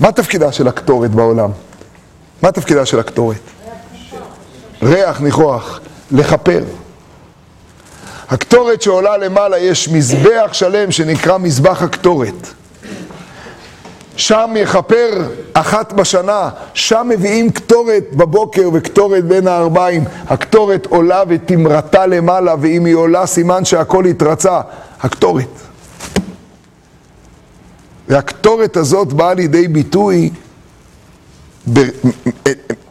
מה 0.00 0.12
תפקידה 0.12 0.52
של 0.52 0.68
הקטורת 0.68 1.10
בעולם? 1.10 1.50
מה 2.42 2.52
תפקידה 2.52 2.86
של 2.86 3.00
הקטורת? 3.00 3.40
ריח 4.82 5.20
ניחוח, 5.20 5.80
לכפר. 6.10 6.64
הקטורת 8.32 8.82
שעולה 8.82 9.16
למעלה, 9.16 9.58
יש 9.58 9.88
מזבח 9.88 10.52
שלם 10.52 10.90
שנקרא 10.90 11.38
מזבח 11.38 11.82
הקטורת. 11.82 12.46
שם 14.16 14.54
יכפר 14.56 15.28
אחת 15.52 15.92
בשנה, 15.92 16.50
שם 16.74 17.06
מביאים 17.10 17.50
קטורת 17.50 18.04
בבוקר 18.12 18.68
וקטורת 18.72 19.24
בין 19.24 19.46
הארבעים. 19.46 20.04
הקטורת 20.28 20.86
עולה 20.86 21.22
ותמרתה 21.28 22.06
למעלה, 22.06 22.54
ואם 22.60 22.84
היא 22.84 22.94
עולה 22.94 23.26
סימן 23.26 23.64
שהכל 23.64 24.04
התרצה. 24.04 24.60
הקטורת. 25.00 25.60
והקטורת 28.08 28.76
הזאת 28.76 29.12
באה 29.12 29.34
לידי 29.34 29.68
ביטוי, 29.68 30.30
ב... 31.72 31.80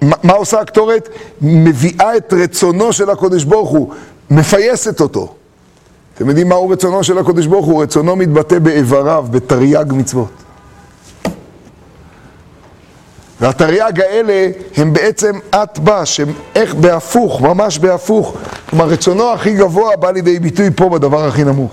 מה 0.01 0.33
עושה 0.33 0.59
הקטורת? 0.59 1.09
מביאה 1.41 2.17
את 2.17 2.33
רצונו 2.33 2.93
של 2.93 3.09
הקודש 3.09 3.43
ברוך 3.43 3.69
הוא. 3.69 3.93
מפייסת 4.31 5.01
אותו. 5.01 5.33
אתם 6.15 6.29
יודעים 6.29 6.49
מהו 6.49 6.69
רצונו 6.69 7.03
של 7.03 7.17
הקדוש 7.17 7.47
ברוך 7.47 7.65
הוא? 7.65 7.83
רצונו 7.83 8.15
מתבטא 8.15 8.59
באיבריו, 8.59 9.25
בתרי"ג 9.31 9.93
מצוות. 9.93 10.31
והתרי"ג 13.41 14.01
האלה 14.01 14.51
הם 14.77 14.93
בעצם 14.93 15.39
אטבש, 15.49 16.19
הם 16.19 16.33
איך 16.55 16.75
בהפוך, 16.75 17.41
ממש 17.41 17.79
בהפוך. 17.79 18.37
כלומר, 18.69 18.85
רצונו 18.85 19.33
הכי 19.33 19.53
גבוה 19.53 19.95
בא 19.95 20.11
לידי 20.11 20.39
ביטוי 20.39 20.69
פה 20.75 20.89
בדבר 20.89 21.25
הכי 21.25 21.43
נמוך. 21.43 21.71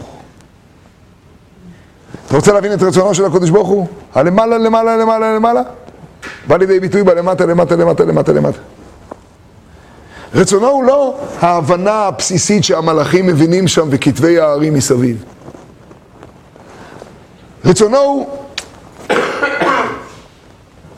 אתה 2.26 2.36
רוצה 2.36 2.52
להבין 2.52 2.72
את 2.72 2.82
רצונו 2.82 3.14
של 3.14 3.24
הקדוש 3.24 3.50
ברוך 3.50 3.68
הוא? 3.68 3.86
הלמעלה, 4.14 4.58
למעלה, 4.58 4.96
למעלה, 4.96 5.34
למעלה? 5.34 5.62
בא 6.46 6.56
לידי 6.56 6.80
ביטוי 6.80 7.02
בלמטה, 7.02 7.46
למטה, 7.46 7.76
למטה, 7.76 8.04
למטה, 8.04 8.32
למטה. 8.32 8.58
רצונו 10.34 10.68
הוא 10.68 10.84
לא 10.84 11.18
ההבנה 11.40 11.92
הבסיסית 11.92 12.64
שהמלאכים 12.64 13.26
מבינים 13.26 13.68
שם 13.68 13.88
וכתבי 13.90 14.40
הערים 14.40 14.74
מסביב. 14.74 15.24
רצונו 17.64 17.98
הוא, 17.98 18.26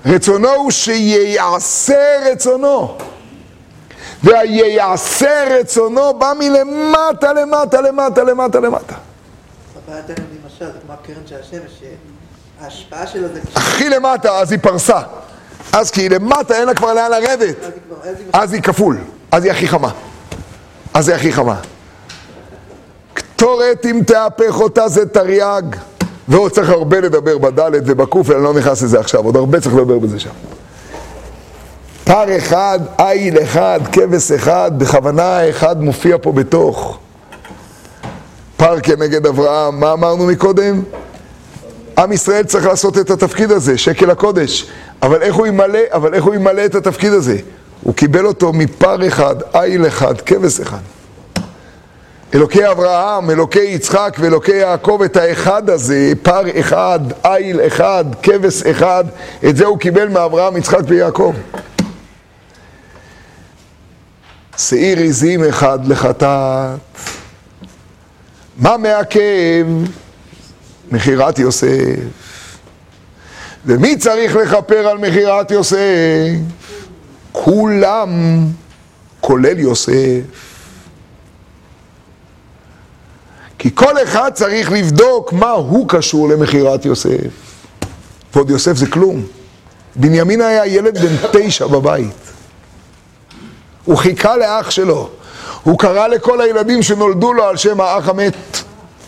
רצונו 0.07 0.49
הוא 0.49 0.71
שיעשה 0.71 2.31
רצונו. 2.33 2.97
והייעשה 4.23 5.45
רצונו 5.61 6.15
בא 6.19 6.33
מלמטה, 6.39 7.33
למטה, 7.33 7.81
למטה, 7.81 8.23
למטה, 8.23 8.61
למטה. 8.61 8.95
הבעיה 9.87 10.03
תכף 10.03 10.19
למשל, 10.43 10.65
זה 10.73 10.79
כמו 10.87 10.95
הקרן 10.95 11.27
של 11.27 11.37
השמש, 11.41 11.83
שההשפעה 12.61 13.07
שלו 13.07 13.29
זה... 13.29 13.41
הכי 13.55 13.89
למטה, 13.89 14.39
אז 14.39 14.53
היא 14.53 14.61
פרסה. 14.63 15.01
אז 15.73 15.91
כי 15.91 16.09
למטה, 16.09 16.55
אין 16.55 16.67
לה 16.67 16.75
כבר 16.75 16.95
לאן 16.95 17.11
לרדת. 17.11 17.57
אז 18.33 18.53
היא 18.53 18.63
כפול, 18.63 18.99
אז 19.31 19.45
היא 19.45 19.53
הכי 19.53 19.69
חמה. 19.69 19.91
אז 20.95 21.09
היא 21.09 21.17
הכי 21.17 21.33
חמה. 21.33 21.57
קטורת 23.15 23.87
אם 23.87 24.01
תהפך 24.07 24.61
אותה 24.61 24.89
זה 24.89 25.07
תרי"ג. 25.07 25.77
ועוד 26.29 26.53
צריך 26.53 26.71
הרבה 26.71 27.01
לדבר 27.01 27.39
בדלת 27.39 27.83
ובקוף, 27.87 28.29
ואני 28.29 28.43
לא 28.43 28.55
נכנס 28.55 28.83
לזה 28.83 29.01
עכשיו, 29.01 29.25
עוד 29.25 29.37
הרבה 29.37 29.61
צריך 29.61 29.75
לדבר 29.75 29.99
בזה 29.99 30.21
שם. 30.21 30.31
פר 32.05 32.39
אחד, 32.39 32.81
איל 32.99 33.43
אחד, 33.43 33.81
כבש 33.93 34.33
אחד, 34.33 34.71
בכוונה 34.79 35.39
האחד 35.39 35.83
מופיע 35.83 36.17
פה 36.23 36.33
בתוך. 36.33 36.99
פר 38.57 38.81
כנגד 38.81 39.27
אברהם, 39.27 39.81
מה 39.81 39.93
אמרנו 39.93 40.27
מקודם? 40.27 40.83
עם 41.99 42.13
ישראל 42.13 42.43
צריך 42.43 42.67
לעשות 42.67 42.99
את 42.99 43.11
התפקיד 43.11 43.51
הזה, 43.51 43.79
שקל 43.79 44.11
הקודש. 44.11 44.67
אבל 45.03 45.23
איך 45.23 45.35
הוא 45.35 45.47
ימלא, 45.47 45.81
אבל 45.93 46.15
איך 46.15 46.25
הוא 46.25 46.35
ימלא 46.35 46.65
את 46.65 46.75
התפקיד 46.75 47.13
הזה? 47.13 47.37
הוא 47.83 47.95
קיבל 47.95 48.27
אותו 48.27 48.53
מפר 48.53 49.09
אחד, 49.09 49.37
איל 49.55 49.87
אחד, 49.87 50.21
כבש 50.21 50.61
אחד. 50.61 50.79
אלוקי 52.35 52.71
אברהם, 52.71 53.31
אלוקי 53.31 53.61
יצחק 53.61 54.17
ואלוקי 54.19 54.57
יעקב, 54.57 55.01
את 55.05 55.17
האחד 55.17 55.71
הזה, 55.71 56.13
פר 56.23 56.61
אחד, 56.61 57.01
איל 57.25 57.61
אחד, 57.67 58.05
כבש 58.23 58.63
אחד, 58.63 59.05
את 59.49 59.57
זה 59.57 59.67
הוא 59.67 59.79
קיבל 59.79 60.09
מאברהם, 60.09 60.57
יצחק 60.57 60.81
ויעקב. 60.87 61.35
שעיר 64.59 64.99
עזים 64.99 65.45
אחד 65.45 65.89
לחטאת. 65.89 66.79
מה 68.57 68.77
מעכב? 68.77 69.67
מכירת 70.93 71.39
יוסף. 71.39 71.97
ומי 73.67 73.97
צריך 73.97 74.37
לכפר 74.37 74.89
על 74.89 74.99
מכירת 74.99 75.51
יוסף? 75.51 75.77
כולם, 77.33 78.11
כולל 79.21 79.59
יוסף. 79.59 80.21
כי 83.59 83.71
כל 83.75 84.03
אחד 84.03 84.31
צריך 84.35 84.73
לבדוק 84.73 85.33
מה 85.33 85.51
הוא 85.51 85.89
קשור 85.89 86.29
למכירת 86.29 86.85
יוסף. 86.85 87.51
ועוד 88.35 88.51
יוסף 88.51 88.77
זה 88.77 88.87
כלום. 88.87 89.23
בנימין 89.97 90.41
היה 90.41 90.67
ילד 90.67 90.99
בן 90.99 91.17
תשע 91.33 91.67
בבית. 91.67 92.15
הוא 93.85 93.97
חיכה 93.97 94.37
לאח 94.37 94.71
שלו. 94.71 95.09
הוא 95.63 95.79
קרא 95.79 96.07
לכל 96.07 96.41
הילדים 96.41 96.83
שנולדו 96.83 97.33
לו 97.33 97.45
על 97.45 97.57
שם 97.57 97.81
האח 97.81 98.09
המת, 98.09 98.59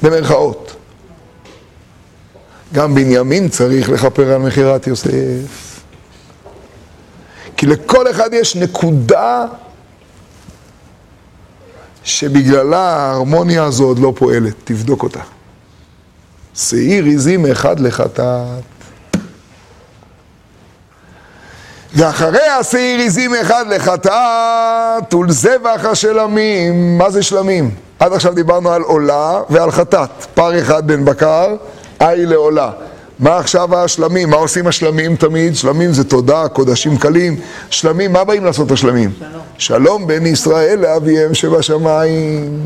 במרכאות. 0.03 0.73
גם 2.75 2.95
בנימין 2.95 3.49
צריך 3.49 3.91
לכפר 3.91 4.33
על 4.33 4.39
מכירת 4.39 4.87
יוסף. 4.87 5.72
כי 7.63 7.67
לכל 7.67 8.11
אחד 8.11 8.31
יש 8.33 8.57
נקודה 8.57 9.45
שבגללה 12.05 12.79
ההרמוניה 12.79 13.65
הזו 13.65 13.85
עוד 13.85 13.99
לא 13.99 14.13
פועלת, 14.17 14.55
תבדוק 14.65 15.03
אותה. 15.03 15.21
שעיר 16.55 17.05
עזים 17.05 17.47
אחד 17.47 17.81
לחטאת. 17.81 18.63
ואחרי 21.95 22.49
השעיר 22.49 23.01
עזים 23.01 23.35
אחד 23.35 23.65
לחטאת 23.69 25.15
ולזבח 25.15 25.85
השלמים, 25.85 26.99
מה 26.99 27.11
זה 27.11 27.23
שלמים? 27.23 27.75
עד 27.99 28.13
עכשיו 28.13 28.35
דיברנו 28.35 28.73
על 28.73 28.83
עולה 28.83 29.41
ועל 29.51 29.71
חטאת, 29.71 30.11
פר 30.35 30.59
אחד 30.59 30.87
בן 30.87 31.05
בקר, 31.05 31.57
אי 32.01 32.27
לעולה. 32.27 32.71
מה 33.23 33.39
עכשיו 33.39 33.77
השלמים? 33.77 34.31
מה 34.31 34.37
עושים 34.37 34.67
השלמים 34.67 35.17
תמיד? 35.17 35.57
שלמים 35.57 35.93
זה 35.93 36.05
תודה, 36.05 36.49
קודשים 36.49 36.99
קלים. 36.99 37.37
שלמים, 37.71 38.13
מה 38.13 38.25
באים 38.25 38.45
לעשות 38.45 38.71
השלמים? 38.71 39.11
שלום. 39.19 39.43
שלום 39.59 40.07
בין 40.07 40.27
ישראל 40.27 40.79
לאביהם 40.79 41.35
שבשמיים. 41.35 42.59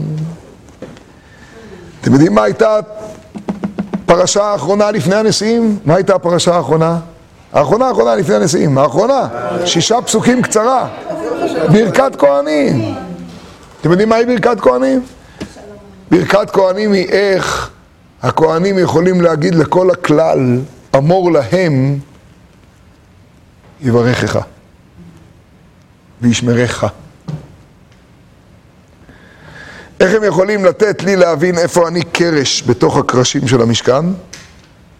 אתם 2.01 2.13
יודעים 2.13 2.35
מה 2.35 2.43
הייתה 2.43 2.79
הפרשה 4.05 4.45
האחרונה 4.45 4.91
לפני 4.91 5.15
הנשיאים? 5.15 5.79
מה 5.85 5.95
הייתה 5.95 6.15
הפרשה 6.15 6.55
האחרונה? 6.55 6.99
האחרונה 7.53 7.89
האחרונה 7.89 8.15
לפני 8.15 8.35
הנשיאים, 8.35 8.79
האחרונה, 8.79 9.29
שישה 9.65 10.03
פסוקים 10.03 10.43
קצרה, 10.43 10.89
ברכת 11.73 12.17
כהנים. 12.19 12.95
אתם 13.81 13.91
יודעים 13.91 14.09
מהי 14.09 14.27
ברכת 14.27 14.61
כהנים? 14.61 15.03
ברכת 16.11 16.51
כהנים 16.51 16.93
היא 16.93 17.09
איך 17.09 17.71
הכהנים 18.23 18.79
יכולים 18.79 19.21
להגיד 19.21 19.55
לכל 19.55 19.91
הכלל, 19.91 20.61
אמור 20.97 21.33
להם, 21.33 21.99
יברכך 23.81 24.39
וישמרך. 26.21 26.85
איך 30.01 30.15
הם 30.15 30.25
יכולים 30.25 30.65
לתת 30.65 31.03
לי 31.03 31.17
להבין 31.17 31.59
איפה 31.59 31.89
אני 31.89 32.03
קרש 32.03 32.63
בתוך 32.63 32.97
הקרשים 32.97 33.49
של 33.49 33.63
המשכן, 33.63 34.05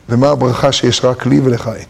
ומה 0.09 0.29
הברכה 0.29 0.73
שיש 0.73 1.05
רק 1.05 1.27
לי 1.27 1.41
ולך 1.41 1.71
אין. 1.77 1.87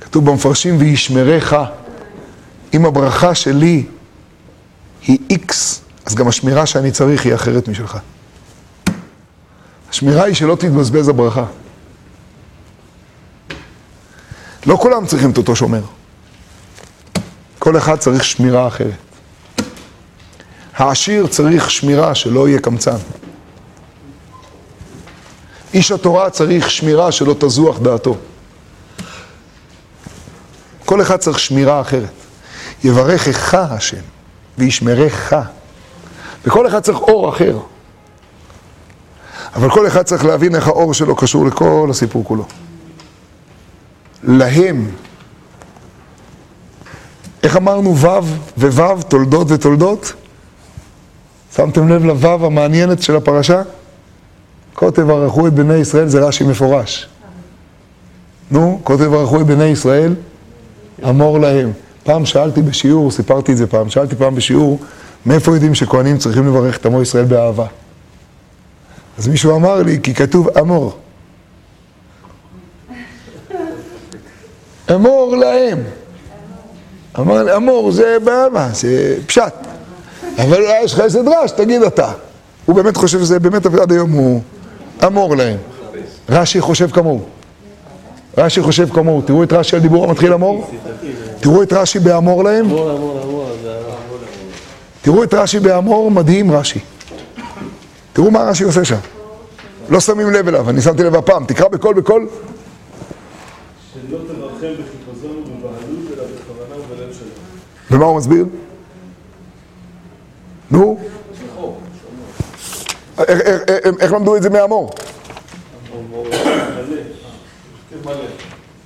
כתוב 0.00 0.30
במפרשים, 0.30 0.76
וישמרך. 0.78 1.54
אם 2.74 2.86
הברכה 2.86 3.34
שלי 3.34 3.86
היא 5.06 5.18
איקס, 5.30 5.83
אז 6.06 6.14
גם 6.14 6.28
השמירה 6.28 6.66
שאני 6.66 6.90
צריך 6.90 7.24
היא 7.24 7.34
אחרת 7.34 7.68
משלך. 7.68 7.98
השמירה 9.90 10.24
היא 10.24 10.34
שלא 10.34 10.54
תתבזבז 10.54 11.08
הברכה. 11.08 11.44
לא 14.66 14.76
כולם 14.76 15.06
צריכים 15.06 15.30
את 15.30 15.36
אותו 15.38 15.56
שומר. 15.56 15.82
כל 17.58 17.78
אחד 17.78 17.98
צריך 17.98 18.24
שמירה 18.24 18.66
אחרת. 18.66 18.94
העשיר 20.74 21.26
צריך 21.26 21.70
שמירה 21.70 22.14
שלא 22.14 22.48
יהיה 22.48 22.58
קמצן. 22.58 22.96
איש 25.74 25.92
התורה 25.92 26.30
צריך 26.30 26.70
שמירה 26.70 27.12
שלא 27.12 27.34
תזוח 27.40 27.78
דעתו. 27.78 28.16
כל 30.84 31.02
אחד 31.02 31.16
צריך 31.16 31.38
שמירה 31.38 31.80
אחרת. 31.80 32.12
יברכך 32.84 33.54
השם 33.54 34.02
וישמרך. 34.58 35.32
וכל 36.44 36.66
אחד 36.66 36.80
צריך 36.80 36.98
אור 36.98 37.28
אחר. 37.28 37.58
אבל 39.54 39.70
כל 39.70 39.86
אחד 39.86 40.02
צריך 40.02 40.24
להבין 40.24 40.54
איך 40.54 40.68
האור 40.68 40.94
שלו 40.94 41.16
קשור 41.16 41.46
לכל 41.46 41.88
הסיפור 41.90 42.24
כולו. 42.24 42.44
להם, 44.22 44.90
איך 47.42 47.56
אמרנו 47.56 47.96
ו' 47.96 48.06
וו', 48.58 49.02
תולדות 49.08 49.50
ותולדות? 49.50 50.12
שמתם 51.56 51.88
לב 51.88 52.04
לו' 52.04 52.46
המעניינת 52.46 53.02
של 53.02 53.16
הפרשה? 53.16 53.62
כה 54.74 54.90
תברכו 54.90 55.46
את 55.46 55.52
בני 55.52 55.74
ישראל, 55.74 56.08
זה 56.08 56.26
רש"י 56.26 56.44
מפורש. 56.44 57.08
נו, 58.50 58.80
כה 58.84 58.96
תברכו 58.96 59.40
את 59.40 59.46
בני 59.46 59.64
ישראל, 59.64 60.14
אמור 61.08 61.40
להם. 61.40 61.72
פעם 62.02 62.26
שאלתי 62.26 62.62
בשיעור, 62.62 63.10
סיפרתי 63.10 63.52
את 63.52 63.56
זה 63.56 63.66
פעם, 63.66 63.90
שאלתי 63.90 64.16
פעם 64.16 64.34
בשיעור, 64.34 64.78
מאיפה 65.26 65.54
יודעים 65.54 65.74
שכהנים 65.74 66.18
צריכים 66.18 66.46
לברך 66.46 66.76
את 66.76 66.86
עמו 66.86 67.02
ישראל 67.02 67.24
באהבה? 67.24 67.66
אז 69.18 69.28
מישהו 69.28 69.56
אמר 69.56 69.82
לי, 69.82 69.98
כי 70.02 70.14
כתוב 70.14 70.58
אמור. 70.58 70.96
אמור 74.94 75.36
להם. 75.36 75.78
אמר 77.18 77.42
לי, 77.42 77.56
אמור 77.56 77.90
זה 77.90 78.16
באהבה, 78.24 78.68
זה 78.72 79.16
פשט. 79.26 79.54
אבל 80.38 80.62
אולי 80.62 80.82
יש 80.84 80.92
לך 80.92 81.00
איזה 81.00 81.22
דרש, 81.22 81.50
תגיד 81.50 81.82
אתה. 81.82 82.12
הוא 82.66 82.76
באמת 82.76 82.96
חושב 82.96 83.18
שזה, 83.18 83.40
באמת 83.40 83.66
עד 83.66 83.92
היום 83.92 84.12
הוא 84.12 84.42
אמור 85.06 85.36
להם. 85.36 85.56
רש"י 86.28 86.60
חושב 86.60 86.90
כמוהו. 86.90 87.20
רש"י 88.38 88.62
חושב 88.62 88.88
כמוהו. 88.92 89.22
תראו 89.22 89.42
את 89.42 89.52
רש"י 89.52 89.76
על 89.76 89.82
דיבור 89.82 90.04
המתחיל 90.04 90.32
אמור. 90.32 90.70
תראו 91.40 91.62
את 91.62 91.72
רש"י 91.72 91.98
באמור 91.98 92.44
להם. 92.44 92.64
אמור, 92.64 92.96
אמור, 92.96 93.20
אמור. 93.22 93.44
תראו 95.04 95.24
את 95.24 95.34
רש"י 95.34 95.60
באמור, 95.60 96.10
מדהים 96.10 96.52
רש"י. 96.52 96.80
תראו 98.12 98.30
מה 98.30 98.42
רש"י 98.42 98.64
עושה 98.64 98.84
שם. 98.84 98.96
לא 99.88 100.00
שמים 100.00 100.30
לב 100.30 100.48
אליו, 100.48 100.70
אני 100.70 100.80
שמתי 100.82 101.02
לב 101.02 101.14
הפעם. 101.14 101.44
תקרא 101.46 101.68
בקול 101.68 101.94
בקול. 101.94 102.28
שלא 103.94 104.18
תרחם 104.18 104.66
בחיפזון 104.72 105.36
ובבעלות, 105.36 105.78
אלא 106.16 106.24
בכוונה 106.24 106.80
ובלב 106.84 107.12
שלם. 107.12 107.96
ומה 107.96 108.04
הוא 108.04 108.16
מסביר? 108.16 108.46
נו? 110.70 110.98
איך- 114.00 114.12
למדו 114.12 114.36
את 114.36 114.42
זה 114.42 114.50
מאמור? 114.50 114.90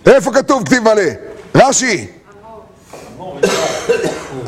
איפה 0.06 0.32
כתוב 0.32 0.64
כתיב 0.64 0.82
מלא? 0.82 1.02
רש"י. 1.54 2.06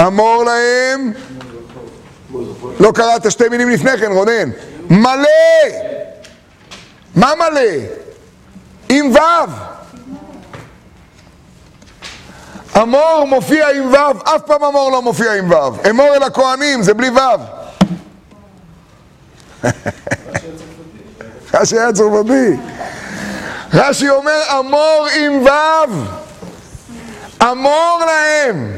אמור 0.06 0.44
להם, 0.44 1.12
לא 2.80 2.92
קראת 2.94 3.30
שתי 3.30 3.48
מילים 3.48 3.70
לפני 3.70 3.98
כן, 3.98 4.12
רונן. 4.12 4.50
מלא! 4.90 5.26
מה 7.14 7.32
מלא? 7.36 7.60
עם 8.88 9.12
ו'. 9.14 9.18
אמור 12.82 13.24
מופיע 13.28 13.68
עם 13.68 13.92
ו', 13.92 13.96
אף 14.24 14.42
פעם 14.46 14.64
אמור 14.64 14.92
לא 14.92 15.02
מופיע 15.02 15.32
עם 15.32 15.50
ו'. 15.50 15.88
אמור 15.90 16.14
אל 16.16 16.22
הכהנים, 16.22 16.82
זה 16.82 16.94
בלי 16.94 17.10
ו'. 17.10 17.20
רש"י 21.54 21.78
היה 21.78 21.92
צרפתי. 21.92 22.56
רש"י 23.74 24.08
אומר 24.08 24.42
אמור 24.58 25.06
עם 25.18 25.46
ו', 25.46 25.50
אמור 27.42 28.02
להם, 28.06 28.76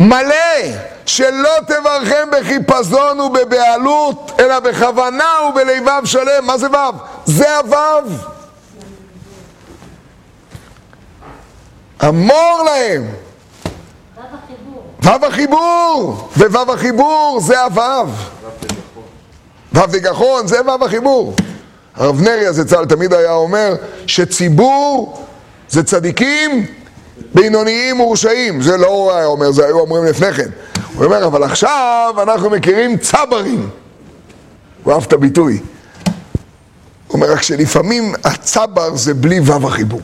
מלא, 0.00 0.86
שלא 1.06 1.50
תברכם 1.66 2.28
בחיפזון 2.32 3.20
ובבעלות, 3.20 4.32
אלא 4.40 4.60
בכוונה 4.60 5.32
ובלבב 5.48 6.02
שלם. 6.04 6.46
מה 6.46 6.58
זה 6.58 6.66
ו'? 6.70 6.76
זה 7.24 7.56
הו'. 7.56 8.10
אמור 12.08 12.62
להם. 12.66 13.08
ו' 15.02 15.26
החיבור, 15.26 16.28
וו' 16.36 16.72
החיבור 16.72 17.38
זה 17.42 17.60
הו'. 17.60 18.06
ו' 19.74 19.78
וגחון 19.90 20.46
זה 20.46 20.60
ו' 20.66 20.84
החיבור. 20.84 21.34
הרב 21.96 22.20
נריה 22.20 22.52
זצ"ל 22.52 22.84
תמיד 22.84 23.12
היה 23.12 23.32
אומר 23.32 23.74
שציבור 24.06 25.22
זה 25.68 25.84
צדיקים, 25.84 26.66
בינוניים 27.34 28.00
ורשעים. 28.00 28.62
זה 28.62 28.76
לא 28.76 28.86
הוא 28.86 29.12
היה 29.12 29.26
אומר, 29.26 29.50
זה 29.50 29.66
היו 29.66 29.78
אומרים 29.80 30.04
לפני 30.04 30.32
כן. 30.32 30.48
הוא 30.96 31.04
אומר, 31.04 31.26
אבל 31.26 31.42
עכשיו 31.42 32.14
אנחנו 32.22 32.50
מכירים 32.50 32.96
צברים. 32.96 33.70
הוא 34.84 34.92
אהב 34.92 35.02
את 35.02 35.12
הביטוי. 35.12 35.60
הוא 37.06 37.14
אומר, 37.14 37.32
רק 37.32 37.42
שלפעמים 37.42 38.14
הצבר 38.24 38.96
זה 38.96 39.14
בלי 39.14 39.40
ו' 39.40 39.66
החיבור. 39.66 40.00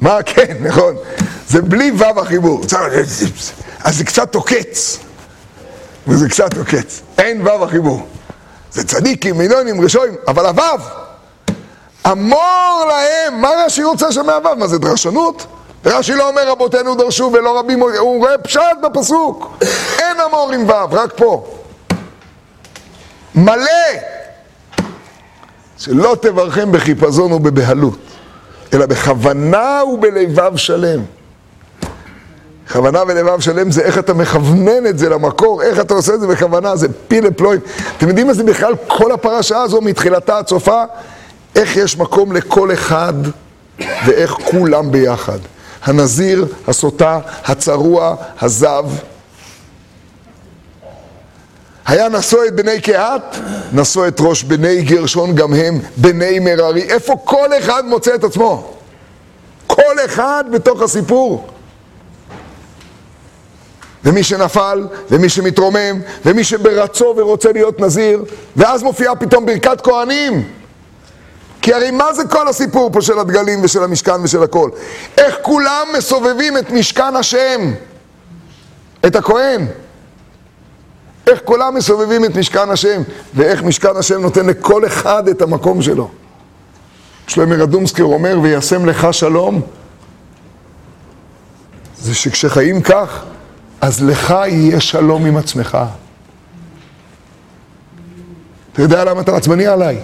מה? 0.00 0.22
כן, 0.22 0.56
נכון. 0.60 0.94
זה 1.48 1.62
בלי 1.62 1.90
ו' 1.90 2.20
החיבור. 2.20 2.60
אז 3.84 3.96
זה 3.98 4.04
קצת 4.04 4.34
עוקץ. 4.34 4.98
וזה 6.06 6.28
קצת 6.28 6.56
עוקץ. 6.58 7.02
אין 7.18 7.46
ו' 7.46 7.64
החיבור. 7.64 8.06
זה 8.72 8.84
צדיקים, 8.84 9.38
מינונים, 9.38 9.84
רשועים, 9.84 10.14
אבל 10.28 10.46
הו' 10.46 10.78
אמור 12.12 12.84
להם, 12.88 13.40
מה 13.40 13.48
רש"י 13.66 13.84
רוצה 13.84 14.12
שם 14.12 14.26
מהו'? 14.26 14.56
מה 14.56 14.66
זה 14.66 14.78
דרשנות? 14.78 15.46
רש"י 15.84 16.14
לא 16.14 16.28
אומר 16.28 16.48
רבותינו 16.48 16.94
דרשו 16.94 17.30
ולא 17.32 17.58
רבים, 17.58 17.80
הוא 17.80 18.18
רואה 18.18 18.38
פשט 18.38 18.60
בפסוק. 18.82 19.56
אין 19.98 20.16
אמור 20.28 20.52
עם 20.52 20.68
ו', 20.68 20.94
רק 20.94 21.12
פה. 21.16 21.46
מלא. 23.34 23.64
שלא 25.78 26.16
תברכם 26.20 26.72
בחיפזון 26.72 27.32
ובבהלות, 27.32 27.98
אלא 28.74 28.86
בכוונה 28.86 29.80
ובלבב 29.84 30.56
שלם. 30.56 31.00
כוונה 32.72 33.02
ולבב 33.08 33.40
שלם 33.40 33.70
זה 33.70 33.82
איך 33.82 33.98
אתה 33.98 34.14
מכוונן 34.14 34.86
את 34.86 34.98
זה 34.98 35.08
למקור, 35.08 35.62
איך 35.62 35.80
אתה 35.80 35.94
עושה 35.94 36.14
את 36.14 36.20
זה 36.20 36.26
בכוונה, 36.26 36.76
זה 36.76 36.86
פילה 37.08 37.30
פלואים. 37.30 37.60
אתם 37.96 38.08
יודעים 38.08 38.26
מה 38.26 38.32
זה 38.32 38.44
בכלל 38.44 38.74
כל 38.86 39.12
הפרשה 39.12 39.62
הזו 39.62 39.80
מתחילתה 39.80 40.38
עד 40.38 40.48
סופה? 40.48 40.82
איך 41.56 41.76
יש 41.76 41.98
מקום 41.98 42.32
לכל 42.32 42.72
אחד 42.72 43.14
ואיך 43.78 44.30
כולם 44.30 44.92
ביחד. 44.92 45.38
הנזיר, 45.82 46.46
הסוטה, 46.66 47.18
הצרוע, 47.44 48.16
הזב. 48.40 48.84
היה 51.86 52.08
נשוא 52.08 52.44
את 52.44 52.56
בני 52.56 52.80
קהת, 52.80 53.36
נשוא 53.72 54.08
את 54.08 54.16
ראש 54.20 54.42
בני 54.42 54.82
גרשון 54.82 55.34
גם 55.34 55.54
הם, 55.54 55.78
בני 55.96 56.38
מררי. 56.38 56.82
איפה 56.82 57.16
כל 57.24 57.48
אחד 57.58 57.84
מוצא 57.84 58.14
את 58.14 58.24
עצמו? 58.24 58.74
כל 59.66 59.94
אחד 60.04 60.44
בתוך 60.52 60.82
הסיפור. 60.82 61.48
ומי 64.04 64.22
שנפל, 64.22 64.86
ומי 65.10 65.28
שמתרומם, 65.28 66.00
ומי 66.26 66.44
שברצו 66.44 67.14
ורוצה 67.16 67.52
להיות 67.52 67.80
נזיר, 67.80 68.24
ואז 68.56 68.82
מופיעה 68.82 69.16
פתאום 69.16 69.46
ברכת 69.46 69.80
כהנים. 69.80 70.48
כי 71.62 71.74
הרי 71.74 71.90
מה 71.90 72.14
זה 72.14 72.22
כל 72.24 72.48
הסיפור 72.48 72.90
פה 72.92 73.00
של 73.02 73.18
הדגלים 73.18 73.64
ושל 73.64 73.84
המשכן 73.84 74.22
ושל 74.22 74.42
הכל? 74.42 74.70
איך 75.18 75.36
כולם 75.42 75.86
מסובבים 75.98 76.58
את 76.58 76.70
משכן 76.70 77.16
השם, 77.16 77.72
את 79.06 79.16
הכהן. 79.16 79.66
איך 81.26 81.40
כולם 81.44 81.74
מסובבים 81.74 82.24
את 82.24 82.36
משכן 82.36 82.70
השם, 82.70 83.02
ואיך 83.34 83.62
משכן 83.62 83.96
השם 83.96 84.20
נותן 84.22 84.46
לכל 84.46 84.86
אחד 84.86 85.28
את 85.28 85.42
המקום 85.42 85.82
שלו. 85.82 86.10
שלמה 87.26 87.54
רדומסקר 87.54 88.04
אומר, 88.04 88.38
וישם 88.42 88.86
לך 88.86 89.14
שלום, 89.14 89.60
זה 91.98 92.14
שכשחיים 92.14 92.82
כך, 92.82 93.24
אז 93.80 94.04
לך 94.04 94.30
יהיה 94.30 94.80
שלום 94.80 95.26
עם 95.26 95.36
עצמך. 95.36 95.78
אתה 98.72 98.82
יודע 98.82 99.04
למה 99.04 99.20
אתה 99.20 99.36
עצבני 99.36 99.66
עליי? 99.66 100.00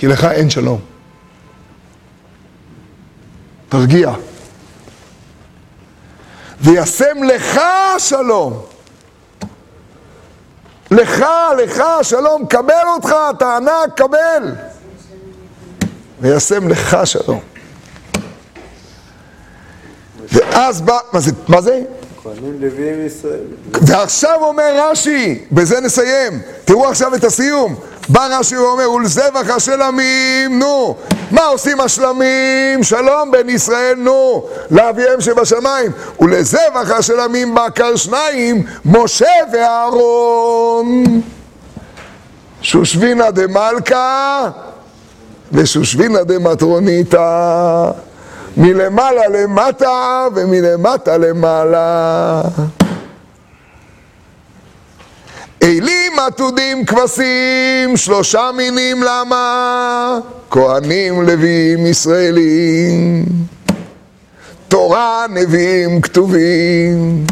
כי 0.00 0.06
לך 0.06 0.24
אין 0.24 0.50
שלום. 0.50 0.80
תרגיע. 3.68 4.12
וישם 6.60 7.22
לך 7.22 7.60
שלום. 7.98 8.62
לך, 10.90 11.24
לך, 11.64 11.82
שלום, 12.02 12.46
קבל 12.46 12.86
אותך, 12.94 13.14
אתה 13.30 13.56
ענק, 13.56 13.96
קבל. 13.96 14.54
וישם 16.20 16.68
לך 16.68 16.96
שלום. 17.04 17.40
ואז 20.32 20.80
בא, 20.80 20.98
מה 21.12 21.20
זה? 21.20 21.30
מה 21.48 21.60
זה? 21.60 21.82
ועכשיו 23.72 24.38
אומר 24.40 24.90
רש"י, 24.90 25.44
בזה 25.52 25.80
נסיים, 25.80 26.40
תראו 26.64 26.88
עכשיו 26.88 27.14
את 27.14 27.24
הסיום. 27.24 27.89
בא 28.12 28.26
רש"י 28.38 28.56
ואומר, 28.56 28.90
ולזבח 28.90 29.50
השלמים, 29.56 30.58
נו. 30.58 30.96
מה 31.30 31.44
עושים 31.44 31.80
השלמים? 31.80 32.82
שלום 32.82 33.30
בין 33.30 33.50
ישראל, 33.50 33.94
נו. 33.96 34.46
לאביהם 34.70 35.20
שבשמיים. 35.20 35.92
ולזבח 36.20 36.90
השלמים 36.98 37.54
בקר 37.54 37.96
שניים, 37.96 38.64
משה 38.84 39.32
ואהרון. 39.52 41.04
שושבינה 42.62 43.30
דמלכה 43.30 44.48
ושושבינה 45.52 46.24
דמטרוניתא. 46.24 47.90
מלמעלה 48.56 49.28
למטה 49.28 50.26
ומלמטה 50.34 51.18
למעלה. 51.18 52.42
אלים 55.62 56.18
עתודים 56.18 56.84
כבשים, 56.84 57.96
שלושה 57.96 58.50
מינים 58.56 59.02
למה? 59.02 60.18
כהנים 60.50 61.22
לוויים 61.22 61.86
ישראלים, 61.86 63.24
תורה 64.68 65.26
נביאים 65.30 66.00
כתובים. 66.00 67.26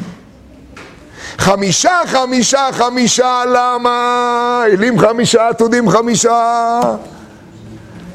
חמישה, 1.38 2.00
חמישה, 2.06 2.68
חמישה, 2.72 3.42
למה? 3.52 4.62
אלים 4.66 4.98
חמישה, 4.98 5.48
עתודים 5.48 5.90
חמישה. 5.90 6.80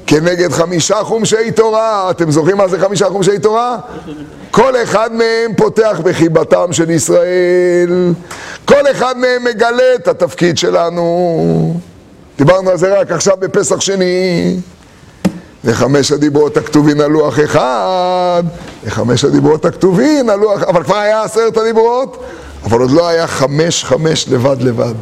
כנגד 0.07 0.51
חמישה 0.51 1.03
חומשי 1.03 1.51
תורה. 1.51 2.09
אתם 2.11 2.31
זוכרים 2.31 2.57
מה 2.57 2.67
זה 2.67 2.79
חמישה 2.79 3.05
חומשי 3.09 3.39
תורה? 3.39 3.77
כל 4.51 4.83
אחד 4.83 5.13
מהם 5.13 5.55
פותח 5.57 5.99
בחיבתם 6.03 6.73
של 6.73 6.89
ישראל. 6.89 8.13
כל 8.65 8.91
אחד 8.91 9.17
מהם 9.17 9.43
מגלה 9.43 9.95
את 9.95 10.07
התפקיד 10.07 10.57
שלנו. 10.57 11.79
דיברנו 12.37 12.69
על 12.69 12.77
זה 12.77 12.99
רק 12.99 13.11
עכשיו 13.11 13.37
בפסח 13.39 13.79
שני. 13.79 14.55
וחמש 15.63 16.11
הדיברות 16.11 16.57
הכתובים 16.57 17.01
על 17.01 17.11
לוח 17.11 17.39
אחד, 17.39 18.43
וחמש 18.83 19.23
הדיברות 19.23 19.65
הכתובים 19.65 20.29
על 20.29 20.39
לוח... 20.39 20.63
אבל 20.63 20.83
כבר 20.83 20.97
היה 20.97 21.23
עשרת 21.23 21.57
הדיברות, 21.57 22.23
אבל 22.63 22.79
עוד 22.79 22.91
לא 22.91 23.07
היה 23.07 23.27
חמש 23.27 23.83
חמש 23.83 24.29
לבד 24.29 24.61
לבד. 24.61 24.93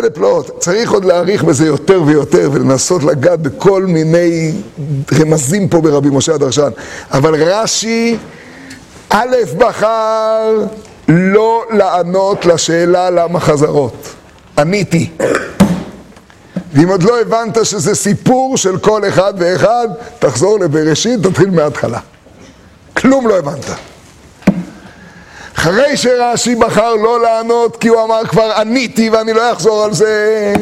פלא 0.00 0.08
פלאות, 0.08 0.50
צריך 0.58 0.90
עוד 0.90 1.04
להעריך 1.04 1.44
בזה 1.44 1.66
יותר 1.66 2.02
ויותר 2.06 2.50
ולנסות 2.52 3.04
לגעת 3.04 3.40
בכל 3.40 3.82
מיני 3.82 4.52
רמזים 5.20 5.68
פה 5.68 5.80
ברבי 5.80 6.08
משה 6.12 6.34
הדרשן. 6.34 6.70
אבל 7.10 7.42
רש"י, 7.42 8.16
א' 9.08 9.36
בחר 9.58 10.64
לא 11.08 11.64
לענות 11.70 12.46
לשאלה 12.46 13.10
למה 13.10 13.40
חזרות. 13.40 14.08
עניתי. 14.58 15.10
ואם 16.72 16.88
עוד 16.88 17.02
לא 17.02 17.20
הבנת 17.20 17.64
שזה 17.64 17.94
סיפור 17.94 18.56
של 18.56 18.78
כל 18.78 19.08
אחד 19.08 19.34
ואחד, 19.38 19.88
תחזור 20.18 20.60
לבראשית, 20.60 21.22
תתחיל 21.22 21.50
מההתחלה. 21.50 21.98
כלום 22.96 23.26
לא 23.26 23.38
הבנת. 23.38 23.89
אחרי 25.60 25.96
שרש"י 25.96 26.54
בחר 26.54 26.94
לא 26.94 27.22
לענות 27.22 27.76
כי 27.76 27.88
הוא 27.88 28.04
אמר 28.04 28.24
כבר 28.28 28.52
עניתי 28.56 29.10
ואני 29.10 29.32
לא 29.32 29.52
אחזור 29.52 29.84
על 29.84 29.92
זה. 29.92 30.54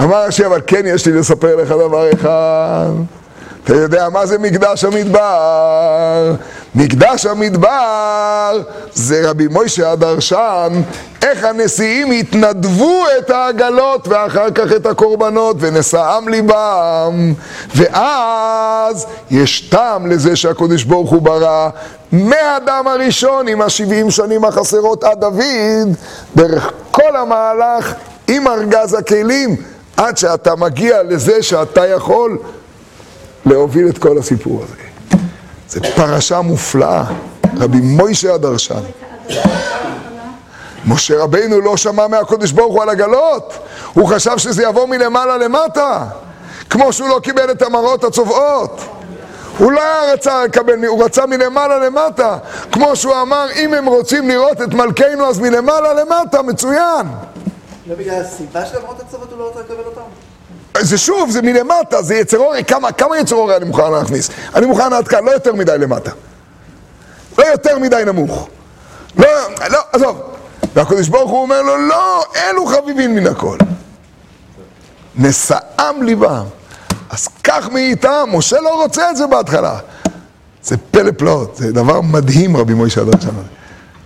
אמר 0.00 0.26
רש"י 0.26 0.46
אבל 0.46 0.60
כן 0.66 0.82
יש 0.86 1.06
לי 1.06 1.12
לספר 1.12 1.56
לך 1.56 1.68
דבר 1.68 2.12
אחד 2.12 2.90
אתה 3.64 3.74
יודע 3.74 4.08
מה 4.08 4.26
זה 4.26 4.38
מקדש 4.38 4.84
המדבר? 4.84 6.34
מקדש 6.74 7.26
המדבר 7.26 8.60
זה 8.94 9.30
רבי 9.30 9.48
מוישה 9.48 9.92
הדרשן 9.92 10.82
איך 11.22 11.44
הנשיאים 11.44 12.10
התנדבו 12.10 13.04
את 13.18 13.30
העגלות 13.30 14.08
ואחר 14.08 14.50
כך 14.50 14.72
את 14.76 14.86
הקורבנות 14.86 15.56
ונשאם 15.60 16.28
ליבם 16.28 17.32
ואז 17.74 19.06
יש 19.30 19.60
טעם 19.60 20.06
לזה 20.06 20.36
שהקדוש 20.36 20.84
ברוך 20.84 21.10
הוא 21.10 21.22
ברא 21.22 21.68
מהאדם 22.12 22.88
הראשון 22.88 23.48
עם 23.48 23.60
השבעים 23.62 24.10
שנים 24.10 24.44
החסרות 24.44 25.04
עד 25.04 25.20
דוד 25.20 25.96
דרך 26.36 26.72
כל 26.90 27.16
המהלך 27.16 27.94
עם 28.28 28.48
ארגז 28.48 28.94
הכלים 28.94 29.56
עד 29.96 30.16
שאתה 30.16 30.56
מגיע 30.56 31.02
לזה 31.02 31.42
שאתה 31.42 31.86
יכול 31.86 32.38
להוביל 33.46 33.88
את 33.88 33.98
כל 33.98 34.18
הסיפור 34.18 34.62
הזה. 34.64 34.76
זו 35.68 35.80
פרשה 35.96 36.40
מופלאה, 36.40 37.04
רבי 37.56 37.80
מוישה 37.80 38.34
הדרשן. 38.34 38.80
משה 40.86 41.18
רבינו 41.18 41.60
לא 41.60 41.76
שמע 41.76 42.06
מהקודש 42.06 42.52
ברוך 42.52 42.74
הוא 42.74 42.82
על 42.82 42.88
הגלות, 42.88 43.58
הוא 43.94 44.08
חשב 44.08 44.38
שזה 44.38 44.62
יבוא 44.62 44.86
מלמעלה 44.86 45.36
למטה, 45.36 46.06
כמו 46.70 46.92
שהוא 46.92 47.08
לא 47.08 47.20
קיבל 47.22 47.50
את 47.50 47.62
המראות 47.62 48.04
הצובעות. 48.04 48.80
הוא 49.58 49.72
לא 49.72 49.82
רצה 50.12 50.44
לקבל, 50.44 50.84
הוא 50.84 51.04
רצה 51.04 51.26
מלמעלה 51.26 51.78
למטה, 51.78 52.38
כמו 52.72 52.96
שהוא 52.96 53.14
אמר, 53.22 53.46
אם 53.56 53.74
הם 53.74 53.86
רוצים 53.86 54.28
לראות 54.28 54.62
את 54.62 54.74
מלכנו 54.74 55.26
אז 55.26 55.38
מלמעלה 55.38 55.94
למטה, 55.94 56.42
מצוין. 56.42 57.06
לא 57.86 57.94
בגלל 57.94 58.20
הסיבה 58.20 58.66
של 58.66 58.78
למרות 58.78 59.00
הצוות 59.00 59.30
הוא 59.30 59.38
לא 59.38 59.44
רוצה 59.48 59.60
לקבל 59.60 59.84
אותם? 59.86 60.00
זה 60.84 60.98
שוב, 60.98 61.30
זה 61.30 61.42
מלמטה, 61.42 62.02
זה 62.02 62.14
יצר 62.14 62.38
אורי, 62.38 62.64
כמה, 62.64 62.92
כמה 62.92 63.18
יצר 63.18 63.36
אורי 63.36 63.56
אני 63.56 63.64
מוכן 63.64 63.92
להכניס? 63.92 64.30
אני 64.54 64.66
מוכן 64.66 64.92
עד 64.92 65.08
כאן, 65.08 65.24
לא 65.24 65.30
יותר 65.30 65.54
מדי 65.54 65.78
למטה. 65.78 66.10
לא 67.38 67.44
יותר 67.44 67.78
מדי 67.78 68.02
נמוך. 68.06 68.48
לא, 69.16 69.28
לא, 69.70 69.78
עזוב. 69.92 70.22
והקדוש 70.74 71.08
ברוך 71.08 71.30
הוא 71.30 71.42
אומר 71.42 71.62
לו, 71.62 71.76
לא, 71.76 72.24
אלו 72.36 72.66
חביבין 72.66 73.14
מן 73.14 73.26
הכל. 73.26 73.56
נשאם 75.16 76.02
ליבם. 76.02 76.44
אז 77.10 77.28
כך 77.44 77.68
מאיתם, 77.68 78.28
משה 78.32 78.60
לא 78.60 78.82
רוצה 78.82 79.10
את 79.10 79.16
זה 79.16 79.26
בהתחלה. 79.26 79.78
זה 80.62 80.76
פלא 80.90 81.10
פלאות, 81.16 81.56
זה 81.56 81.72
דבר 81.72 82.00
מדהים 82.00 82.56
רבי 82.56 82.74
מוישה 82.74 83.00
הדרשן 83.00 83.28
הזה. 83.28 83.48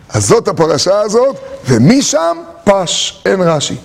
אז 0.09 0.27
זאת 0.27 0.49
הפרשה 0.49 1.01
הזאת, 1.01 1.37
ומשם 1.64 2.37
פש, 2.64 3.22
אין 3.27 3.41
רש"י. 3.41 3.77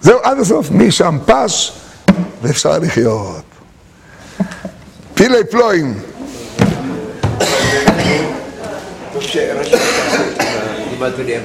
זהו, 0.00 0.18
עד 0.22 0.38
הסוף, 0.38 0.70
משם 0.70 1.18
פש, 1.26 1.72
ואפשר 2.42 2.78
לחיות. 2.78 3.44
פילי 5.14 5.44
פלואים. 5.50 6.00
טוב 9.12 9.22
שרשום, 9.22 9.80
דיברתי 10.90 11.22
לי, 11.24 11.36